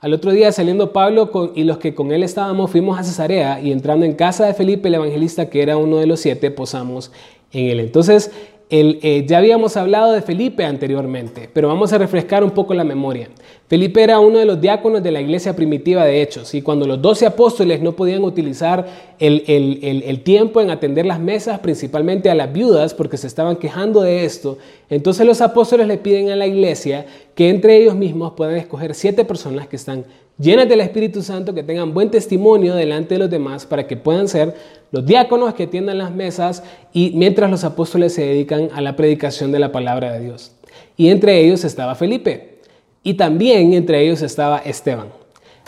al 0.00 0.14
otro 0.14 0.32
día 0.32 0.50
saliendo 0.50 0.92
Pablo 0.92 1.52
y 1.54 1.62
los 1.62 1.78
que 1.78 1.94
con 1.94 2.10
él 2.10 2.24
estábamos 2.24 2.72
fuimos 2.72 2.98
a 2.98 3.04
Cesarea 3.04 3.60
y 3.60 3.70
entrando 3.70 4.04
en 4.04 4.14
casa 4.14 4.46
de 4.46 4.54
Felipe 4.54 4.88
el 4.88 4.96
evangelista 4.96 5.48
que 5.48 5.62
era 5.62 5.76
uno 5.76 5.98
de 5.98 6.06
los 6.06 6.18
siete 6.18 6.50
posamos 6.50 7.12
en 7.52 7.66
él. 7.66 7.80
Entonces 7.80 8.30
eh, 8.74 9.26
ya 9.28 9.36
habíamos 9.36 9.76
hablado 9.76 10.12
de 10.12 10.22
Felipe 10.22 10.64
anteriormente, 10.64 11.46
pero 11.52 11.68
vamos 11.68 11.92
a 11.92 11.98
refrescar 11.98 12.42
un 12.42 12.52
poco 12.52 12.72
la 12.72 12.84
memoria. 12.84 13.28
Felipe 13.68 14.02
era 14.02 14.18
uno 14.18 14.38
de 14.38 14.46
los 14.46 14.62
diáconos 14.62 15.02
de 15.02 15.10
la 15.10 15.20
iglesia 15.20 15.54
primitiva 15.54 16.06
de 16.06 16.22
Hechos 16.22 16.54
y 16.54 16.62
cuando 16.62 16.86
los 16.86 17.02
doce 17.02 17.26
apóstoles 17.26 17.82
no 17.82 17.92
podían 17.92 18.24
utilizar 18.24 18.86
el, 19.18 19.44
el, 19.46 20.22
tiempo 20.22 20.62
en 20.62 20.70
atender 20.70 21.04
las 21.04 21.20
mesas, 21.20 21.58
principalmente 21.58 22.30
a 22.30 22.34
las 22.34 22.50
viudas, 22.50 22.94
porque 22.94 23.18
se 23.18 23.26
estaban 23.26 23.56
quejando 23.56 24.00
de 24.00 24.24
esto, 24.24 24.56
entonces 24.88 25.26
los 25.26 25.42
apóstoles 25.42 25.86
le 25.86 25.98
piden 25.98 26.30
a 26.30 26.36
la 26.36 26.46
iglesia 26.46 27.04
que 27.34 27.50
entre 27.50 27.76
ellos 27.76 27.94
mismos 27.94 28.32
puedan 28.32 28.56
escoger 28.56 28.94
siete 28.94 29.26
personas 29.26 29.68
que 29.68 29.76
están 29.76 30.06
llenas 30.42 30.68
del 30.68 30.80
Espíritu 30.80 31.22
Santo, 31.22 31.54
que 31.54 31.62
tengan 31.62 31.94
buen 31.94 32.10
testimonio 32.10 32.74
delante 32.74 33.14
de 33.14 33.20
los 33.20 33.30
demás 33.30 33.64
para 33.64 33.86
que 33.86 33.96
puedan 33.96 34.28
ser 34.28 34.54
los 34.90 35.06
diáconos 35.06 35.54
que 35.54 35.62
atiendan 35.62 35.98
las 35.98 36.12
mesas 36.12 36.62
y 36.92 37.12
mientras 37.14 37.50
los 37.50 37.64
apóstoles 37.64 38.12
se 38.12 38.26
dedican 38.26 38.68
a 38.74 38.80
la 38.80 38.96
predicación 38.96 39.52
de 39.52 39.60
la 39.60 39.72
palabra 39.72 40.12
de 40.12 40.20
Dios. 40.20 40.52
Y 40.96 41.08
entre 41.08 41.40
ellos 41.40 41.64
estaba 41.64 41.94
Felipe 41.94 42.58
y 43.02 43.14
también 43.14 43.72
entre 43.72 44.02
ellos 44.02 44.20
estaba 44.20 44.58
Esteban. 44.58 45.08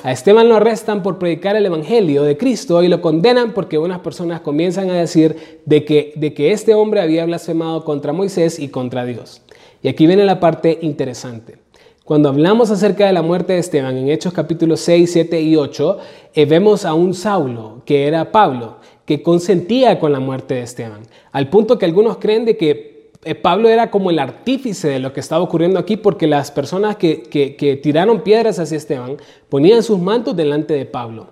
A 0.02 0.12
Esteban 0.12 0.50
lo 0.50 0.56
arrestan 0.56 1.02
por 1.02 1.18
predicar 1.18 1.56
el 1.56 1.64
Evangelio 1.64 2.24
de 2.24 2.36
Cristo 2.36 2.82
y 2.82 2.88
lo 2.88 3.00
condenan 3.00 3.54
porque 3.54 3.78
unas 3.78 4.00
personas 4.00 4.42
comienzan 4.42 4.90
a 4.90 4.98
decir 4.98 5.62
de 5.64 5.86
que, 5.86 6.12
de 6.16 6.34
que 6.34 6.52
este 6.52 6.74
hombre 6.74 7.00
había 7.00 7.24
blasfemado 7.24 7.84
contra 7.84 8.12
Moisés 8.12 8.58
y 8.58 8.68
contra 8.68 9.06
Dios. 9.06 9.40
Y 9.82 9.88
aquí 9.88 10.06
viene 10.06 10.24
la 10.24 10.40
parte 10.40 10.78
interesante. 10.82 11.63
Cuando 12.04 12.28
hablamos 12.28 12.70
acerca 12.70 13.06
de 13.06 13.14
la 13.14 13.22
muerte 13.22 13.54
de 13.54 13.60
Esteban 13.60 13.96
en 13.96 14.10
Hechos 14.10 14.34
capítulos 14.34 14.80
6, 14.80 15.10
7 15.10 15.40
y 15.40 15.56
8, 15.56 15.98
eh, 16.34 16.44
vemos 16.44 16.84
a 16.84 16.92
un 16.92 17.14
Saulo, 17.14 17.80
que 17.86 18.06
era 18.06 18.30
Pablo, 18.30 18.76
que 19.06 19.22
consentía 19.22 19.98
con 19.98 20.12
la 20.12 20.20
muerte 20.20 20.52
de 20.52 20.60
Esteban, 20.60 21.00
al 21.32 21.48
punto 21.48 21.78
que 21.78 21.86
algunos 21.86 22.18
creen 22.18 22.44
de 22.44 22.58
que 22.58 23.10
eh, 23.24 23.34
Pablo 23.34 23.70
era 23.70 23.90
como 23.90 24.10
el 24.10 24.18
artífice 24.18 24.88
de 24.88 24.98
lo 24.98 25.14
que 25.14 25.20
estaba 25.20 25.42
ocurriendo 25.42 25.78
aquí, 25.78 25.96
porque 25.96 26.26
las 26.26 26.50
personas 26.50 26.96
que, 26.96 27.80
tiraron 27.82 28.20
piedras 28.20 28.58
hacia 28.58 28.76
Esteban 28.76 29.16
ponían 29.48 29.82
sus 29.82 29.98
mantos 29.98 30.36
delante 30.36 30.74
de 30.74 30.84
Pablo 30.84 31.28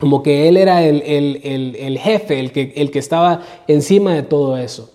como 0.00 0.22
que 0.22 0.48
él 0.48 0.56
era 0.56 0.82
el, 0.82 1.02
el, 1.04 1.98
jefe, 1.98 2.40
el 2.40 2.50
que, 2.50 2.72
el 2.76 2.90
que 2.90 2.98
estaba 2.98 3.42
encima 3.68 4.12
de 4.12 4.24
todo 4.24 4.58
eso. 4.58 4.93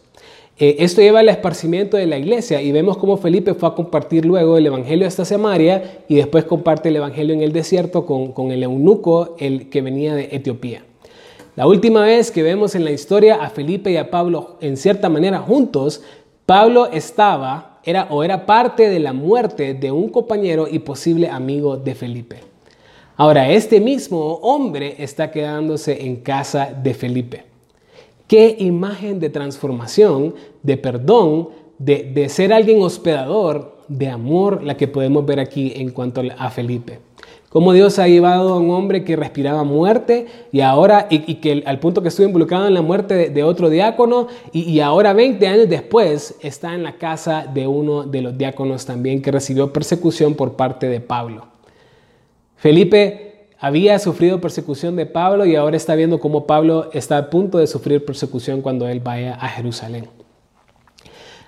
Eh, 0.62 0.84
esto 0.84 1.00
lleva 1.00 1.22
al 1.22 1.30
esparcimiento 1.30 1.96
de 1.96 2.06
la 2.06 2.18
iglesia 2.18 2.62
y 2.62 2.74
vemos 2.74 2.98
cómo 2.98 3.16
Felipe 3.16 3.54
fue 3.54 3.70
a 3.70 3.76
compartir 3.76 4.26
luego 4.26 4.58
el 4.58 4.66
Evangelio 4.66 5.08
hasta 5.08 5.24
Samaria 5.24 6.04
y 6.10 6.16
después 6.16 6.44
comparte 6.44 6.90
el 6.90 6.98
Evangelio 6.98 7.34
en 7.34 7.42
el 7.42 7.54
desierto 7.54 8.06
con, 8.06 8.52
el 8.52 8.64
eunuco 8.64 9.38
el 9.40 9.70
que 9.70 9.82
venía 9.82 10.16
de 10.16 10.28
Etiopía. 10.34 10.84
La 11.56 11.66
última 11.66 12.04
vez 12.04 12.30
que 12.30 12.44
vemos 12.44 12.76
en 12.76 12.84
la 12.84 12.92
historia 12.92 13.36
a 13.36 13.50
Felipe 13.50 13.90
y 13.90 13.96
a 13.96 14.12
Pablo 14.12 14.58
en 14.60 14.76
cierta 14.76 15.08
manera 15.08 15.40
juntos, 15.40 16.04
Pablo 16.46 16.90
estaba 16.92 17.80
era, 17.86 18.08
o 18.10 18.26
era 18.26 18.46
parte 18.46 18.90
de 18.90 19.00
la 19.00 19.14
muerte 19.14 19.74
de 19.76 19.92
un 19.92 20.10
compañero 20.10 20.68
y 20.70 20.80
posible 20.80 21.30
amigo 21.30 21.78
de 21.78 21.96
Felipe. 21.96 22.42
Ahora, 23.16 23.50
este 23.50 23.80
mismo 23.80 24.36
hombre 24.42 24.96
está 25.00 25.32
quedándose 25.32 26.06
en 26.06 26.18
casa 26.18 26.74
de 26.84 26.94
Felipe. 26.94 27.49
Qué 28.30 28.56
imagen 28.60 29.20
de 29.20 29.32
transformación, 29.32 30.36
de 30.62 30.78
perdón, 30.78 31.50
de, 31.80 32.30
ser 32.30 32.54
alguien 32.54 32.80
hospedador, 32.80 33.80
de 33.88 34.08
amor, 34.08 34.62
la 34.62 34.78
que 34.78 34.88
podemos 34.88 35.26
ver 35.26 35.40
aquí 35.40 35.74
en 35.76 35.90
cuanto 35.90 36.22
a 36.38 36.52
Felipe. 36.52 37.00
Cómo 37.50 37.74
Dios 37.74 37.98
ha 37.98 38.08
llevado 38.08 38.54
a 38.54 38.60
un 38.60 38.70
hombre 38.70 39.04
que 39.04 39.16
respiraba 39.16 39.64
muerte 39.64 40.28
y 40.52 40.62
ahora, 40.62 41.08
y, 41.10 41.34
que 41.38 41.64
al 41.66 41.80
punto 41.80 42.04
que 42.04 42.10
estuvo 42.10 42.28
involucrado 42.28 42.68
en 42.68 42.76
la 42.76 42.84
muerte 42.84 43.32
de, 43.32 43.44
otro 43.44 43.68
diácono, 43.68 44.28
y, 44.52 44.62
y, 44.62 44.80
ahora 44.80 45.14
20 45.14 45.48
años 45.48 45.68
después 45.68 46.36
está 46.42 46.76
en 46.76 46.84
la 46.84 46.98
casa 46.98 47.48
de 47.52 47.66
uno 47.66 48.04
de 48.04 48.22
los 48.22 48.38
diáconos 48.38 48.86
también 48.86 49.24
que 49.24 49.32
recibió 49.32 49.74
persecución 49.74 50.36
por 50.36 50.54
parte 50.54 50.88
de 50.88 51.00
Pablo. 51.00 51.48
Felipe 52.58 53.29
había 53.60 54.00
sufrido 54.00 54.40
persecución 54.40 54.96
de 54.96 55.06
Pablo 55.06 55.46
y 55.46 55.56
ahora 55.56 55.76
está 55.76 55.96
viendo 55.96 56.20
cómo 56.20 56.48
Pablo 56.48 56.90
está 56.94 57.18
a 57.18 57.30
punto 57.30 57.58
de 57.58 57.68
sufrir 57.68 58.06
persecución 58.06 58.62
cuando 58.62 58.88
él 58.88 59.02
vaya 59.02 59.36
a 59.36 59.50
Jerusalén. 59.50 60.08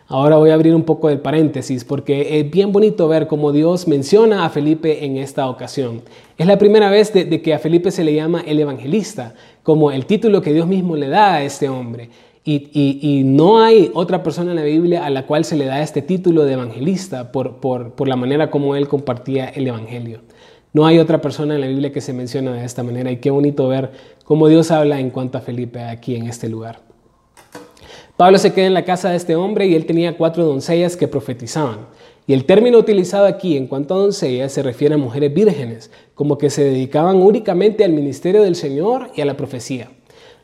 Ahora 0.08 0.36
voy 0.36 0.50
a 0.50 0.56
abrir 0.56 0.76
un 0.76 0.84
poco 0.84 1.10
el 1.10 1.22
paréntesis 1.22 1.86
porque 1.86 2.38
es 2.38 2.52
bien 2.52 2.74
bonito 2.74 3.08
ver 3.08 3.28
cómo 3.28 3.54
Dios 3.54 3.88
menciona 3.88 4.44
a 4.44 4.50
Felipe 4.50 5.06
en 5.06 5.16
esta 5.16 5.50
ocasión. 5.50 6.02
Es 6.38 6.46
la 6.48 6.58
primera 6.58 6.90
vez 6.90 7.14
de, 7.14 7.42
que 7.42 7.54
a 7.54 7.60
Felipe 7.60 7.92
se 7.92 8.04
le 8.04 8.14
llama 8.14 8.44
el 8.46 8.60
evangelista, 8.60 9.34
como 9.64 9.90
el 9.90 10.06
título 10.06 10.42
que 10.42 10.52
Dios 10.52 10.68
mismo 10.68 10.98
le 10.98 11.08
da 11.08 11.36
a 11.36 11.44
este 11.44 11.70
hombre. 11.70 12.10
Y, 12.44 13.22
no 13.24 13.62
hay 13.62 13.90
otra 13.94 14.22
persona 14.22 14.50
en 14.50 14.58
la 14.58 14.64
Biblia 14.64 15.06
a 15.06 15.10
la 15.12 15.26
cual 15.28 15.46
se 15.46 15.56
le 15.56 15.66
da 15.66 15.82
este 15.82 16.02
título 16.02 16.44
de 16.44 16.54
evangelista 16.54 17.32
por, 17.32 17.62
por 17.62 18.08
la 18.08 18.16
manera 18.18 18.52
como 18.52 18.76
él 18.76 18.90
compartía 18.90 19.48
el 19.48 19.68
Evangelio. 19.68 20.22
No 20.74 20.86
hay 20.86 21.00
otra 21.00 21.20
persona 21.20 21.56
en 21.56 21.62
la 21.62 21.68
Biblia 21.68 21.92
que 21.92 22.00
se 22.00 22.14
menciona 22.14 22.54
de 22.54 22.64
esta 22.64 22.82
manera 22.82 23.12
y 23.12 23.18
qué 23.18 23.30
bonito 23.30 23.68
ver 23.68 23.92
cómo 24.24 24.48
Dios 24.48 24.72
habla 24.72 25.00
en 25.00 25.10
cuanto 25.10 25.38
a 25.38 25.42
Felipe 25.42 25.82
aquí 25.82 26.16
en 26.16 26.28
este 26.28 26.48
lugar. 26.48 26.80
Pablo 28.16 28.38
se 28.38 28.54
queda 28.54 28.68
en 28.68 28.74
la 28.74 28.86
casa 28.86 29.10
de 29.10 29.18
este 29.18 29.36
hombre 29.36 29.68
y 29.68 29.76
él 29.76 29.86
tenía 29.86 30.16
cuatro 30.16 30.46
doncellas 30.46 30.96
que 30.96 31.08
profetizaban. 31.10 31.88
Y 32.26 32.34
el 32.34 32.46
término 32.46 32.78
utilizado 32.78 33.26
aquí 33.26 33.58
en 33.58 33.68
cuanto 33.68 33.96
a 33.96 33.98
doncellas 33.98 34.54
se 34.54 34.64
refiere 34.64 34.96
a 34.96 34.98
mujeres 34.98 35.34
vírgenes, 35.34 35.92
como 36.14 36.38
que 36.38 36.50
se 36.50 36.64
dedicaban 36.64 37.18
únicamente 37.18 37.84
al 37.84 37.92
ministerio 37.92 38.44
del 38.44 38.56
Señor 38.56 39.10
y 39.16 39.22
a 39.22 39.26
la 39.26 39.36
profecía. 39.36 39.90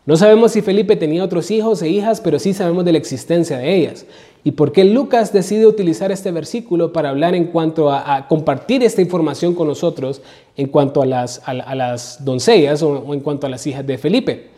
No 0.05 0.17
sabemos 0.17 0.53
si 0.53 0.61
Felipe 0.61 0.95
tenía 0.95 1.23
otros 1.23 1.51
hijos 1.51 1.81
e 1.81 1.89
hijas, 1.89 2.19
pero 2.19 2.39
sí 2.39 2.53
sabemos 2.53 2.83
de 2.83 2.93
la 2.93 2.97
existencia 2.97 3.57
de 3.57 3.75
ellas. 3.75 4.05
¿Y 4.43 4.51
por 4.51 4.71
qué 4.71 4.85
Lucas 4.85 5.33
decide 5.33 5.67
utilizar 5.67 6.11
este 6.11 6.31
versículo 6.31 6.93
para 6.93 7.09
hablar 7.09 7.35
en 7.35 7.45
cuanto 7.47 7.91
a, 7.91 8.27
compartir 8.27 8.83
esta 8.83 9.01
información 9.01 9.53
con 9.53 9.67
nosotros 9.67 10.21
en 10.55 10.67
cuanto 10.67 11.01
a 11.01 11.05
las, 11.05 11.41
las 11.75 12.23
doncellas 12.23 12.81
o 12.81 13.13
en 13.13 13.19
cuanto 13.19 13.47
a 13.47 13.49
las 13.49 13.67
hijas 13.67 13.85
de 13.85 13.97
Felipe? 13.97 14.57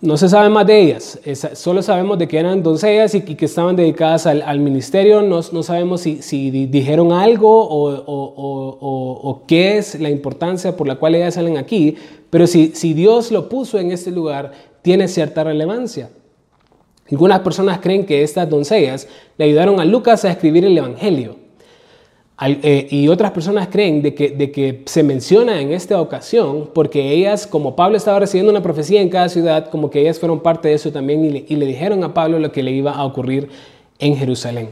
No 0.00 0.16
se 0.16 0.28
sabe 0.28 0.48
más 0.48 0.64
de 0.64 0.80
ellas, 0.80 1.18
solo 1.54 1.82
sabemos 1.82 2.18
de 2.18 2.28
que 2.28 2.38
eran 2.38 2.62
doncellas 2.62 3.16
y, 3.16 3.22
que 3.22 3.44
estaban 3.44 3.74
dedicadas 3.74 4.26
al, 4.26 4.60
ministerio, 4.60 5.22
no, 5.22 5.42
sabemos 5.42 6.02
si, 6.02 6.50
dijeron 6.68 7.10
algo 7.10 7.66
o, 7.68 9.42
qué 9.48 9.78
es 9.78 9.98
la 9.98 10.08
importancia 10.08 10.76
por 10.76 10.86
la 10.86 10.94
cual 10.94 11.16
ellas 11.16 11.34
salen 11.34 11.56
aquí, 11.56 11.96
pero 12.30 12.46
si 12.46 12.94
Dios 12.94 13.32
lo 13.32 13.48
puso 13.48 13.80
en 13.80 13.90
este 13.90 14.12
lugar, 14.12 14.52
tiene 14.82 15.08
cierta 15.08 15.42
relevancia. 15.42 16.10
Algunas 17.10 17.40
personas 17.40 17.78
creen 17.78 18.04
que 18.04 18.22
estas 18.22 18.48
doncellas 18.48 19.08
le 19.36 19.46
ayudaron 19.46 19.80
a 19.80 19.84
Lucas 19.84 20.24
a 20.24 20.30
escribir 20.30 20.64
el 20.64 20.76
Evangelio. 20.76 21.36
Eh, 22.40 22.86
y 22.90 23.08
otras 23.08 23.32
personas 23.32 23.66
creen 23.66 24.00
de 24.00 24.14
que, 24.14 24.82
se 24.86 25.02
menciona 25.02 25.60
en 25.60 25.72
esta 25.72 26.00
ocasión 26.00 26.70
porque 26.72 27.12
ellas, 27.12 27.48
como 27.48 27.74
Pablo 27.74 27.96
estaba 27.96 28.20
recibiendo 28.20 28.52
una 28.52 28.62
profecía 28.62 29.00
en 29.00 29.08
cada 29.08 29.28
ciudad, 29.28 29.70
como 29.70 29.90
que 29.90 30.00
ellas 30.00 30.20
fueron 30.20 30.40
parte 30.40 30.68
de 30.68 30.74
eso 30.74 30.92
también 30.92 31.24
y 31.24 31.56
le, 31.56 31.66
dijeron 31.66 32.04
a 32.04 32.14
Pablo 32.14 32.38
lo 32.38 32.52
que 32.52 32.62
le 32.62 32.70
iba 32.70 32.92
a 32.92 33.04
ocurrir 33.04 33.48
en 33.98 34.16
Jerusalén. 34.16 34.68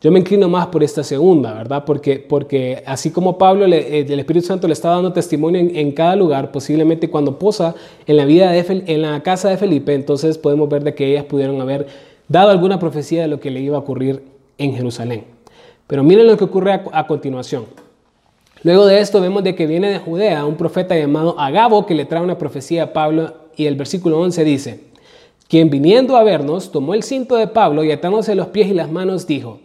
Yo 0.00 0.12
me 0.12 0.20
inclino 0.20 0.48
más 0.48 0.68
por 0.68 0.84
esta 0.84 1.02
segunda, 1.02 1.54
¿verdad? 1.54 1.84
Porque, 1.84 2.18
porque 2.20 2.84
así 2.86 3.10
como 3.10 3.36
Pablo, 3.36 3.66
le, 3.66 3.98
eh, 3.98 4.06
el 4.08 4.20
Espíritu 4.20 4.46
Santo 4.46 4.68
le 4.68 4.72
está 4.72 4.90
dando 4.90 5.12
testimonio 5.12 5.60
en, 5.60 5.90
cada 5.90 6.14
lugar, 6.14 6.52
posiblemente 6.52 7.10
cuando 7.10 7.36
posa 7.36 7.74
en 8.06 8.16
la, 8.16 8.24
vida 8.24 8.52
de, 8.52 8.84
en 8.86 9.02
la 9.02 9.20
casa 9.24 9.48
de 9.48 9.56
Felipe, 9.56 9.94
entonces 9.94 10.38
podemos 10.38 10.68
ver 10.68 10.84
de 10.84 10.94
que 10.94 11.10
ellas 11.10 11.24
pudieron 11.24 11.60
haber 11.60 11.88
dado 12.28 12.50
alguna 12.50 12.78
profecía 12.78 13.22
de 13.22 13.28
lo 13.28 13.40
que 13.40 13.50
le 13.50 13.60
iba 13.60 13.76
a 13.76 13.80
ocurrir 13.80 14.22
en 14.56 14.74
Jerusalén. 14.74 15.24
Pero 15.88 16.04
miren 16.04 16.28
lo 16.28 16.36
que 16.36 16.44
ocurre 16.44 16.80
a, 16.92 17.06
continuación. 17.08 17.64
Luego 18.62 18.86
de 18.86 19.00
esto 19.00 19.20
vemos 19.20 19.42
de 19.42 19.56
que 19.56 19.66
viene 19.66 19.90
de 19.90 19.98
Judea 19.98 20.44
un 20.44 20.56
profeta 20.56 20.96
llamado 20.96 21.38
Agabo 21.40 21.86
que 21.86 21.94
le 21.94 22.04
trae 22.04 22.22
una 22.22 22.38
profecía 22.38 22.84
a 22.84 22.92
Pablo 22.92 23.32
y 23.56 23.66
el 23.66 23.74
versículo 23.74 24.20
11 24.20 24.44
dice, 24.44 24.80
quien 25.48 25.70
viniendo 25.70 26.16
a 26.16 26.22
vernos 26.22 26.70
tomó 26.70 26.94
el 26.94 27.02
cinto 27.02 27.34
de 27.34 27.48
Pablo 27.48 27.82
y 27.82 27.90
atándose 27.90 28.34
los 28.36 28.48
pies 28.48 28.68
y 28.68 28.74
las 28.74 28.90
manos 28.90 29.26
dijo, 29.26 29.60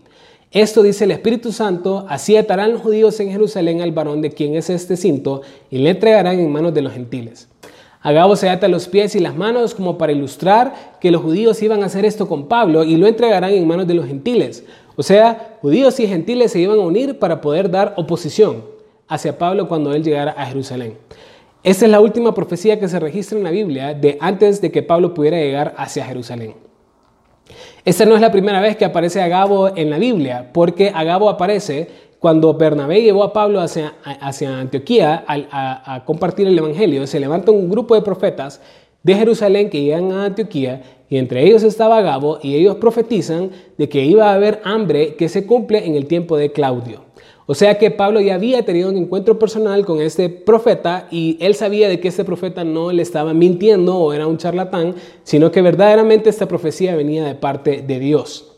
esto 0.53 0.83
dice 0.83 1.05
el 1.05 1.11
Espíritu 1.11 1.51
Santo, 1.51 2.05
así 2.07 2.37
atarán 2.37 2.73
los 2.73 2.81
judíos 2.81 3.19
en 3.19 3.31
Jerusalén 3.31 3.81
al 3.81 3.91
varón 3.91 4.21
de 4.21 4.31
quien 4.31 4.53
es 4.53 4.69
este 4.69 4.95
cinto 4.95 5.41
y 5.71 5.79
le 5.79 5.89
entregarán 5.89 6.39
en 6.39 6.51
manos 6.51 6.75
de 6.75 6.83
los 6.83 6.93
gentiles. 6.93 7.49
Agabo 8.01 8.35
se 8.35 8.49
ata 8.49 8.67
los 8.67 8.87
pies 8.87 9.15
y 9.15 9.19
las 9.19 9.35
manos 9.35 9.73
como 9.73 9.97
para 9.97 10.11
ilustrar 10.11 10.97
que 11.01 11.09
los 11.09 11.23
judíos 11.23 11.63
iban 11.63 11.81
a 11.81 11.87
hacer 11.87 12.05
esto 12.05 12.27
con 12.27 12.47
Pablo 12.47 12.83
y 12.83 12.97
lo 12.97 13.07
entregarán 13.07 13.51
en 13.51 13.67
manos 13.67 13.87
de 13.87 13.95
los 13.95 14.05
gentiles, 14.05 14.63
o 14.95 15.01
sea, 15.01 15.57
judíos 15.61 15.99
y 15.99 16.07
gentiles 16.07 16.51
se 16.51 16.59
iban 16.59 16.77
a 16.77 16.83
unir 16.83 17.17
para 17.17 17.41
poder 17.41 17.71
dar 17.71 17.95
oposición 17.97 18.63
hacia 19.07 19.37
Pablo 19.37 19.67
cuando 19.67 19.91
él 19.93 20.03
llegara 20.03 20.35
a 20.37 20.45
Jerusalén. 20.45 20.97
Esta 21.63 21.85
es 21.85 21.91
la 21.91 21.99
última 21.99 22.35
profecía 22.35 22.79
que 22.79 22.89
se 22.89 22.99
registra 22.99 23.37
en 23.37 23.43
la 23.43 23.49
Biblia 23.49 23.93
de 23.93 24.17
antes 24.19 24.61
de 24.61 24.71
que 24.71 24.83
Pablo 24.83 25.13
pudiera 25.13 25.37
llegar 25.37 25.73
hacia 25.77 26.05
Jerusalén. 26.05 26.53
Esta 27.85 28.05
no 28.05 28.15
es 28.15 28.21
la 28.21 28.31
primera 28.31 28.61
vez 28.61 28.77
que 28.77 28.85
aparece 28.85 29.21
Agabo 29.21 29.75
en 29.75 29.89
la 29.89 29.97
Biblia, 29.97 30.51
porque 30.53 30.89
Agabo 30.95 31.29
aparece 31.29 31.89
cuando 32.17 32.53
Bernabé 32.53 33.01
llevó 33.01 33.25
a 33.25 33.33
Pablo 33.33 33.59
hacia, 33.59 33.95
hacia 34.03 34.57
Antioquía 34.57 35.25
a, 35.27 36.03
compartir 36.05 36.47
el 36.47 36.57
Evangelio. 36.57 37.05
Se 37.07 37.19
levanta 37.19 37.51
un 37.51 37.69
grupo 37.69 37.95
de 37.95 38.01
profetas 38.01 38.61
de 39.03 39.15
Jerusalén 39.15 39.69
que 39.69 39.81
llegan 39.81 40.13
a 40.13 40.23
Antioquía 40.23 40.81
y 41.09 41.17
entre 41.17 41.45
ellos 41.45 41.63
estaba 41.63 42.01
Gabo 42.01 42.39
y 42.41 42.55
ellos 42.55 42.77
profetizan 42.77 43.51
de 43.77 43.89
que 43.89 44.05
iba 44.05 44.29
a 44.29 44.35
haber 44.35 44.61
hambre 44.63 45.15
que 45.15 45.27
se 45.27 45.45
cumple 45.45 45.85
en 45.85 45.95
el 45.95 46.05
tiempo 46.05 46.37
de 46.37 46.53
Claudio. 46.53 47.01
O 47.45 47.55
sea 47.55 47.77
que 47.77 47.91
Pablo 47.91 48.21
ya 48.21 48.35
había 48.35 48.63
tenido 48.63 48.89
un 48.89 48.95
encuentro 48.95 49.37
personal 49.37 49.85
con 49.85 50.01
este 50.01 50.29
profeta 50.29 51.07
y 51.11 51.37
él 51.41 51.55
sabía 51.55 51.89
de 51.89 51.99
que 51.99 52.07
este 52.07 52.23
profeta 52.23 52.63
no 52.63 52.91
le 52.91 53.01
estaba 53.01 53.33
mintiendo 53.33 53.97
o 53.97 54.13
era 54.13 54.27
un 54.27 54.37
charlatán, 54.37 54.95
sino 55.23 55.51
que 55.51 55.61
verdaderamente 55.61 56.29
esta 56.29 56.47
profecía 56.47 56.95
venía 56.95 57.25
de 57.25 57.35
parte 57.35 57.81
de 57.81 57.99
Dios. 57.99 58.49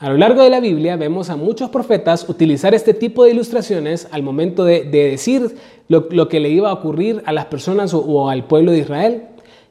A 0.00 0.10
lo 0.10 0.16
largo 0.16 0.42
de 0.42 0.50
la 0.50 0.60
Biblia 0.60 0.96
vemos 0.96 1.30
a 1.30 1.36
muchos 1.36 1.70
profetas 1.70 2.28
utilizar 2.28 2.74
este 2.74 2.94
tipo 2.94 3.24
de 3.24 3.30
ilustraciones 3.30 4.08
al 4.10 4.22
momento 4.22 4.64
de, 4.64 4.84
decir 4.84 5.56
lo, 5.88 6.28
que 6.28 6.40
le 6.40 6.50
iba 6.50 6.70
a 6.70 6.72
ocurrir 6.72 7.22
a 7.24 7.32
las 7.32 7.46
personas 7.46 7.94
o 7.94 8.28
al 8.28 8.44
pueblo 8.44 8.72
de 8.72 8.78
Israel. 8.78 9.22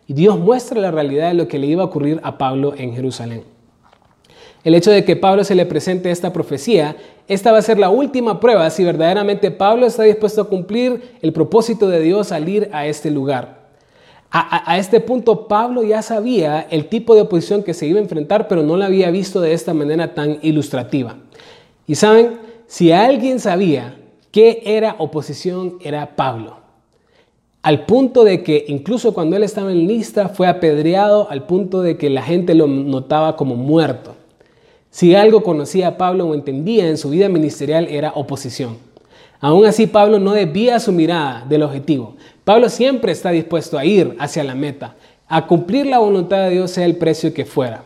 Y 0.06 0.14
Dios 0.14 0.40
muestra 0.40 0.80
la 0.80 0.92
realidad 0.92 1.30
de 1.30 1.34
lo 1.34 1.48
que 1.50 1.60
le 1.60 1.68
iba 1.68 1.84
a 1.84 1.88
ocurrir 1.88 2.20
a 2.24 2.38
Pablo 2.38 2.74
en 2.78 2.94
Jerusalén. 2.94 3.57
El 4.68 4.76
hecho 4.76 4.92
de 4.92 5.06
que 5.06 5.16
Pablo 5.16 5.46
se 5.46 5.56
le 5.56 5.66
presente 5.66 6.12
esta 6.12 6.34
profecía, 6.34 6.98
esta 7.30 7.54
va 7.54 7.60
a 7.60 7.62
ser 7.62 7.80
la 7.80 7.90
última 7.90 8.42
prueba 8.42 8.70
si 8.70 8.84
verdaderamente 8.84 9.50
Pablo 9.50 9.86
está 9.86 10.04
dispuesto 10.04 10.42
a 10.42 10.50
cumplir 10.50 11.14
el 11.22 11.32
propósito 11.32 11.88
de 11.88 12.02
Dios 12.02 12.34
al 12.34 12.50
ir 12.50 12.70
a 12.74 12.86
este 12.86 13.10
lugar. 13.10 13.70
A, 14.30 14.78
este 14.78 15.00
punto 15.00 15.48
Pablo 15.48 15.84
ya 15.84 16.02
sabía 16.02 16.68
el 16.70 16.90
tipo 16.90 17.16
de 17.16 17.22
oposición 17.22 17.64
que 17.64 17.74
se 17.74 17.88
iba 17.88 17.98
a 17.98 18.02
enfrentar, 18.02 18.50
pero 18.50 18.62
no 18.62 18.76
la 18.76 18.88
había 18.88 19.10
visto 19.10 19.40
de 19.40 19.54
esta 19.54 19.74
manera 19.74 20.14
tan 20.14 20.38
ilustrativa. 20.42 21.16
Y 21.88 21.96
saben, 21.96 22.38
si 22.68 22.92
alguien 22.92 23.40
sabía 23.40 23.96
qué 24.32 24.64
era 24.66 24.98
oposición, 25.00 25.78
era 25.82 26.18
Pablo 26.18 26.58
al 27.62 27.86
punto 27.86 28.26
de 28.26 28.44
que 28.44 28.66
incluso 28.68 29.14
cuando 29.14 29.38
él 29.38 29.44
estaba 29.44 29.72
en 29.72 29.88
lista 29.88 30.28
fue 30.28 30.48
apedreado 30.48 31.30
al 31.30 31.46
punto 31.46 31.82
de 31.82 31.98
que 31.98 32.10
la 32.10 32.22
gente 32.22 32.54
lo 32.54 32.68
notaba 32.68 33.38
como 33.38 33.56
muerto. 33.56 34.17
Si 34.90 35.16
algo 35.16 35.44
conocía 35.44 35.90
a 35.90 35.98
Pablo 35.98 36.28
o 36.28 36.34
entendía 36.34 36.88
en 36.88 36.98
su 36.98 37.10
vida 37.10 37.30
ministerial 37.30 37.88
era 37.90 38.14
oposición. 38.16 38.78
Aún 39.40 39.66
así 39.66 39.86
Pablo 39.86 40.20
no 40.20 40.34
desvía 40.34 40.80
su 40.80 40.92
mirada 40.92 41.46
del 41.48 41.64
objetivo. 41.64 42.16
Pablo 42.44 42.70
siempre 42.70 43.12
está 43.12 43.30
dispuesto 43.30 43.78
a 43.78 43.86
ir 43.86 44.16
hacia 44.20 44.44
la 44.44 44.56
meta, 44.56 44.96
a 45.28 45.46
cumplir 45.46 45.86
la 45.86 46.00
voluntad 46.00 46.46
de 46.46 46.52
Dios 46.52 46.72
sea 46.72 46.86
el 46.86 46.96
precio 46.96 47.34
que 47.34 47.46
fuera. 47.46 47.84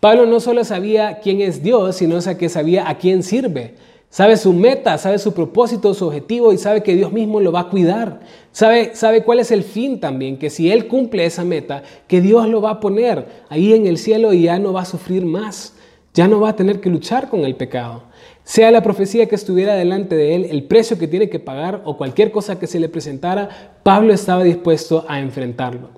Pablo 0.00 0.26
no 0.26 0.40
solo 0.40 0.64
sabía 0.64 1.20
quién 1.22 1.40
es 1.40 1.62
Dios, 1.62 1.96
sino 1.96 2.18
que 2.36 2.48
sabía 2.50 2.88
a 2.90 2.98
quién 2.98 3.22
sirve. 3.22 3.74
Sabe 4.10 4.36
su 4.36 4.52
meta, 4.52 4.98
sabe 4.98 5.18
su 5.18 5.32
propósito, 5.32 5.94
su 5.94 6.06
objetivo 6.06 6.52
y 6.52 6.58
sabe 6.58 6.82
que 6.82 6.94
Dios 6.94 7.10
mismo 7.10 7.40
lo 7.40 7.50
va 7.50 7.60
a 7.60 7.68
cuidar. 7.68 8.20
Sabe, 8.52 8.94
sabe 8.94 9.24
cuál 9.24 9.40
es 9.40 9.50
el 9.50 9.64
fin 9.64 9.98
también, 9.98 10.38
que 10.38 10.50
si 10.50 10.70
Él 10.70 10.86
cumple 10.86 11.24
esa 11.24 11.44
meta, 11.44 11.82
que 12.06 12.20
Dios 12.20 12.46
lo 12.48 12.60
va 12.60 12.70
a 12.70 12.80
poner 12.80 13.26
ahí 13.48 13.72
en 13.72 13.86
el 13.86 13.98
cielo 13.98 14.32
y 14.32 14.42
ya 14.42 14.58
no 14.58 14.72
va 14.72 14.82
a 14.82 14.84
sufrir 14.84 15.24
más. 15.24 15.73
Ya 16.14 16.28
no 16.28 16.40
va 16.40 16.50
a 16.50 16.56
tener 16.56 16.80
que 16.80 16.88
luchar 16.88 17.28
con 17.28 17.40
el 17.40 17.56
pecado. 17.56 18.04
Sea 18.44 18.70
la 18.70 18.82
profecía 18.82 19.26
que 19.26 19.34
estuviera 19.34 19.74
delante 19.74 20.14
de 20.14 20.34
él, 20.34 20.46
el 20.50 20.62
precio 20.64 20.98
que 20.98 21.08
tiene 21.08 21.28
que 21.28 21.40
pagar 21.40 21.82
o 21.84 21.96
cualquier 21.96 22.30
cosa 22.30 22.58
que 22.58 22.66
se 22.68 22.78
le 22.78 22.88
presentara, 22.88 23.78
Pablo 23.82 24.12
estaba 24.12 24.44
dispuesto 24.44 25.04
a 25.08 25.18
enfrentarlo. 25.18 25.90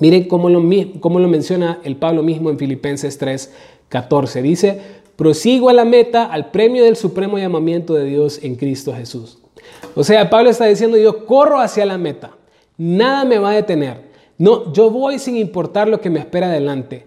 Miren 0.00 0.24
cómo 0.24 0.48
lo, 0.48 1.28
menciona 1.28 1.78
el 1.84 1.96
Pablo 1.96 2.22
mismo 2.22 2.50
en 2.50 2.58
Filipenses 2.58 3.18
3, 3.18 3.52
14. 3.88 4.42
Dice, 4.42 4.80
prosigo 5.14 5.68
a 5.68 5.74
la 5.74 5.84
meta, 5.84 6.24
al 6.24 6.50
premio 6.50 6.82
del 6.82 6.96
supremo 6.96 7.38
llamamiento 7.38 7.94
de 7.94 8.06
Dios 8.06 8.40
en 8.42 8.56
Cristo 8.56 8.94
Jesús. 8.94 9.38
O 9.94 10.02
sea, 10.02 10.30
Pablo 10.30 10.48
está 10.48 10.64
diciendo, 10.64 10.96
yo 10.96 11.26
corro 11.26 11.60
hacia 11.60 11.84
la 11.84 11.98
meta, 11.98 12.32
nada 12.78 13.26
me 13.26 13.38
va 13.38 13.50
a 13.50 13.54
detener. 13.54 14.10
No, 14.38 14.72
yo 14.72 14.90
voy 14.90 15.18
sin 15.18 15.36
importar 15.36 15.86
lo 15.86 16.00
que 16.00 16.08
me 16.08 16.18
espera 16.18 16.46
adelante. 16.46 17.04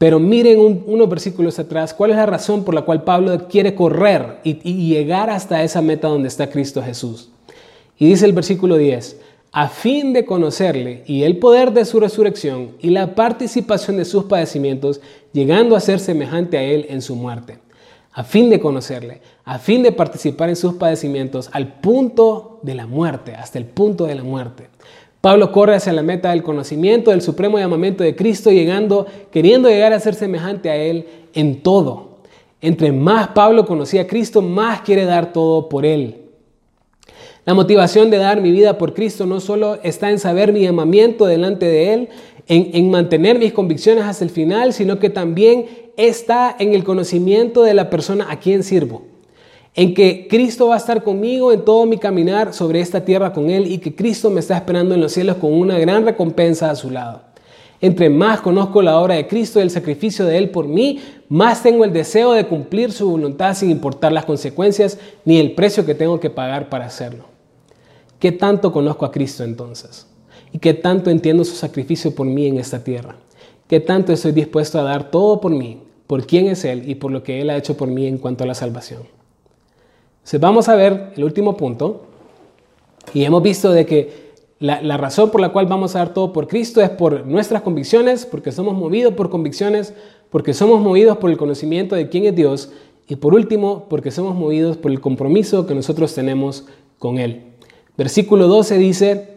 Pero 0.00 0.18
miren 0.18 0.82
unos 0.86 1.10
versículos 1.10 1.58
atrás, 1.58 1.92
¿cuál 1.92 2.12
es 2.12 2.16
la 2.16 2.24
razón 2.24 2.64
por 2.64 2.72
la 2.74 2.86
cual 2.86 3.04
Pablo 3.04 3.48
quiere 3.48 3.74
correr 3.74 4.38
y, 4.44 4.54
llegar 4.88 5.28
hasta 5.28 5.62
esa 5.62 5.82
meta 5.82 6.08
donde 6.08 6.28
está 6.28 6.48
Cristo 6.48 6.82
Jesús? 6.82 7.28
Y 7.98 8.08
dice 8.08 8.24
el 8.24 8.32
versículo 8.32 8.78
10, 8.78 9.18
a 9.52 9.68
fin 9.68 10.14
de 10.14 10.24
conocerle 10.24 11.04
y 11.06 11.24
el 11.24 11.36
poder 11.36 11.74
de 11.74 11.84
su 11.84 12.00
resurrección 12.00 12.76
y 12.80 12.88
la 12.88 13.14
participación 13.14 13.98
de 13.98 14.06
sus 14.06 14.24
padecimientos, 14.24 15.02
llegando 15.34 15.76
a 15.76 15.80
ser 15.80 16.00
semejante 16.00 16.56
a 16.56 16.62
él 16.62 16.86
en 16.88 17.02
su 17.02 17.14
muerte, 17.14 17.58
a 18.12 18.24
fin 18.24 18.48
de 18.48 18.58
conocerle, 18.58 19.20
a 19.44 19.58
fin 19.58 19.82
de 19.82 19.92
participar 19.92 20.48
en 20.48 20.56
sus 20.56 20.76
padecimientos 20.76 21.50
al 21.52 21.74
punto 21.74 22.58
de 22.62 22.74
la 22.74 22.86
muerte, 22.86 23.34
hasta 23.34 23.58
el 23.58 23.66
punto 23.66 24.06
de 24.06 24.14
la 24.14 24.24
muerte. 24.24 24.69
Pablo 25.20 25.52
corre 25.52 25.74
hacia 25.74 25.92
la 25.92 26.02
meta 26.02 26.30
del 26.30 26.42
conocimiento 26.42 27.10
del 27.10 27.20
supremo 27.20 27.58
llamamiento 27.58 28.02
de 28.02 28.16
Cristo, 28.16 28.50
llegando, 28.50 29.06
queriendo 29.30 29.68
llegar 29.68 29.92
a 29.92 30.00
ser 30.00 30.14
semejante 30.14 30.70
a 30.70 30.76
Él 30.76 31.06
en 31.34 31.62
todo. 31.62 32.20
Entre 32.62 32.90
más 32.92 33.28
Pablo 33.28 33.66
conocía 33.66 34.02
a 34.02 34.06
Cristo, 34.06 34.40
más 34.40 34.80
quiere 34.80 35.04
dar 35.04 35.32
todo 35.32 35.68
por 35.68 35.84
Él. 35.84 36.16
La 37.44 37.52
motivación 37.54 38.10
de 38.10 38.18
dar 38.18 38.40
mi 38.40 38.50
vida 38.50 38.78
por 38.78 38.94
Cristo 38.94 39.26
no 39.26 39.40
solo 39.40 39.78
está 39.82 40.10
en 40.10 40.18
saber 40.18 40.52
mi 40.52 40.62
llamamiento 40.62 41.26
delante 41.26 41.66
de 41.66 41.94
Él, 41.94 42.08
en, 42.46 42.70
en, 42.72 42.90
mantener 42.90 43.38
mis 43.38 43.52
convicciones 43.52 44.04
hasta 44.04 44.24
el 44.24 44.30
final, 44.30 44.72
sino 44.72 44.98
que 44.98 45.10
también 45.10 45.66
está 45.96 46.56
en 46.58 46.74
el 46.74 46.82
conocimiento 46.82 47.62
de 47.62 47.74
la 47.74 47.90
persona 47.90 48.26
a 48.30 48.40
quien 48.40 48.62
sirvo. 48.62 49.02
En 49.74 49.94
que 49.94 50.26
Cristo 50.28 50.68
va 50.68 50.74
a 50.74 50.78
estar 50.78 51.02
conmigo 51.02 51.52
en 51.52 51.64
todo 51.64 51.86
mi 51.86 51.96
caminar 51.96 52.52
sobre 52.52 52.80
esta 52.80 53.04
tierra 53.04 53.32
con 53.32 53.50
Él 53.50 53.70
y 53.70 53.78
que 53.78 53.94
Cristo 53.94 54.28
me 54.28 54.40
está 54.40 54.56
esperando 54.56 54.94
en 54.94 55.00
los 55.00 55.12
cielos 55.12 55.36
con 55.36 55.52
una 55.52 55.78
gran 55.78 56.04
recompensa 56.04 56.70
a 56.70 56.74
su 56.74 56.90
lado. 56.90 57.22
Entre 57.80 58.10
más 58.10 58.40
conozco 58.40 58.82
la 58.82 59.00
obra 59.00 59.14
de 59.14 59.26
Cristo 59.26 59.58
y 59.58 59.62
el 59.62 59.70
sacrificio 59.70 60.26
de 60.26 60.36
Él 60.36 60.50
por 60.50 60.66
mí, 60.66 61.00
más 61.28 61.62
tengo 61.62 61.84
el 61.84 61.92
deseo 61.92 62.32
de 62.32 62.46
cumplir 62.46 62.92
su 62.92 63.08
voluntad 63.10 63.54
sin 63.54 63.70
importar 63.70 64.12
las 64.12 64.26
consecuencias 64.26 64.98
ni 65.24 65.38
el 65.38 65.52
precio 65.52 65.86
que 65.86 65.94
tengo 65.94 66.20
que 66.20 66.28
pagar 66.28 66.68
para 66.68 66.86
hacerlo. 66.86 67.24
¿Qué 68.18 68.32
tanto 68.32 68.70
conozco 68.70 69.06
a 69.06 69.12
Cristo 69.12 69.44
entonces? 69.44 70.06
¿Y 70.52 70.58
qué 70.58 70.74
tanto 70.74 71.10
entiendo 71.10 71.44
su 71.44 71.54
sacrificio 71.54 72.14
por 72.14 72.26
mí 72.26 72.48
en 72.48 72.58
esta 72.58 72.84
tierra? 72.84 73.16
¿Qué 73.66 73.80
tanto 73.80 74.12
estoy 74.12 74.32
dispuesto 74.32 74.78
a 74.78 74.82
dar 74.82 75.10
todo 75.10 75.40
por 75.40 75.52
mí, 75.52 75.80
por 76.06 76.26
quién 76.26 76.48
es 76.48 76.64
Él 76.64 76.86
y 76.86 76.96
por 76.96 77.12
lo 77.12 77.22
que 77.22 77.40
Él 77.40 77.48
ha 77.48 77.56
hecho 77.56 77.76
por 77.76 77.88
mí 77.88 78.06
en 78.06 78.18
cuanto 78.18 78.44
a 78.44 78.46
la 78.46 78.54
salvación? 78.54 79.19
Entonces 80.20 80.40
vamos 80.40 80.68
a 80.68 80.76
ver 80.76 81.12
el 81.16 81.24
último 81.24 81.56
punto. 81.56 82.02
Y 83.12 83.24
hemos 83.24 83.42
visto 83.42 83.72
de 83.72 83.86
que 83.86 84.30
la, 84.60 84.96
razón 84.98 85.30
por 85.30 85.40
la 85.40 85.48
cual 85.48 85.66
vamos 85.66 85.96
a 85.96 86.00
dar 86.00 86.12
todo 86.12 86.32
por 86.32 86.46
Cristo 86.46 86.82
es 86.82 86.90
por 86.90 87.26
nuestras 87.26 87.62
convicciones, 87.62 88.26
porque 88.26 88.52
somos 88.52 88.76
movidos 88.76 89.14
por 89.14 89.30
convicciones, 89.30 89.94
porque 90.28 90.52
somos 90.52 90.80
movidos 90.80 91.16
por 91.16 91.30
el 91.30 91.38
conocimiento 91.38 91.96
de 91.96 92.08
quién 92.08 92.26
es 92.26 92.36
Dios 92.36 92.70
y 93.08 93.16
por 93.16 93.34
último, 93.34 93.86
porque 93.88 94.10
somos 94.10 94.36
movidos 94.36 94.76
por 94.76 94.90
el 94.90 95.00
compromiso 95.00 95.66
que 95.66 95.74
nosotros 95.74 96.14
tenemos 96.14 96.66
con 96.98 97.18
Él. 97.18 97.42
Versículo 97.96 98.46
12 98.48 98.78
dice, 98.78 99.28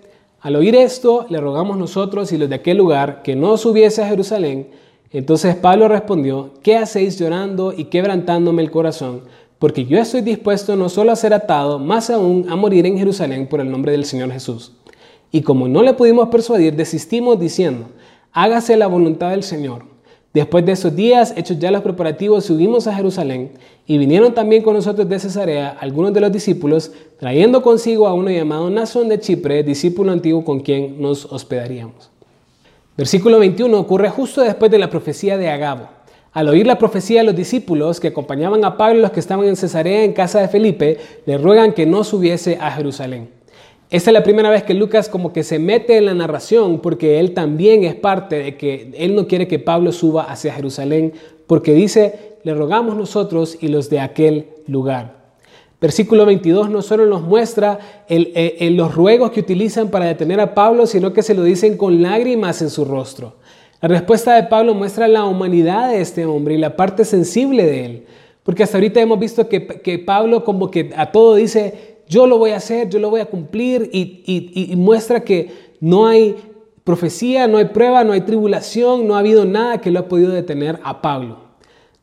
al 0.42 0.58
oír 0.58 0.76
esto, 0.76 1.26
le 1.30 1.40
rogamos 1.40 1.78
nosotros 1.78 2.34
y 2.34 2.38
los 2.38 2.50
de 2.50 2.56
aquel 2.56 2.78
lugar 2.78 3.24
que 3.24 3.36
no 3.36 3.56
subiese 3.56 4.04
a 4.04 4.08
Jerusalén. 4.10 4.68
Entonces 5.10 5.56
Pablo 5.56 5.88
respondió, 5.88 6.52
¿qué 6.62 6.76
hacéis 6.76 7.18
llorando 7.18 7.72
y 7.72 7.86
quebrantándome 7.86 8.62
el 8.62 8.72
corazón? 8.72 9.22
Porque 9.64 9.86
yo 9.86 9.98
estoy 9.98 10.20
dispuesto 10.20 10.76
no 10.76 10.90
solo 10.90 11.14
a 11.14 11.16
ser 11.16 11.34
atado, 11.34 11.80
más 11.80 12.10
aún 12.10 12.48
a 12.50 12.56
morir 12.58 12.86
en 12.86 12.98
Jerusalén 12.98 13.48
por 13.48 13.62
el 13.62 13.72
nombre 13.72 13.94
del 13.94 14.04
Señor 14.04 14.30
Jesús. 14.30 14.74
Y 15.32 15.42
como 15.42 15.70
no 15.70 15.82
le 15.82 15.94
pudimos 15.94 16.28
persuadir, 16.28 16.76
desistimos 16.76 17.40
diciendo, 17.40 17.86
hágase 18.34 18.76
la 18.76 18.88
voluntad 18.88 19.30
del 19.30 19.42
Señor. 19.42 19.86
Después 20.34 20.66
de 20.66 20.74
esos 20.74 20.94
días, 20.94 21.34
hechos 21.38 21.60
ya 21.60 21.72
los 21.72 21.82
preparativos, 21.82 22.44
subimos 22.44 22.88
a 22.88 22.94
Jerusalén 22.94 23.54
y 23.88 23.98
vinieron 23.98 24.34
también 24.34 24.64
con 24.64 24.74
nosotros 24.74 25.08
de 25.08 25.18
Cesarea 25.18 25.78
algunos 25.80 26.14
de 26.14 26.20
los 26.20 26.34
discípulos, 26.34 26.92
trayendo 27.18 27.62
consigo 27.62 28.06
a 28.06 28.14
uno 28.14 28.32
llamado 28.32 28.70
Nazón 28.70 29.08
de 29.08 29.22
Chipre, 29.22 29.64
discípulo 29.64 30.12
antiguo 30.12 30.44
con 30.44 30.60
quien 30.60 31.02
nos 31.02 31.24
hospedaríamos. 31.24 32.12
Versículo 32.98 33.40
21 33.40 33.80
ocurre 33.80 34.10
justo 34.10 34.42
después 34.42 34.70
de 34.70 34.80
la 34.80 34.90
profecía 34.90 35.38
de 35.38 35.50
Agabo. 35.50 35.88
Al 36.34 36.50
oír 36.50 36.66
la 36.66 36.80
profecía 36.80 37.22
los 37.22 37.36
discípulos 37.36 38.00
que 38.00 38.08
acompañaban 38.08 38.66
a 38.66 38.76
Pablo, 38.76 39.02
los 39.02 39.12
que 39.12 39.20
estaban 39.20 39.46
en 39.46 39.56
Cesarea 39.56 40.04
en 40.04 40.14
casa 40.14 40.42
de 40.42 40.48
Felipe, 40.48 40.98
le 41.28 41.38
ruegan 41.38 41.74
que 41.74 41.86
no 41.86 42.04
subiese 42.04 42.58
a 42.60 42.72
Jerusalén. 42.72 43.30
Esta 43.92 44.10
es 44.10 44.14
la 44.16 44.24
primera 44.24 44.50
vez 44.50 44.64
que 44.64 44.74
Lucas 44.74 45.10
como 45.10 45.32
que 45.32 45.44
se 45.44 45.60
mete 45.60 45.98
en 45.98 46.08
la 46.08 46.16
narración 46.16 46.80
porque 46.80 47.20
él 47.20 47.36
también 47.36 47.84
es 47.84 47.94
parte 47.94 48.38
de 48.40 48.58
que 48.58 48.92
él 48.98 49.14
no 49.14 49.28
quiere 49.28 49.48
que 49.48 49.60
Pablo 49.60 49.92
suba 49.92 50.24
hacia 50.24 50.56
Jerusalén 50.56 51.14
porque 51.46 51.76
dice, 51.76 52.38
le 52.44 52.56
rogamos 52.56 52.96
nosotros 52.96 53.56
y 53.62 53.68
los 53.68 53.92
de 53.92 54.00
aquel 54.00 54.48
lugar. 54.66 55.22
Versículo 55.80 56.26
22 56.26 56.72
no 56.72 56.82
solo 56.82 57.06
nos 57.06 57.22
muestra 57.22 57.78
los 58.08 58.96
ruegos 58.96 59.30
que 59.30 59.42
utilizan 59.42 59.90
para 59.90 60.06
detener 60.06 60.40
a 60.40 60.56
Pablo, 60.56 60.88
sino 60.88 61.14
que 61.14 61.22
se 61.22 61.36
lo 61.36 61.44
dicen 61.44 61.78
con 61.78 62.02
lágrimas 62.02 62.64
en 62.64 62.72
su 62.72 62.86
rostro. 62.86 63.36
La 63.84 63.90
respuesta 63.90 64.36
de 64.36 64.44
Pablo 64.44 64.74
muestra 64.74 65.10
la 65.10 65.26
humanidad 65.26 65.90
de 65.90 66.00
este 66.00 66.26
hombre 66.26 66.54
y 66.54 66.58
la 66.58 66.78
parte 66.78 67.04
sensible 67.04 67.66
de 67.66 67.86
él. 67.86 68.06
Porque 68.44 68.64
hasta 68.64 68.78
ahorita 68.78 69.02
hemos 69.02 69.20
visto 69.20 69.50
que, 69.50 69.60
Pablo 70.06 70.46
como 70.46 70.72
que 70.72 70.94
a 70.96 71.12
todo 71.12 71.36
dice, 71.36 71.98
yo 72.08 72.26
lo 72.26 72.38
voy 72.38 72.52
a 72.52 72.56
hacer, 72.56 72.88
yo 72.88 73.00
lo 73.00 73.10
voy 73.10 73.20
a 73.20 73.26
cumplir 73.26 73.90
y, 73.92 74.74
muestra 74.78 75.26
que 75.26 75.52
no 75.82 76.08
hay 76.08 76.38
profecía, 76.86 77.46
no 77.46 77.58
hay 77.58 77.66
prueba, 77.66 78.06
no 78.06 78.14
hay 78.14 78.22
tribulación, 78.22 79.06
no 79.06 79.18
ha 79.18 79.20
habido 79.20 79.44
nada 79.44 79.82
que 79.82 79.92
lo 79.92 80.00
ha 80.00 80.08
podido 80.08 80.32
detener 80.32 80.80
a 80.86 81.02
Pablo. 81.02 81.40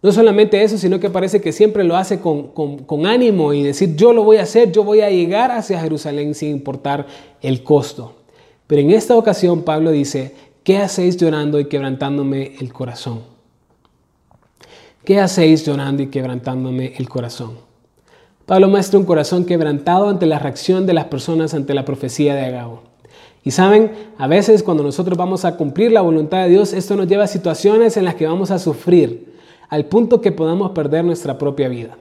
No 0.03 0.13
solamente 0.13 0.63
eso, 0.63 0.77
sino 0.77 1.01
que 1.01 1.09
parece 1.09 1.41
que 1.41 1.51
siempre 1.51 1.83
lo 1.85 1.97
hace 1.97 2.21
con, 2.21 3.07
ánimo 3.07 3.55
y 3.55 3.63
decir, 3.63 3.97
yo 3.97 4.13
lo 4.13 4.23
voy 4.23 4.37
a 4.37 4.43
hacer, 4.43 4.71
yo 4.71 4.85
voy 4.85 5.01
a 5.01 5.09
llegar 5.09 5.51
hacia 5.51 5.81
Jerusalén 5.81 6.35
sin 6.35 6.51
importar 6.51 7.07
el 7.41 7.63
costo. 7.63 8.17
Pero 8.67 8.83
en 8.83 8.91
esta 8.91 9.17
ocasión 9.17 9.63
Pablo 9.63 9.91
dice, 9.91 10.35
¿qué 10.63 10.79
hacéis 10.79 11.17
llorando 11.17 11.59
y 11.61 11.67
quebrantándome 11.67 12.55
el 12.61 12.73
corazón? 12.73 13.23
¿Qué 15.05 15.19
hacéis 15.19 15.65
llorando 15.65 16.03
y 16.03 16.09
quebrantándome 16.09 16.95
el 16.99 17.09
corazón? 17.09 17.59
Pablo 18.47 18.69
muestra 18.69 18.99
un 18.99 19.05
corazón 19.05 19.45
quebrantado 19.45 20.09
ante 20.09 20.27
la 20.27 20.39
reacción 20.39 20.85
de 20.85 20.93
las 20.93 21.05
personas 21.05 21.55
ante 21.55 21.73
la 21.73 21.85
profecía 21.85 22.35
de 22.35 22.47
Agabo. 22.47 22.83
Y 23.43 23.53
saben, 23.53 23.93
a 24.19 24.27
veces 24.27 24.63
cuando 24.63 24.83
nosotros 24.83 25.17
vamos 25.17 25.45
a 25.45 25.57
cumplir 25.57 25.93
la 25.93 26.03
voluntad 26.03 26.43
de 26.43 26.51
Dios, 26.51 26.73
esto 26.73 26.97
nos 26.97 27.07
lleva 27.07 27.25
a 27.25 27.29
situaciones 27.29 27.97
en 27.97 28.05
las 28.05 28.17
que 28.17 28.27
vamos 28.27 28.51
a 28.51 28.59
sufrir, 28.59 29.35
al 29.69 29.87
punto 29.87 30.21
que 30.21 30.33
podamos 30.33 30.73
perder 30.73 31.05
nuestra 31.05 31.39
propia 31.39 31.69
vida. 31.69 31.97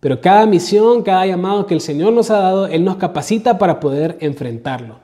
Pero 0.00 0.20
cada 0.20 0.46
misión, 0.46 1.02
cada 1.02 1.26
llamado 1.26 1.66
que 1.66 1.74
el 1.74 1.80
Señor 1.80 2.12
nos 2.12 2.30
ha 2.30 2.38
dado, 2.38 2.66
Él 2.66 2.84
nos 2.84 2.96
capacita 2.96 3.58
para 3.58 3.78
poder 3.78 4.16
enfrentarlo. 4.20 4.96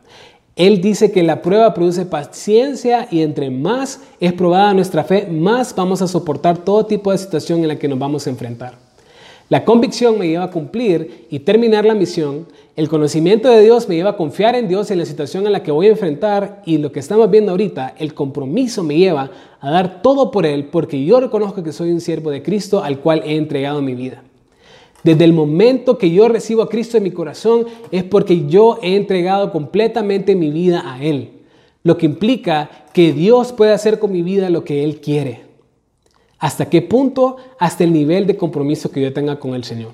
Él 0.58 0.80
dice 0.80 1.12
que 1.12 1.22
la 1.22 1.40
prueba 1.40 1.72
produce 1.72 2.04
paciencia 2.04 3.06
y 3.12 3.22
entre 3.22 3.48
más 3.48 4.00
es 4.18 4.32
probada 4.32 4.74
nuestra 4.74 5.04
fe, 5.04 5.28
más 5.30 5.72
vamos 5.72 6.02
a 6.02 6.08
soportar 6.08 6.58
todo 6.58 6.84
tipo 6.84 7.12
de 7.12 7.18
situación 7.18 7.60
en 7.60 7.68
la 7.68 7.78
que 7.78 7.86
nos 7.86 8.00
vamos 8.00 8.26
a 8.26 8.30
enfrentar. 8.30 8.74
La 9.48 9.64
convicción 9.64 10.18
me 10.18 10.26
lleva 10.26 10.44
a 10.44 10.50
cumplir 10.50 11.28
y 11.30 11.38
terminar 11.38 11.84
la 11.84 11.94
misión. 11.94 12.48
El 12.74 12.88
conocimiento 12.88 13.48
de 13.48 13.62
Dios 13.62 13.88
me 13.88 13.94
lleva 13.94 14.10
a 14.10 14.16
confiar 14.16 14.56
en 14.56 14.66
Dios 14.66 14.90
en 14.90 14.98
la 14.98 15.06
situación 15.06 15.46
en 15.46 15.52
la 15.52 15.62
que 15.62 15.70
voy 15.70 15.86
a 15.86 15.90
enfrentar 15.90 16.60
y 16.66 16.78
lo 16.78 16.90
que 16.90 16.98
estamos 16.98 17.30
viendo 17.30 17.52
ahorita, 17.52 17.94
el 17.96 18.12
compromiso 18.12 18.82
me 18.82 18.96
lleva 18.96 19.30
a 19.60 19.70
dar 19.70 20.02
todo 20.02 20.32
por 20.32 20.44
Él 20.44 20.64
porque 20.72 21.04
yo 21.04 21.20
reconozco 21.20 21.62
que 21.62 21.72
soy 21.72 21.92
un 21.92 22.00
siervo 22.00 22.32
de 22.32 22.42
Cristo 22.42 22.82
al 22.82 22.98
cual 22.98 23.22
he 23.24 23.36
entregado 23.36 23.80
mi 23.80 23.94
vida. 23.94 24.24
Desde 25.04 25.24
el 25.24 25.32
momento 25.32 25.96
que 25.96 26.10
yo 26.10 26.28
recibo 26.28 26.62
a 26.62 26.68
Cristo 26.68 26.96
en 26.96 27.04
mi 27.04 27.10
corazón 27.10 27.66
es 27.90 28.04
porque 28.04 28.46
yo 28.46 28.78
he 28.82 28.96
entregado 28.96 29.52
completamente 29.52 30.34
mi 30.34 30.50
vida 30.50 30.82
a 30.92 31.02
Él, 31.02 31.42
lo 31.84 31.96
que 31.96 32.06
implica 32.06 32.70
que 32.92 33.12
Dios 33.12 33.52
puede 33.52 33.72
hacer 33.72 33.98
con 33.98 34.10
mi 34.10 34.22
vida 34.22 34.50
lo 34.50 34.64
que 34.64 34.82
Él 34.82 35.00
quiere. 35.00 35.42
¿Hasta 36.38 36.68
qué 36.68 36.82
punto? 36.82 37.36
Hasta 37.58 37.84
el 37.84 37.92
nivel 37.92 38.26
de 38.26 38.36
compromiso 38.36 38.90
que 38.90 39.00
yo 39.00 39.12
tenga 39.12 39.38
con 39.38 39.54
el 39.54 39.64
Señor. 39.64 39.92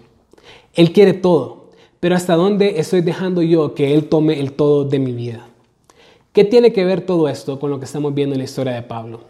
Él 0.75 0.93
quiere 0.93 1.13
todo, 1.13 1.71
pero 2.01 2.17
¿hasta 2.17 2.35
dónde 2.35 2.81
estoy 2.81 3.01
dejando 3.01 3.43
yo 3.43 3.75
que 3.75 3.95
Él 3.95 4.09
tome 4.09 4.41
el 4.41 4.53
todo 4.53 4.85
de 4.85 4.99
mi 4.99 5.13
vida? 5.13 5.47
¿Qué 6.33 6.45
tiene 6.45 6.73
que 6.73 6.85
ver 6.85 7.03
todo 7.03 7.29
esto 7.29 7.61
con 7.61 7.71
lo 7.71 7.79
que 7.79 7.85
estamos 7.85 8.13
viendo 8.15 8.35
en 8.35 8.39
la 8.39 8.45
historia 8.45 8.73
de 8.73 8.83
Pablo? 8.83 9.21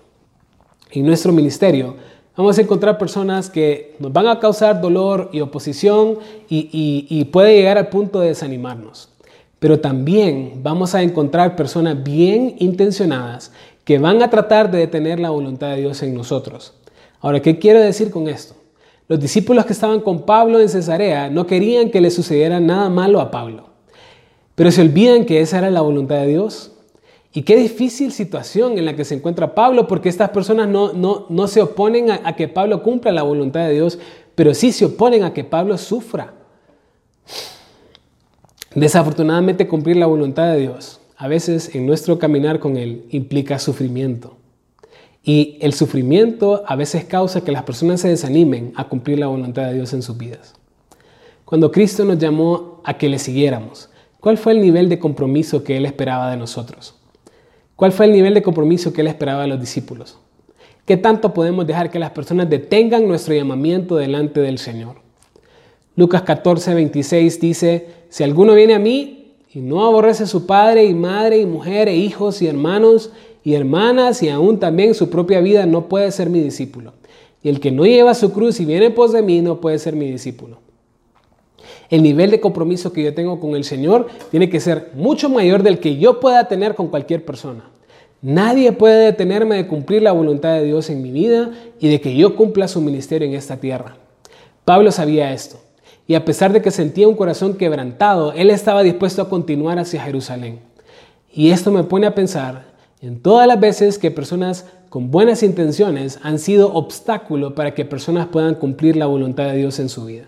En 0.91 1.05
nuestro 1.05 1.33
ministerio 1.33 1.97
vamos 2.37 2.59
a 2.59 2.63
encontrar 2.63 2.99
personas 2.99 3.49
que 3.49 3.95
nos 3.99 4.13
van 4.13 4.27
a 4.27 4.41
causar 4.41 4.81
dolor 4.81 5.31
y 5.33 5.41
oposición 5.41 6.19
y, 6.49 7.25
puede 7.33 7.55
llegar 7.55 7.79
al 7.79 7.89
punto 7.89 8.21
de 8.21 8.29
desanimarnos. 8.29 9.09
Pero 9.59 9.81
también 9.81 10.61
vamos 10.63 10.95
a 10.95 11.03
encontrar 11.03 11.57
personas 11.57 12.03
bien 12.03 12.57
intencionadas 12.59 13.53
que 13.85 13.99
van 13.99 14.23
a 14.23 14.31
tratar 14.31 14.71
de 14.71 14.79
detener 14.79 15.21
la 15.21 15.31
voluntad 15.31 15.71
de 15.71 15.81
Dios 15.81 16.03
en 16.03 16.15
nosotros. 16.15 16.75
Ahora, 17.21 17.41
¿qué 17.41 17.59
quiero 17.59 17.81
decir 17.81 18.11
con 18.11 18.29
esto? 18.29 18.55
Los 19.09 19.21
discípulos 19.21 19.67
que 19.67 19.73
estaban 19.73 20.01
con 20.01 20.23
Pablo 20.23 20.61
en 20.61 20.69
Cesarea 20.69 21.29
no 21.31 21.47
querían 21.47 21.91
que 21.91 22.01
le 22.01 22.11
sucediera 22.11 22.61
nada 22.61 22.89
malo 22.89 23.21
a 23.21 23.31
Pablo, 23.31 23.69
pero 24.55 24.71
se 24.71 24.81
olvidan 24.81 25.25
que 25.25 25.41
esa 25.41 25.59
era 25.59 25.71
la 25.71 25.83
voluntad 25.83 26.17
de 26.17 26.29
Dios. 26.29 26.73
Y 27.37 27.43
qué 27.43 27.57
difícil 27.57 28.13
situación 28.13 28.79
en 28.79 28.85
la 28.85 28.95
que 28.95 29.05
se 29.05 29.17
encuentra 29.17 29.57
Pablo, 29.57 29.89
porque 29.89 30.09
estas 30.09 30.31
personas 30.31 30.69
no, 30.69 30.93
no, 31.29 31.49
se 31.49 31.61
oponen 31.61 32.13
a, 32.13 32.21
a 32.25 32.37
que 32.37 32.47
Pablo 32.47 32.83
cumpla 32.83 33.11
la 33.11 33.25
voluntad 33.25 33.67
de 33.67 33.75
Dios, 33.75 33.99
pero 34.37 34.55
sí 34.55 34.71
se 34.71 34.85
oponen 34.85 35.25
a 35.25 35.35
que 35.35 35.43
Pablo 35.43 35.77
sufra. 35.77 36.33
Desafortunadamente 38.75 39.67
cumplir 39.67 39.97
la 39.97 40.07
voluntad 40.07 40.53
de 40.53 40.61
Dios 40.61 41.01
a 41.17 41.29
veces 41.29 41.75
en 41.75 41.87
nuestro 41.87 42.19
caminar 42.19 42.61
con 42.61 42.77
Él 42.77 43.07
implica 43.11 43.59
sufrimiento. 43.59 44.37
Y 45.23 45.59
el 45.61 45.73
sufrimiento 45.73 46.63
a 46.67 46.77
veces 46.77 47.05
causa 47.05 47.43
que 47.43 47.53
las 47.53 47.63
personas 47.63 48.01
se 48.01 48.09
desanimen 48.09 48.73
a 48.77 48.89
cumplir 48.89 49.19
la 49.19 49.27
voluntad 49.27 49.67
de 49.67 49.75
Dios 49.75 49.93
en 49.93 50.03
sus 50.03 50.19
vidas. 50.19 50.55
Cuando 51.45 51.73
Cristo 51.73 52.05
nos 52.05 52.19
llamó 52.19 52.81
a 52.85 52.99
que 52.99 53.09
le 53.09 53.19
siguiéramos, 53.19 53.89
¿cuál 54.21 54.39
fue 54.39 54.53
el 54.53 54.61
nivel 54.61 54.89
de 54.89 54.99
compromiso 54.99 55.65
que 55.65 55.77
Él 55.77 55.87
esperaba 55.87 56.31
de 56.31 56.37
nosotros? 56.37 56.95
¿Cuál 57.77 57.93
fue 57.93 58.07
el 58.07 58.13
nivel 58.13 58.35
de 58.35 58.43
compromiso 58.43 58.93
que 58.93 59.01
Él 59.01 59.09
esperaba 59.09 59.43
de 59.43 59.49
los 59.49 59.61
discípulos? 59.61 60.19
¿Qué 60.87 60.97
tanto 60.97 61.35
podemos 61.35 61.67
dejar 61.67 61.91
que 61.91 61.99
las 61.99 62.11
personas 62.11 62.49
detengan 62.49 63.09
nuestro 63.09 63.35
llamamiento 63.35 63.97
delante 63.97 64.41
del 64.41 64.59
Señor? 64.59 64.97
Lucas 65.97 66.23
14, 66.23 66.75
26 66.75 67.41
dice, 67.41 67.87
si 68.11 68.23
alguno 68.23 68.55
viene 68.55 68.75
a 68.75 68.79
mí 68.79 69.33
y 69.53 69.61
no 69.61 69.85
aborrece 69.85 70.25
a 70.25 70.27
su 70.27 70.47
padre 70.47 70.85
y 70.85 70.95
madre 70.95 71.39
y 71.39 71.47
mujer 71.47 71.89
e 71.89 71.97
hijos 71.97 72.43
y 72.43 72.47
hermanos 72.47 73.11
y 73.43 73.55
hermanas 73.55 74.23
y 74.23 74.29
aún 74.29 74.59
también 74.59 74.95
su 74.95 75.11
propia 75.11 75.41
vida, 75.41 75.67
no 75.67 75.89
puede 75.89 76.11
ser 76.11 76.31
mi 76.31 76.41
discípulo. 76.41 76.93
Y 77.43 77.49
el 77.49 77.61
que 77.61 77.71
no 77.71 77.85
lleva 77.85 78.15
su 78.15 78.33
cruz 78.33 78.61
y 78.61 78.65
viene 78.65 78.91
pos 78.91 79.13
de 79.13 79.23
mí, 79.23 79.41
no 79.43 79.61
puede 79.61 79.79
ser 79.79 79.97
mi 79.97 80.11
discípulo. 80.11 80.64
El 81.95 82.03
nivel 82.03 82.33
de 82.33 82.41
compromiso 82.41 82.93
que 82.93 83.05
yo 83.05 83.15
tengo 83.15 83.39
con 83.39 83.55
el 83.55 83.63
Señor 83.63 84.09
tiene 84.33 84.51
que 84.51 84.59
ser 84.59 84.91
mucho 84.97 85.29
mayor 85.29 85.63
del 85.63 85.79
que 85.79 85.97
yo 85.97 86.19
pueda 86.19 86.49
tener 86.49 86.75
con 86.75 86.89
cualquier 86.89 87.25
persona. 87.25 87.71
Nadie 88.21 88.73
puede 88.73 89.05
detenerme 89.05 89.55
de 89.55 89.69
cumplir 89.69 90.03
la 90.03 90.11
voluntad 90.11 90.55
de 90.55 90.65
Dios 90.65 90.91
en 90.91 91.01
mi 91.01 91.13
vida 91.13 91.53
y 91.79 91.89
de 91.89 92.01
que 92.01 92.17
yo 92.17 92.35
cumpla 92.35 92.67
su 92.67 92.81
ministerio 92.81 93.29
en 93.29 93.35
esta 93.35 93.59
tierra. 93.59 93.97
Pablo 94.65 94.91
sabía 94.91 95.33
esto. 95.33 95.61
Y 96.09 96.17
a 96.17 96.25
pesar 96.25 96.53
de 96.53 96.61
que 96.61 96.73
sentía 96.73 97.07
un 97.07 97.15
corazón 97.15 97.55
quebrantado, 97.55 98.33
él 98.33 98.51
estaba 98.51 98.83
dispuesto 98.83 99.23
a 99.23 99.29
continuar 99.29 99.79
hacia 99.79 100.03
Jerusalén. 100.03 100.59
Y 101.33 101.51
esto 101.51 101.71
me 101.71 101.85
pone 101.85 102.09
a 102.09 102.15
pensar 102.17 102.65
en 103.03 103.23
todas 103.23 103.47
las 103.47 103.61
veces 103.61 104.01
que 104.01 104.11
personas 104.11 104.67
con 104.89 105.13
buenas 105.13 105.45
intenciones 105.45 106.19
han 106.25 106.41
sido 106.41 106.75
obstáculo 106.75 107.55
para 107.55 107.73
que 107.73 107.85
personas 107.85 108.27
puedan 108.27 108.57
cumplir 108.57 108.97
la 108.97 109.07
voluntad 109.07 109.45
de 109.45 109.59
Dios 109.59 109.79
en 109.79 109.89
su 109.89 110.07
vida. 110.07 110.25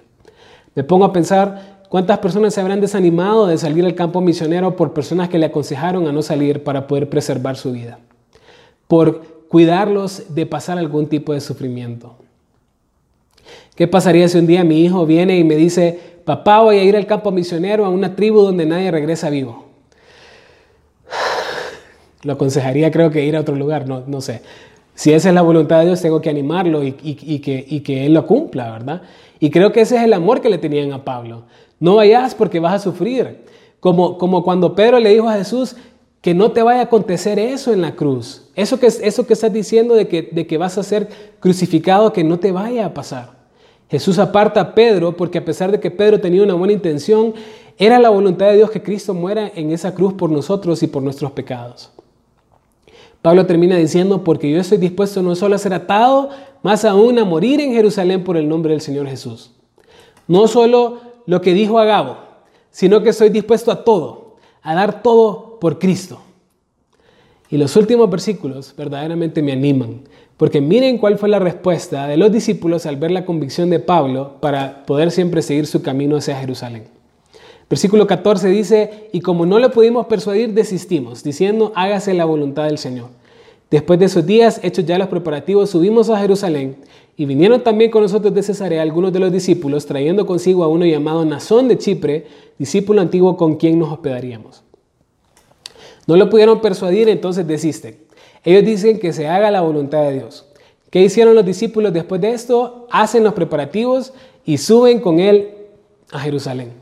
Me 0.77 0.85
pongo 0.85 1.07
a 1.07 1.13
pensar 1.13 1.81
cuántas 1.89 2.19
personas 2.19 2.53
se 2.53 2.61
habrán 2.61 2.83
desanimado 2.83 3.47
de 3.47 3.57
salir 3.57 3.85
al 3.87 3.95
campo 3.95 4.21
misionero 4.21 4.77
por 4.77 4.93
personas 4.93 5.31
que 5.31 5.39
le 5.39 5.47
aconsejaron 5.47 6.07
a 6.07 6.13
no 6.13 6.21
salir 6.21 6.63
para 6.63 6.87
poder 6.87 7.09
preservar 7.09 7.57
su 7.57 7.73
vida, 7.73 7.99
por 8.87 9.23
cuidarlos 9.49 10.35
de 10.35 10.45
pasar 10.45 10.79
algún 10.79 11.07
tipo 11.09 11.33
de 11.33 11.41
sufrimiento. 11.41 12.17
¿Qué 13.75 13.89
pasaría 13.89 14.29
si 14.29 14.39
un 14.39 14.47
día 14.47 14.65
mi 14.65 14.85
hijo 14.85 15.07
viene 15.07 15.39
y 15.39 15.45
me 15.45 15.57
dice, 15.57 15.99
papá, 16.27 16.61
voy 16.61 16.77
a 16.77 16.85
ir 16.85 16.95
al 16.95 17.07
campo 17.07 17.31
misionero 17.31 17.87
a 17.87 17.89
una 17.89 18.15
tribu 18.15 18.43
donde 18.43 18.67
nadie 18.67 18.91
regresa 18.91 19.31
vivo? 19.31 19.65
Lo 22.23 22.35
aconsejaría 22.35 22.91
creo 22.91 23.11
que 23.11 23.25
ir 23.25 23.35
a 23.35 23.41
otro 23.41 23.57
lugar, 23.57 23.89
no, 23.89 24.03
no 24.07 24.21
sé. 24.21 24.43
Si 24.97 25.13
esa 25.13 25.29
es 25.29 25.35
la 25.35 25.43
voluntad 25.43 25.81
de 25.81 25.87
Dios, 25.87 26.01
tengo 26.01 26.23
que 26.23 26.31
animarlo 26.31 26.83
y, 26.83 26.93
que, 26.93 28.07
Él 28.07 28.15
lo 28.15 28.27
cumpla, 28.27 28.73
¿verdad? 28.73 29.03
Y 29.39 29.51
creo 29.51 29.71
que 29.71 29.83
ese 29.83 29.97
es 29.97 30.03
el 30.03 30.15
amor 30.15 30.41
que 30.41 30.49
le 30.49 30.57
tenían 30.57 30.91
a 30.95 31.05
Pablo. 31.05 31.43
No 31.79 31.97
vayas 31.97 32.35
porque 32.35 32.61
vas 32.61 32.73
a 32.73 32.79
sufrir. 32.79 33.45
Como, 33.79 34.17
como 34.17 34.43
cuando 34.43 34.75
Pedro 34.75 34.99
le 34.99 35.11
dijo 35.11 35.29
a 35.29 35.35
Jesús 35.35 35.77
que 36.23 36.33
no 36.33 36.53
te 36.53 36.63
vaya 36.63 36.81
a 36.81 36.85
acontecer 36.85 37.39
eso 37.39 37.75
en 37.75 37.83
la 37.83 37.95
cruz. 37.95 38.49
Eso 38.55 38.81
que, 38.81 38.87
eso 38.87 39.27
que 39.27 39.35
estás 39.35 39.53
diciendo 39.53 39.95
de 39.95 40.09
que, 40.09 40.31
de 40.33 40.47
que 40.47 40.57
vas 40.57 40.79
a 40.79 40.83
ser 40.83 41.09
crucificado, 41.41 42.15
que 42.15 42.25
no 42.25 42.39
te 42.39 42.51
vaya 42.51 42.87
a 42.87 42.95
pasar. 42.95 43.37
Jesús 43.91 44.19
aparta 44.19 44.63
a 44.63 44.75
Pedro 44.75 45.15
porque 45.15 45.39
a 45.39 45.45
pesar 45.45 45.71
de 45.71 45.79
que 45.79 45.91
Pedro 45.91 46.23
tenía 46.23 46.43
una 46.43 46.55
buena 46.55 46.73
intención, 46.73 47.35
era 47.77 47.99
la 47.99 48.09
voluntad 48.09 48.47
de 48.47 48.57
Dios 48.57 48.71
que 48.71 48.83
Cristo 48.83 49.13
muera 49.13 49.53
en 49.55 49.73
esa 49.73 49.93
cruz 49.93 50.15
por 50.15 50.31
nosotros 50.31 50.83
y 50.83 50.87
por 50.87 51.03
nuestros 51.03 51.33
pecados. 51.33 51.93
Pablo 53.27 53.45
termina 53.45 53.77
diciendo, 53.77 54.23
porque 54.23 54.49
yo 54.49 54.61
estoy 54.61 54.79
dispuesto 54.79 55.21
no 55.21 55.35
solo 55.35 55.57
a 55.57 55.59
ser 55.59 55.75
atado, 55.75 56.31
más 56.63 56.85
aún 56.85 57.19
a 57.19 57.25
morir 57.25 57.61
en 57.61 57.73
Jerusalén 57.73 58.23
por 58.23 58.37
el 58.37 58.49
nombre 58.49 58.71
del 58.71 58.81
Señor 58.81 59.09
Jesús. 59.09 59.51
No 60.29 60.47
solo 60.47 61.01
lo 61.27 61.41
que 61.41 61.53
dijo 61.53 61.81
Agabo, 61.81 62.19
sino 62.71 63.03
que 63.03 63.09
estoy 63.09 63.31
dispuesto 63.31 63.73
a 63.73 63.83
todo, 63.83 64.37
a 64.63 64.77
dar 64.77 65.03
todo 65.03 65.59
por 65.59 65.81
Cristo. 65.81 66.21
Y 67.51 67.57
los 67.57 67.75
últimos 67.75 68.09
versículos 68.09 68.73
verdaderamente 68.77 69.43
me 69.43 69.51
animan, 69.51 70.03
porque 70.37 70.61
miren 70.61 70.97
cuál 70.97 71.19
fue 71.19 71.29
la 71.29 71.41
respuesta 71.41 72.07
de 72.07 72.17
los 72.17 72.31
discípulos 72.31 72.87
al 72.87 72.95
ver 72.95 73.11
la 73.11 73.25
convicción 73.25 73.71
de 73.71 73.81
Pablo 73.81 74.37
para 74.39 74.87
poder 74.87 75.11
siempre 75.11 75.43
seguir 75.43 75.67
su 75.67 75.83
camino 75.83 76.15
hacia 76.17 76.39
Jerusalén. 76.39 76.85
Versículo 77.69 78.07
14 78.07 78.49
dice, 78.49 79.09
y 79.13 79.21
como 79.21 79.47
no 79.47 79.59
le 79.59 79.71
pudimos 79.71 80.07
persuadir, 80.07 80.55
desistimos, 80.55 81.25
diciendo, 81.25 81.73
hágase 81.75 82.15
la 82.15 82.25
voluntad 82.25 82.67
del 82.67 82.79
Señor. 82.79 83.16
Después 83.77 83.99
de 83.99 84.07
esos 84.07 84.25
días, 84.25 84.59
hechos 84.63 84.87
ya 84.87 84.97
los 84.97 85.09
preparativos, 85.09 85.69
subimos 85.69 86.09
a 86.09 86.19
Jerusalén 86.19 86.77
y 87.15 87.27
vinieron 87.27 87.63
también 87.63 87.91
con 87.91 88.01
nosotros 88.01 88.33
de 88.33 88.43
Cesarea 88.43 88.81
algunos 88.81 89.13
de 89.13 89.19
los 89.19 89.31
discípulos, 89.31 89.85
trayendo 89.85 90.25
consigo 90.25 90.65
a 90.65 90.67
uno 90.67 90.87
llamado 90.87 91.27
Nazón 91.27 91.69
de 91.69 91.77
Chipre, 91.77 92.27
discípulo 92.59 93.03
antiguo 93.03 93.37
con 93.37 93.57
quien 93.57 93.79
nos 93.79 93.93
hospedaríamos. 93.93 94.63
No 96.07 96.17
lo 96.17 96.31
pudieron 96.31 96.63
persuadir, 96.63 97.11
entonces 97.11 97.47
desisten. 97.47 97.99
Ellos 98.45 98.65
dicen 98.65 98.99
que 98.99 99.13
se 99.13 99.29
haga 99.29 99.51
la 99.51 99.61
voluntad 99.61 100.05
de 100.05 100.15
Dios. 100.15 100.47
¿Qué 100.89 101.03
hicieron 101.03 101.35
los 101.35 101.45
discípulos 101.45 101.93
después 101.93 102.19
de 102.23 102.31
esto? 102.31 102.87
Hacen 102.91 103.25
los 103.25 103.35
preparativos 103.35 104.15
y 104.47 104.57
suben 104.57 105.01
con 105.01 105.21
él 105.21 105.51
a 106.13 106.21
Jerusalén. 106.21 106.73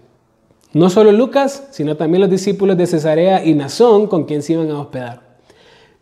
No 0.72 0.88
solo 0.90 1.10
Lucas, 1.10 1.66
sino 1.72 1.96
también 1.96 2.20
los 2.20 2.30
discípulos 2.30 2.76
de 2.76 2.86
Cesarea 2.86 3.44
y 3.44 3.52
Nazón 3.54 4.06
con 4.06 4.26
quien 4.26 4.44
se 4.44 4.52
iban 4.52 4.70
a 4.70 4.78
hospedar. 4.78 5.23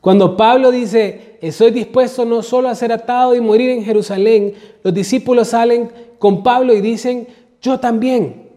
Cuando 0.02 0.36
Pablo 0.36 0.70
dice, 0.70 1.38
estoy 1.40 1.70
dispuesto 1.70 2.26
no 2.26 2.42
solo 2.42 2.68
a 2.68 2.74
ser 2.74 2.92
atado 2.92 3.34
y 3.34 3.40
morir 3.40 3.70
en 3.70 3.82
Jerusalén, 3.82 4.52
los 4.82 4.92
discípulos 4.92 5.48
salen 5.48 5.90
con 6.18 6.42
Pablo 6.42 6.74
y 6.74 6.82
dicen, 6.82 7.26
yo 7.62 7.80
también, 7.80 8.50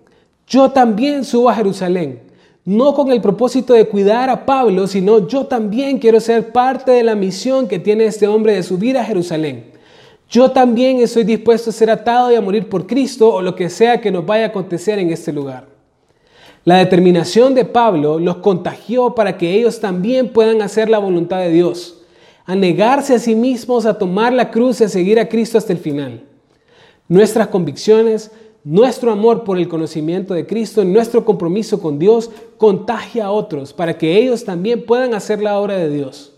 yo 0.46 0.72
también 0.72 1.24
subo 1.24 1.50
a 1.50 1.56
Jerusalén 1.56 2.26
no 2.66 2.96
con 2.96 3.12
el 3.12 3.22
propósito 3.22 3.76
de 3.76 3.86
cuidar 3.86 4.30
a 4.30 4.44
Pablo, 4.46 4.88
sino 4.88 5.28
yo 5.28 5.46
también 5.46 6.00
quiero 6.00 6.20
ser 6.20 6.52
parte 6.52 6.92
de 6.92 7.04
la 7.04 7.14
misión 7.14 7.68
que 7.68 7.78
tiene 7.78 8.06
este 8.06 8.28
hombre 8.28 8.54
de 8.54 8.64
subir 8.64 8.98
a 8.98 9.06
Jerusalén. 9.06 9.72
Yo 10.28 10.50
también 10.50 10.98
estoy 10.98 11.24
dispuesto 11.24 11.70
a 11.70 11.74
ser 11.74 11.92
atado 11.92 12.32
y 12.32 12.36
a 12.36 12.42
morir 12.42 12.68
por 12.68 12.88
Cristo 12.88 13.32
o 13.32 13.42
lo 13.44 13.56
que 13.56 13.70
sea 13.70 14.02
que 14.02 14.10
nos 14.10 14.26
vaya 14.26 14.46
a 14.46 14.48
acontecer 14.48 14.98
en 14.98 15.12
este 15.12 15.32
lugar. 15.32 15.75
La 16.66 16.78
determinación 16.78 17.54
de 17.54 17.64
Pablo 17.64 18.18
los 18.18 18.38
contagió 18.38 19.14
para 19.14 19.38
que 19.38 19.54
ellos 19.54 19.80
también 19.80 20.34
puedan 20.34 20.64
hacer 20.64 20.90
la 20.90 20.98
voluntad 20.98 21.38
de 21.38 21.52
Dios, 21.52 22.02
a 22.44 22.56
negarse 22.56 23.14
a 23.14 23.20
sí 23.20 23.36
mismos, 23.36 23.86
a 23.86 24.00
tomar 24.00 24.34
la 24.34 24.50
cruz 24.50 24.82
y 24.82 24.86
a 24.86 24.90
seguir 24.90 25.20
a 25.20 25.30
Cristo 25.30 25.60
hasta 25.60 25.74
el 25.74 25.78
final. 25.78 26.24
Nuestras 27.08 27.50
convicciones, 27.50 28.32
nuestro 28.64 29.12
amor 29.12 29.44
por 29.44 29.60
el 29.60 29.68
conocimiento 29.68 30.34
de 30.34 30.48
Cristo, 30.48 30.84
nuestro 30.84 31.24
compromiso 31.24 31.80
con 31.80 32.00
Dios, 32.00 32.32
contagia 32.58 33.26
a 33.26 33.32
otros 33.32 33.72
para 33.72 33.96
que 33.96 34.18
ellos 34.18 34.44
también 34.44 34.88
puedan 34.88 35.14
hacer 35.14 35.44
la 35.44 35.60
obra 35.60 35.78
de 35.78 35.92
Dios. 35.92 36.34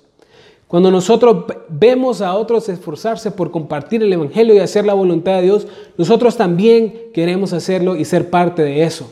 Cuando 0.67 0.91
nosotros 0.91 1.45
vemos 1.69 2.19
a 2.19 2.35
otros 2.35 2.67
esforzarse 2.67 3.31
por 3.31 3.49
compartir 3.49 4.03
el 4.03 4.11
Evangelio 4.11 4.55
y 4.55 4.59
hacer 4.59 4.85
la 4.85 4.93
voluntad 4.93 5.37
de 5.37 5.43
Dios, 5.43 5.67
nosotros 5.97 6.35
también 6.35 6.93
queremos 7.13 7.53
hacerlo 7.53 7.95
y 7.95 8.03
ser 8.03 8.29
parte 8.29 8.61
de 8.61 8.83
eso. 8.83 9.09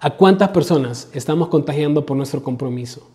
¿A 0.00 0.10
cuántas 0.16 0.48
personas 0.48 1.08
estamos 1.12 1.48
contagiando 1.48 2.04
por 2.06 2.16
nuestro 2.16 2.42
compromiso? 2.42 3.06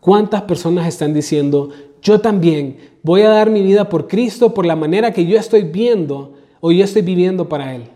¿Cuántas 0.00 0.42
personas 0.42 0.86
están 0.86 1.14
diciendo, 1.14 1.70
yo 2.02 2.20
también 2.20 2.78
voy 3.02 3.22
a 3.22 3.30
dar 3.30 3.50
mi 3.50 3.62
vida 3.62 3.88
por 3.88 4.06
Cristo 4.06 4.52
por 4.52 4.66
la 4.66 4.76
manera 4.76 5.12
que 5.12 5.26
yo 5.26 5.38
estoy 5.38 5.62
viendo 5.62 6.36
Hoy 6.60 6.78
yo 6.78 6.84
estoy 6.84 7.02
viviendo 7.02 7.48
para 7.48 7.74
Él. 7.74 7.88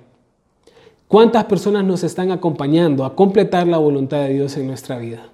¿Cuántas 1.09 1.45
personas 1.45 1.84
nos 1.84 2.05
están 2.05 2.30
acompañando 2.30 3.05
a 3.05 3.16
completar 3.16 3.66
la 3.66 3.78
voluntad 3.78 4.18
de 4.18 4.34
Dios 4.34 4.57
en 4.57 4.68
nuestra 4.68 4.97
vida? 4.99 5.28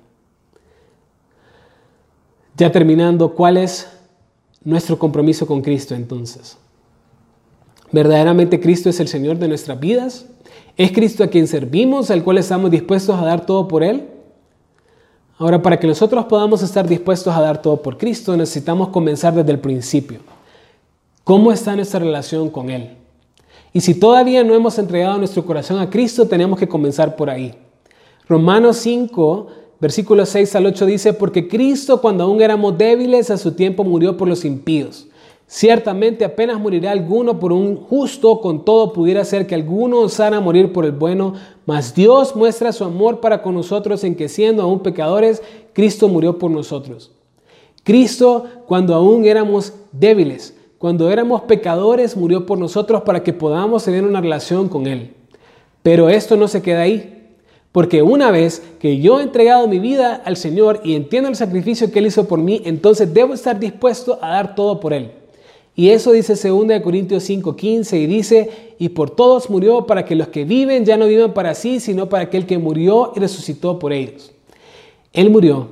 Ya 2.56 2.72
terminando, 2.72 3.34
¿cuál 3.34 3.58
es 3.58 3.90
nuestro 4.64 4.98
compromiso 4.98 5.46
con 5.46 5.60
Cristo 5.60 5.94
entonces? 5.94 6.56
¿Verdaderamente 7.92 8.60
Cristo 8.60 8.90
es 8.90 9.00
el 9.00 9.08
Señor 9.08 9.38
de 9.38 9.48
nuestras 9.48 9.78
vidas? 9.78 10.26
¿Es 10.76 10.92
Cristo 10.92 11.24
a 11.24 11.28
quien 11.28 11.46
servimos, 11.46 12.10
al 12.10 12.22
cual 12.22 12.38
estamos 12.38 12.70
dispuestos 12.70 13.18
a 13.18 13.24
dar 13.24 13.46
todo 13.46 13.68
por 13.68 13.82
Él? 13.82 14.08
Ahora, 15.38 15.60
para 15.62 15.78
que 15.78 15.86
nosotros 15.86 16.24
podamos 16.26 16.62
estar 16.62 16.88
dispuestos 16.88 17.34
a 17.34 17.40
dar 17.40 17.60
todo 17.60 17.82
por 17.82 17.98
Cristo, 17.98 18.36
necesitamos 18.36 18.88
comenzar 18.88 19.34
desde 19.34 19.52
el 19.52 19.58
principio. 19.58 20.20
¿Cómo 21.24 21.52
está 21.52 21.76
nuestra 21.76 22.00
relación 22.00 22.50
con 22.50 22.70
Él? 22.70 22.96
Y 23.72 23.80
si 23.80 23.94
todavía 23.94 24.42
no 24.42 24.54
hemos 24.54 24.78
entregado 24.78 25.18
nuestro 25.18 25.44
corazón 25.44 25.78
a 25.78 25.90
Cristo, 25.90 26.26
tenemos 26.26 26.58
que 26.58 26.68
comenzar 26.68 27.16
por 27.16 27.28
ahí. 27.28 27.54
Romanos 28.28 28.78
5, 28.78 29.46
versículos 29.78 30.30
6 30.30 30.56
al 30.56 30.66
8 30.66 30.86
dice, 30.86 31.12
porque 31.12 31.48
Cristo 31.48 32.00
cuando 32.00 32.24
aún 32.24 32.40
éramos 32.40 32.76
débiles 32.78 33.30
a 33.30 33.36
su 33.36 33.52
tiempo 33.52 33.84
murió 33.84 34.16
por 34.16 34.28
los 34.28 34.44
impíos. 34.44 35.06
Ciertamente 35.48 36.24
apenas 36.24 36.60
morirá 36.60 36.90
alguno 36.90 37.38
por 37.38 37.52
un 37.52 37.76
justo, 37.76 38.40
con 38.40 38.64
todo 38.64 38.92
pudiera 38.92 39.24
ser 39.24 39.46
que 39.46 39.54
alguno 39.54 40.00
osara 40.00 40.40
morir 40.40 40.72
por 40.72 40.84
el 40.84 40.92
bueno, 40.92 41.34
mas 41.66 41.94
Dios 41.94 42.34
muestra 42.34 42.72
su 42.72 42.82
amor 42.84 43.20
para 43.20 43.42
con 43.42 43.54
nosotros 43.54 44.02
en 44.02 44.16
que 44.16 44.28
siendo 44.28 44.62
aún 44.62 44.80
pecadores, 44.80 45.42
Cristo 45.72 46.08
murió 46.08 46.38
por 46.38 46.50
nosotros. 46.50 47.12
Cristo, 47.84 48.44
cuando 48.66 48.94
aún 48.94 49.24
éramos 49.24 49.72
débiles, 49.92 50.56
cuando 50.78 51.10
éramos 51.10 51.42
pecadores, 51.42 52.16
murió 52.16 52.44
por 52.44 52.58
nosotros 52.58 53.02
para 53.02 53.22
que 53.22 53.32
podamos 53.32 53.84
tener 53.84 54.04
una 54.04 54.20
relación 54.20 54.68
con 54.68 54.88
Él. 54.88 55.14
Pero 55.84 56.08
esto 56.08 56.36
no 56.36 56.48
se 56.48 56.62
queda 56.62 56.82
ahí. 56.82 57.12
Porque 57.70 58.02
una 58.02 58.30
vez 58.30 58.62
que 58.80 58.98
yo 58.98 59.20
he 59.20 59.22
entregado 59.22 59.68
mi 59.68 59.78
vida 59.78 60.20
al 60.24 60.36
Señor 60.36 60.80
y 60.82 60.94
entiendo 60.94 61.28
el 61.28 61.36
sacrificio 61.36 61.92
que 61.92 62.00
Él 62.00 62.06
hizo 62.06 62.26
por 62.26 62.40
mí, 62.40 62.62
entonces 62.64 63.12
debo 63.12 63.34
estar 63.34 63.60
dispuesto 63.60 64.18
a 64.20 64.30
dar 64.30 64.54
todo 64.54 64.80
por 64.80 64.92
Él. 64.92 65.12
Y 65.78 65.90
eso 65.90 66.12
dice 66.12 66.34
2 66.34 66.80
Corintios 66.82 67.28
5:15 67.28 67.98
y 67.98 68.06
dice, 68.06 68.50
y 68.78 68.88
por 68.88 69.10
todos 69.10 69.50
murió 69.50 69.86
para 69.86 70.06
que 70.06 70.16
los 70.16 70.28
que 70.28 70.46
viven 70.46 70.86
ya 70.86 70.96
no 70.96 71.06
vivan 71.06 71.34
para 71.34 71.54
sí, 71.54 71.80
sino 71.80 72.08
para 72.08 72.24
aquel 72.24 72.46
que 72.46 72.56
murió 72.56 73.12
y 73.14 73.20
resucitó 73.20 73.78
por 73.78 73.92
ellos. 73.92 74.32
Él 75.12 75.28
murió 75.28 75.68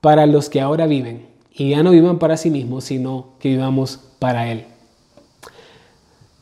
para 0.00 0.26
los 0.26 0.48
que 0.48 0.60
ahora 0.60 0.86
viven 0.86 1.26
y 1.52 1.70
ya 1.70 1.82
no 1.82 1.90
vivan 1.90 2.20
para 2.20 2.36
sí 2.36 2.50
mismos, 2.50 2.84
sino 2.84 3.30
que 3.40 3.48
vivamos 3.48 3.98
para 4.20 4.50
Él. 4.50 4.64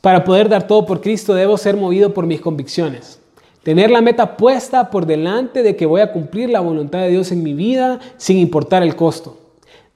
Para 0.03 0.22
poder 0.22 0.51
dar 0.51 0.66
todo 0.66 0.84
por 0.84 1.01
Cristo 1.01 1.34
debo 1.34 1.57
ser 1.57 1.76
movido 1.76 2.12
por 2.12 2.26
mis 2.26 2.40
convicciones. 2.40 3.18
Tener 3.62 3.90
la 3.90 4.01
meta 4.01 4.36
puesta 4.36 4.90
por 4.90 5.05
delante 5.07 5.62
de 5.62 5.74
que 5.76 5.86
voy 5.86 6.03
a 6.03 6.12
cumplir 6.12 6.51
la 6.51 6.61
voluntad 6.61 7.01
de 7.01 7.11
Dios 7.11 7.32
en 7.32 7.42
mi 7.42 7.55
vida 7.55 7.98
sin 8.18 8.38
importar 8.38 8.82
el 8.82 8.96
costo. 8.96 9.39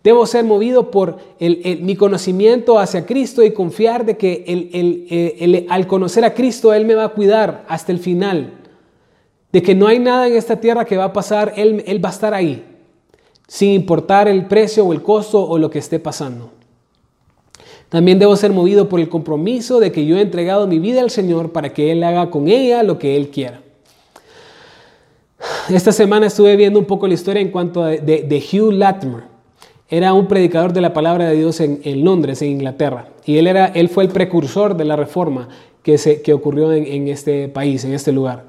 Debo 0.05 0.27
ser 0.27 0.45
movido 0.45 0.91
por 0.91 1.17
mi 1.41 1.97
conocimiento 1.97 2.79
hacia 2.79 3.07
Cristo 3.07 3.43
y 3.43 3.53
confiar 3.53 4.05
de 4.05 4.19
que 4.19 5.67
al 5.71 5.87
conocer 5.87 6.27
a 6.27 6.35
Cristo 6.35 6.75
Él 6.75 6.85
me 6.85 6.95
va 6.95 7.05
a 7.05 7.09
cuidar 7.09 7.65
hasta 7.69 7.91
el 7.91 7.99
final. 7.99 8.53
De 9.51 9.63
que 9.63 9.75
no 9.75 9.87
hay 9.87 9.99
nada 9.99 10.29
en 10.29 10.37
esta 10.37 10.61
tierra 10.61 10.85
que 10.85 10.99
va 10.99 11.05
a 11.05 11.13
pasar, 11.15 11.55
Él, 11.57 12.05
va 12.05 12.11
a 12.11 12.13
estar 12.13 12.35
ahí, 12.35 12.63
sin 13.49 13.71
importar 13.71 14.29
el 14.29 14.47
precio 14.47 14.85
o 14.85 14.93
el 14.93 15.01
costo 15.01 15.43
o 15.43 15.57
lo 15.57 15.71
que 15.71 15.79
esté 15.79 15.99
pasando. 15.99 16.51
También 17.89 18.19
debo 18.19 18.37
ser 18.37 18.53
movido 18.53 18.91
por 18.91 19.01
el 19.01 19.09
compromiso 19.09 19.81
de 19.81 19.91
que 19.91 20.05
yo 20.05 20.19
he 20.19 20.21
entregado 20.21 20.67
mi 20.67 20.81
vida 20.81 21.01
al 21.01 21.11
Señor 21.11 21.51
para 21.53 21.73
que 21.73 21.93
Él 21.93 22.05
haga 22.05 22.29
con 22.29 22.49
ella 22.49 22.83
lo 22.83 22.99
que 22.99 23.17
Él 23.17 23.31
quiera. 23.31 23.63
Esta 25.71 25.93
semana 25.93 26.27
estuve 26.27 26.57
viendo 26.57 26.79
un 26.79 26.85
poco 26.85 27.07
la 27.09 27.15
historia 27.15 27.41
en 27.41 27.51
cuanto 27.51 27.83
a 27.83 27.89
de 27.89 28.45
Hugh 28.53 28.71
Latimer 28.71 29.34
era 29.89 30.15
un 30.15 30.27
predicador 30.27 30.73
de 30.73 30.81
la 30.81 30.93
palabra 30.93 31.29
de 31.29 31.37
Dios 31.37 31.61
en, 31.61 32.05
Londres, 32.05 32.41
en 32.43 32.51
Inglaterra. 32.51 33.09
Y 33.27 33.37
él, 33.37 33.47
era, 33.47 33.67
él 33.67 33.89
fue 33.89 34.05
el 34.05 34.11
precursor 34.11 34.77
de 34.77 34.85
la 34.85 34.97
reforma 34.97 35.49
que, 35.83 35.99
se, 35.99 36.23
que 36.23 36.33
ocurrió 36.33 36.73
en, 36.73 37.09
este 37.09 37.49
país, 37.49 37.85
en 37.85 37.93
este 37.93 38.13
lugar. 38.13 38.45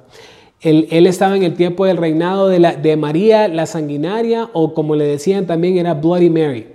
Él, 0.61 1.05
estaba 1.05 1.35
en 1.35 1.43
el 1.43 1.53
tiempo 1.53 1.85
del 1.85 1.97
reinado 1.97 2.47
de, 2.47 2.59
la, 2.59 2.73
de 2.73 2.95
María 2.95 3.47
la 3.47 3.65
Sanguinaria, 3.65 4.49
o 4.53 4.73
como 4.73 4.95
le 4.95 5.05
decían 5.05 5.45
también, 5.45 5.77
era 5.77 5.93
Bloody 5.93 6.29
Mary. 6.29 6.67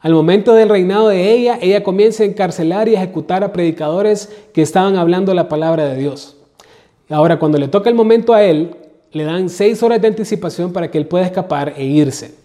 Al 0.00 0.12
momento 0.12 0.54
del 0.54 0.68
reinado 0.68 1.08
de 1.08 1.32
ella, 1.32 1.58
ella 1.62 1.84
comienza 1.84 2.24
a 2.24 2.26
encarcelar 2.26 2.88
y 2.88 2.96
ejecutar 2.96 3.44
a 3.44 3.52
predicadores 3.52 4.30
que 4.52 4.60
estaban 4.60 4.96
hablando 4.96 5.32
la 5.32 5.48
palabra 5.48 5.86
de 5.86 5.96
Dios. 5.96 6.36
Ahora, 7.08 7.38
cuando 7.38 7.56
le 7.56 7.68
toca 7.68 7.88
el 7.88 7.94
momento 7.94 8.34
a 8.34 8.42
él, 8.42 8.74
le 9.12 9.22
dan 9.24 9.48
seis 9.48 9.80
horas 9.82 10.02
de 10.02 10.08
anticipación 10.08 10.72
para 10.72 10.90
que 10.90 10.98
él 10.98 11.06
pueda 11.06 11.24
escapar 11.24 11.74
e 11.76 11.84
irse. 11.84 12.41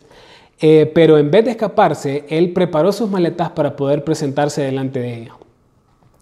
Eh, 0.60 0.92
pero 0.94 1.18
en 1.18 1.30
vez 1.30 1.46
de 1.46 1.52
escaparse, 1.52 2.26
él 2.30 2.52
preparó 2.52 2.92
sus 2.92 3.10
maletas 3.10 3.52
para 3.52 3.76
poder 3.76 4.04
presentarse 4.04 4.64
delante 4.64 5.00
de 5.00 5.22
ella. 5.22 5.34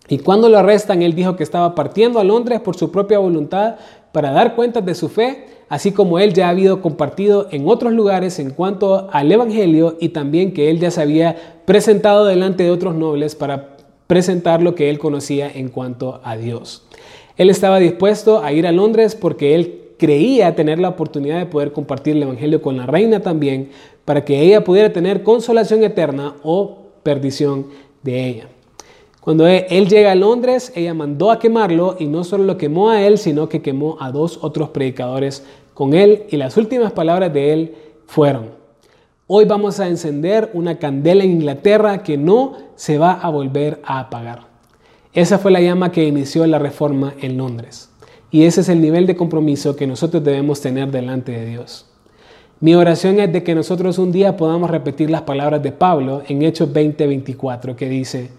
Y 0.07 0.19
cuando 0.19 0.49
lo 0.49 0.57
arrestan, 0.57 1.01
él 1.01 1.15
dijo 1.15 1.35
que 1.35 1.43
estaba 1.43 1.73
partiendo 1.73 2.19
a 2.19 2.23
Londres 2.23 2.59
por 2.59 2.75
su 2.75 2.91
propia 2.91 3.17
voluntad 3.17 3.75
para 4.11 4.31
dar 4.31 4.55
cuentas 4.55 4.85
de 4.85 4.93
su 4.93 5.09
fe, 5.09 5.45
así 5.67 5.91
como 5.91 6.19
él 6.19 6.33
ya 6.33 6.47
ha 6.47 6.51
habido 6.51 6.81
compartido 6.81 7.47
en 7.51 7.67
otros 7.67 7.91
lugares 7.91 8.37
en 8.39 8.51
cuanto 8.51 9.09
al 9.11 9.31
Evangelio 9.31 9.97
y 9.99 10.09
también 10.09 10.53
que 10.53 10.69
él 10.69 10.79
ya 10.79 10.91
se 10.91 11.01
había 11.01 11.35
presentado 11.65 12.25
delante 12.25 12.63
de 12.63 12.71
otros 12.71 12.93
nobles 12.93 13.35
para 13.35 13.77
presentar 14.07 14.61
lo 14.61 14.75
que 14.75 14.89
él 14.89 14.99
conocía 14.99 15.49
en 15.51 15.69
cuanto 15.69 16.21
a 16.23 16.37
Dios. 16.37 16.83
Él 17.37 17.49
estaba 17.49 17.79
dispuesto 17.79 18.43
a 18.43 18.53
ir 18.53 18.67
a 18.67 18.71
Londres 18.71 19.15
porque 19.15 19.55
él 19.55 19.81
creía 19.97 20.55
tener 20.55 20.79
la 20.79 20.89
oportunidad 20.89 21.39
de 21.39 21.45
poder 21.45 21.71
compartir 21.71 22.15
el 22.15 22.23
Evangelio 22.23 22.61
con 22.61 22.77
la 22.77 22.85
reina 22.85 23.21
también, 23.21 23.69
para 24.05 24.23
que 24.23 24.39
ella 24.39 24.63
pudiera 24.63 24.93
tener 24.93 25.23
consolación 25.23 25.83
eterna 25.83 26.35
o 26.43 26.77
perdición 27.03 27.67
de 28.03 28.27
ella. 28.27 28.47
Cuando 29.19 29.47
e, 29.47 29.65
él 29.71 29.89
llega 29.89 30.11
a 30.11 30.15
Londres, 30.15 30.71
ella 30.75 30.93
mandó 30.93 31.31
a 31.31 31.39
quemarlo 31.39 31.95
y 31.99 32.05
no 32.05 32.23
solo 32.23 32.43
lo 32.43 32.57
quemó 32.57 32.91
a 32.91 33.01
él, 33.01 33.17
sino 33.17 33.49
que 33.49 33.63
quemó 33.63 33.97
a 33.99 34.11
dos 34.11 34.39
otros 34.43 34.69
predicadores 34.69 35.43
con 35.73 35.93
él 35.93 36.25
y 36.29 36.37
las 36.37 36.55
últimas 36.57 36.93
palabras 36.93 37.33
de 37.33 37.51
él 37.51 37.75
fueron, 38.05 38.51
hoy 39.27 39.45
vamos 39.45 39.79
a 39.79 39.87
encender 39.87 40.51
una 40.53 40.77
candela 40.77 41.23
en 41.23 41.31
Inglaterra 41.31 42.03
que 42.03 42.17
no 42.17 42.53
se 42.75 42.97
va 42.97 43.13
a 43.13 43.29
volver 43.29 43.81
a 43.83 43.99
apagar. 43.99 44.47
Esa 45.13 45.39
fue 45.39 45.51
la 45.51 45.61
llama 45.61 45.91
que 45.91 46.05
inició 46.05 46.45
la 46.45 46.59
reforma 46.59 47.13
en 47.21 47.37
Londres. 47.37 47.89
Y 48.31 48.43
ese 48.43 48.61
es 48.61 48.69
el 48.69 48.81
nivel 48.81 49.07
de 49.07 49.15
compromiso 49.15 49.75
que 49.75 49.87
nosotros 49.87 50.23
debemos 50.23 50.61
tener 50.61 50.91
delante 50.91 51.31
de 51.31 51.45
Dios. 51.45 51.85
Mi 52.61 52.73
oración 52.73 53.19
es 53.19 53.33
de 53.33 53.43
que 53.43 53.53
nosotros 53.53 53.97
un 53.97 54.13
día 54.13 54.37
podamos 54.37 54.69
repetir 54.69 55.09
las 55.09 55.23
palabras 55.23 55.61
de 55.61 55.73
Pablo 55.73 56.23
en 56.27 56.41
Hechos 56.41 56.71
20:24 56.71 57.75
que 57.75 57.89
dice, 57.89 58.29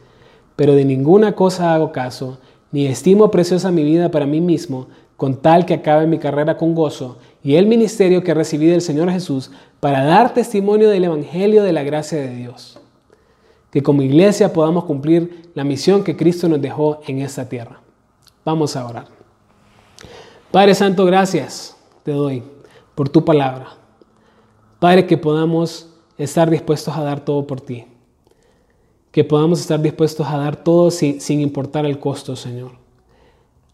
pero 0.56 0.74
de 0.74 0.86
ninguna 0.86 1.32
cosa 1.32 1.74
hago 1.74 1.92
caso, 1.92 2.38
ni 2.72 2.86
estimo 2.86 3.30
preciosa 3.30 3.70
mi 3.70 3.84
vida 3.84 4.10
para 4.10 4.24
mí 4.24 4.40
mismo, 4.40 4.88
con 5.18 5.36
tal 5.36 5.66
que 5.66 5.74
acabe 5.74 6.06
mi 6.06 6.18
carrera 6.18 6.56
con 6.56 6.74
gozo 6.74 7.18
y 7.42 7.56
el 7.56 7.66
ministerio 7.66 8.24
que 8.24 8.32
recibí 8.32 8.66
del 8.66 8.80
Señor 8.80 9.10
Jesús 9.10 9.50
para 9.80 10.02
dar 10.02 10.32
testimonio 10.32 10.88
del 10.88 11.04
Evangelio 11.04 11.62
de 11.62 11.72
la 11.72 11.82
gracia 11.82 12.18
de 12.18 12.34
Dios. 12.34 12.80
Que 13.70 13.82
como 13.82 14.00
iglesia 14.00 14.52
podamos 14.52 14.84
cumplir 14.84 15.50
la 15.54 15.64
misión 15.64 16.02
que 16.02 16.16
Cristo 16.16 16.48
nos 16.48 16.62
dejó 16.62 17.00
en 17.06 17.20
esta 17.20 17.48
tierra. 17.48 17.80
Vamos 18.44 18.76
a 18.76 18.86
orar. 18.86 19.06
Padre 20.50 20.74
Santo, 20.74 21.04
gracias 21.04 21.76
te 22.02 22.12
doy 22.12 22.42
por 22.94 23.10
tu 23.10 23.22
palabra. 23.22 23.85
Padre, 24.78 25.06
que 25.06 25.16
podamos 25.16 25.88
estar 26.18 26.50
dispuestos 26.50 26.94
a 26.96 27.02
dar 27.02 27.24
todo 27.24 27.46
por 27.46 27.60
ti. 27.60 27.84
Que 29.10 29.24
podamos 29.24 29.60
estar 29.60 29.80
dispuestos 29.80 30.26
a 30.26 30.36
dar 30.36 30.62
todo 30.62 30.90
sin, 30.90 31.40
importar 31.40 31.86
el 31.86 31.98
costo, 31.98 32.36
Señor. 32.36 32.72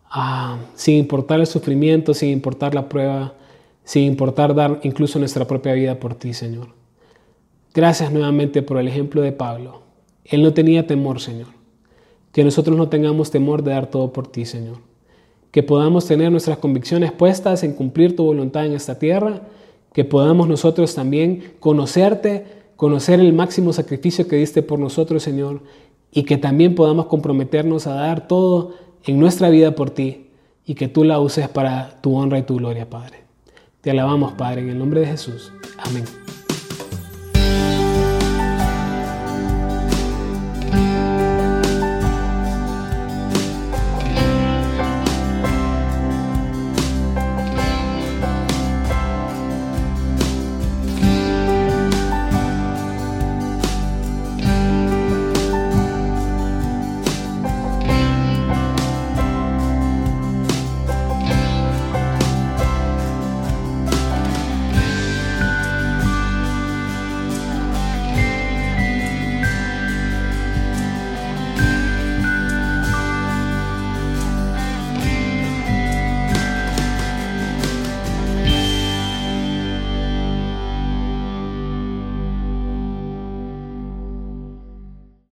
Ah, 0.08 0.58
sin 0.74 0.98
importar 0.98 1.40
el 1.40 1.46
sufrimiento, 1.46 2.14
sin 2.14 2.28
importar 2.28 2.74
la 2.74 2.88
prueba, 2.88 3.34
sin 3.82 4.04
importar 4.04 4.54
dar 4.54 4.78
incluso 4.84 5.18
nuestra 5.18 5.46
propia 5.46 5.72
vida 5.72 5.98
por 5.98 6.14
ti, 6.14 6.34
Señor. 6.34 6.68
Gracias 7.74 8.12
nuevamente 8.12 8.62
por 8.62 8.78
el 8.78 8.86
ejemplo 8.86 9.22
de 9.22 9.32
Pablo. 9.32 9.82
Él 10.24 10.42
no 10.42 10.52
tenía 10.52 10.86
temor, 10.86 11.20
Señor. 11.20 11.48
Que 12.30 12.44
nosotros 12.44 12.76
no 12.76 12.88
tengamos 12.88 13.30
temor 13.30 13.64
de 13.64 13.72
dar 13.72 13.88
todo 13.88 14.12
por 14.12 14.28
ti, 14.28 14.44
Señor. 14.44 14.78
Que 15.50 15.64
podamos 15.64 16.06
tener 16.06 16.30
nuestras 16.30 16.58
convicciones 16.58 17.10
puestas 17.10 17.64
en 17.64 17.72
cumplir 17.72 18.14
tu 18.14 18.24
voluntad 18.24 18.64
en 18.64 18.74
esta 18.74 18.98
tierra 18.98 19.42
que 19.92 20.04
podamos 20.04 20.48
nosotros 20.48 20.94
también 20.94 21.54
conocerte, 21.60 22.46
conocer 22.76 23.20
el 23.20 23.32
máximo 23.32 23.72
sacrificio 23.72 24.26
que 24.26 24.36
diste 24.36 24.62
por 24.62 24.78
nosotros, 24.78 25.22
Señor, 25.22 25.62
y 26.10 26.24
que 26.24 26.36
también 26.36 26.74
podamos 26.74 27.06
comprometernos 27.06 27.86
a 27.86 27.94
dar 27.94 28.28
todo 28.28 28.74
en 29.04 29.18
nuestra 29.18 29.50
vida 29.50 29.74
por 29.74 29.90
ti 29.90 30.28
y 30.64 30.74
que 30.74 30.88
tú 30.88 31.04
la 31.04 31.18
uses 31.18 31.48
para 31.48 32.00
tu 32.00 32.16
honra 32.16 32.38
y 32.38 32.42
tu 32.42 32.56
gloria, 32.56 32.88
Padre. 32.88 33.22
Te 33.80 33.90
alabamos, 33.90 34.32
Padre, 34.34 34.62
en 34.62 34.70
el 34.70 34.78
nombre 34.78 35.00
de 35.00 35.06
Jesús. 35.06 35.52
Amén. 35.78 36.21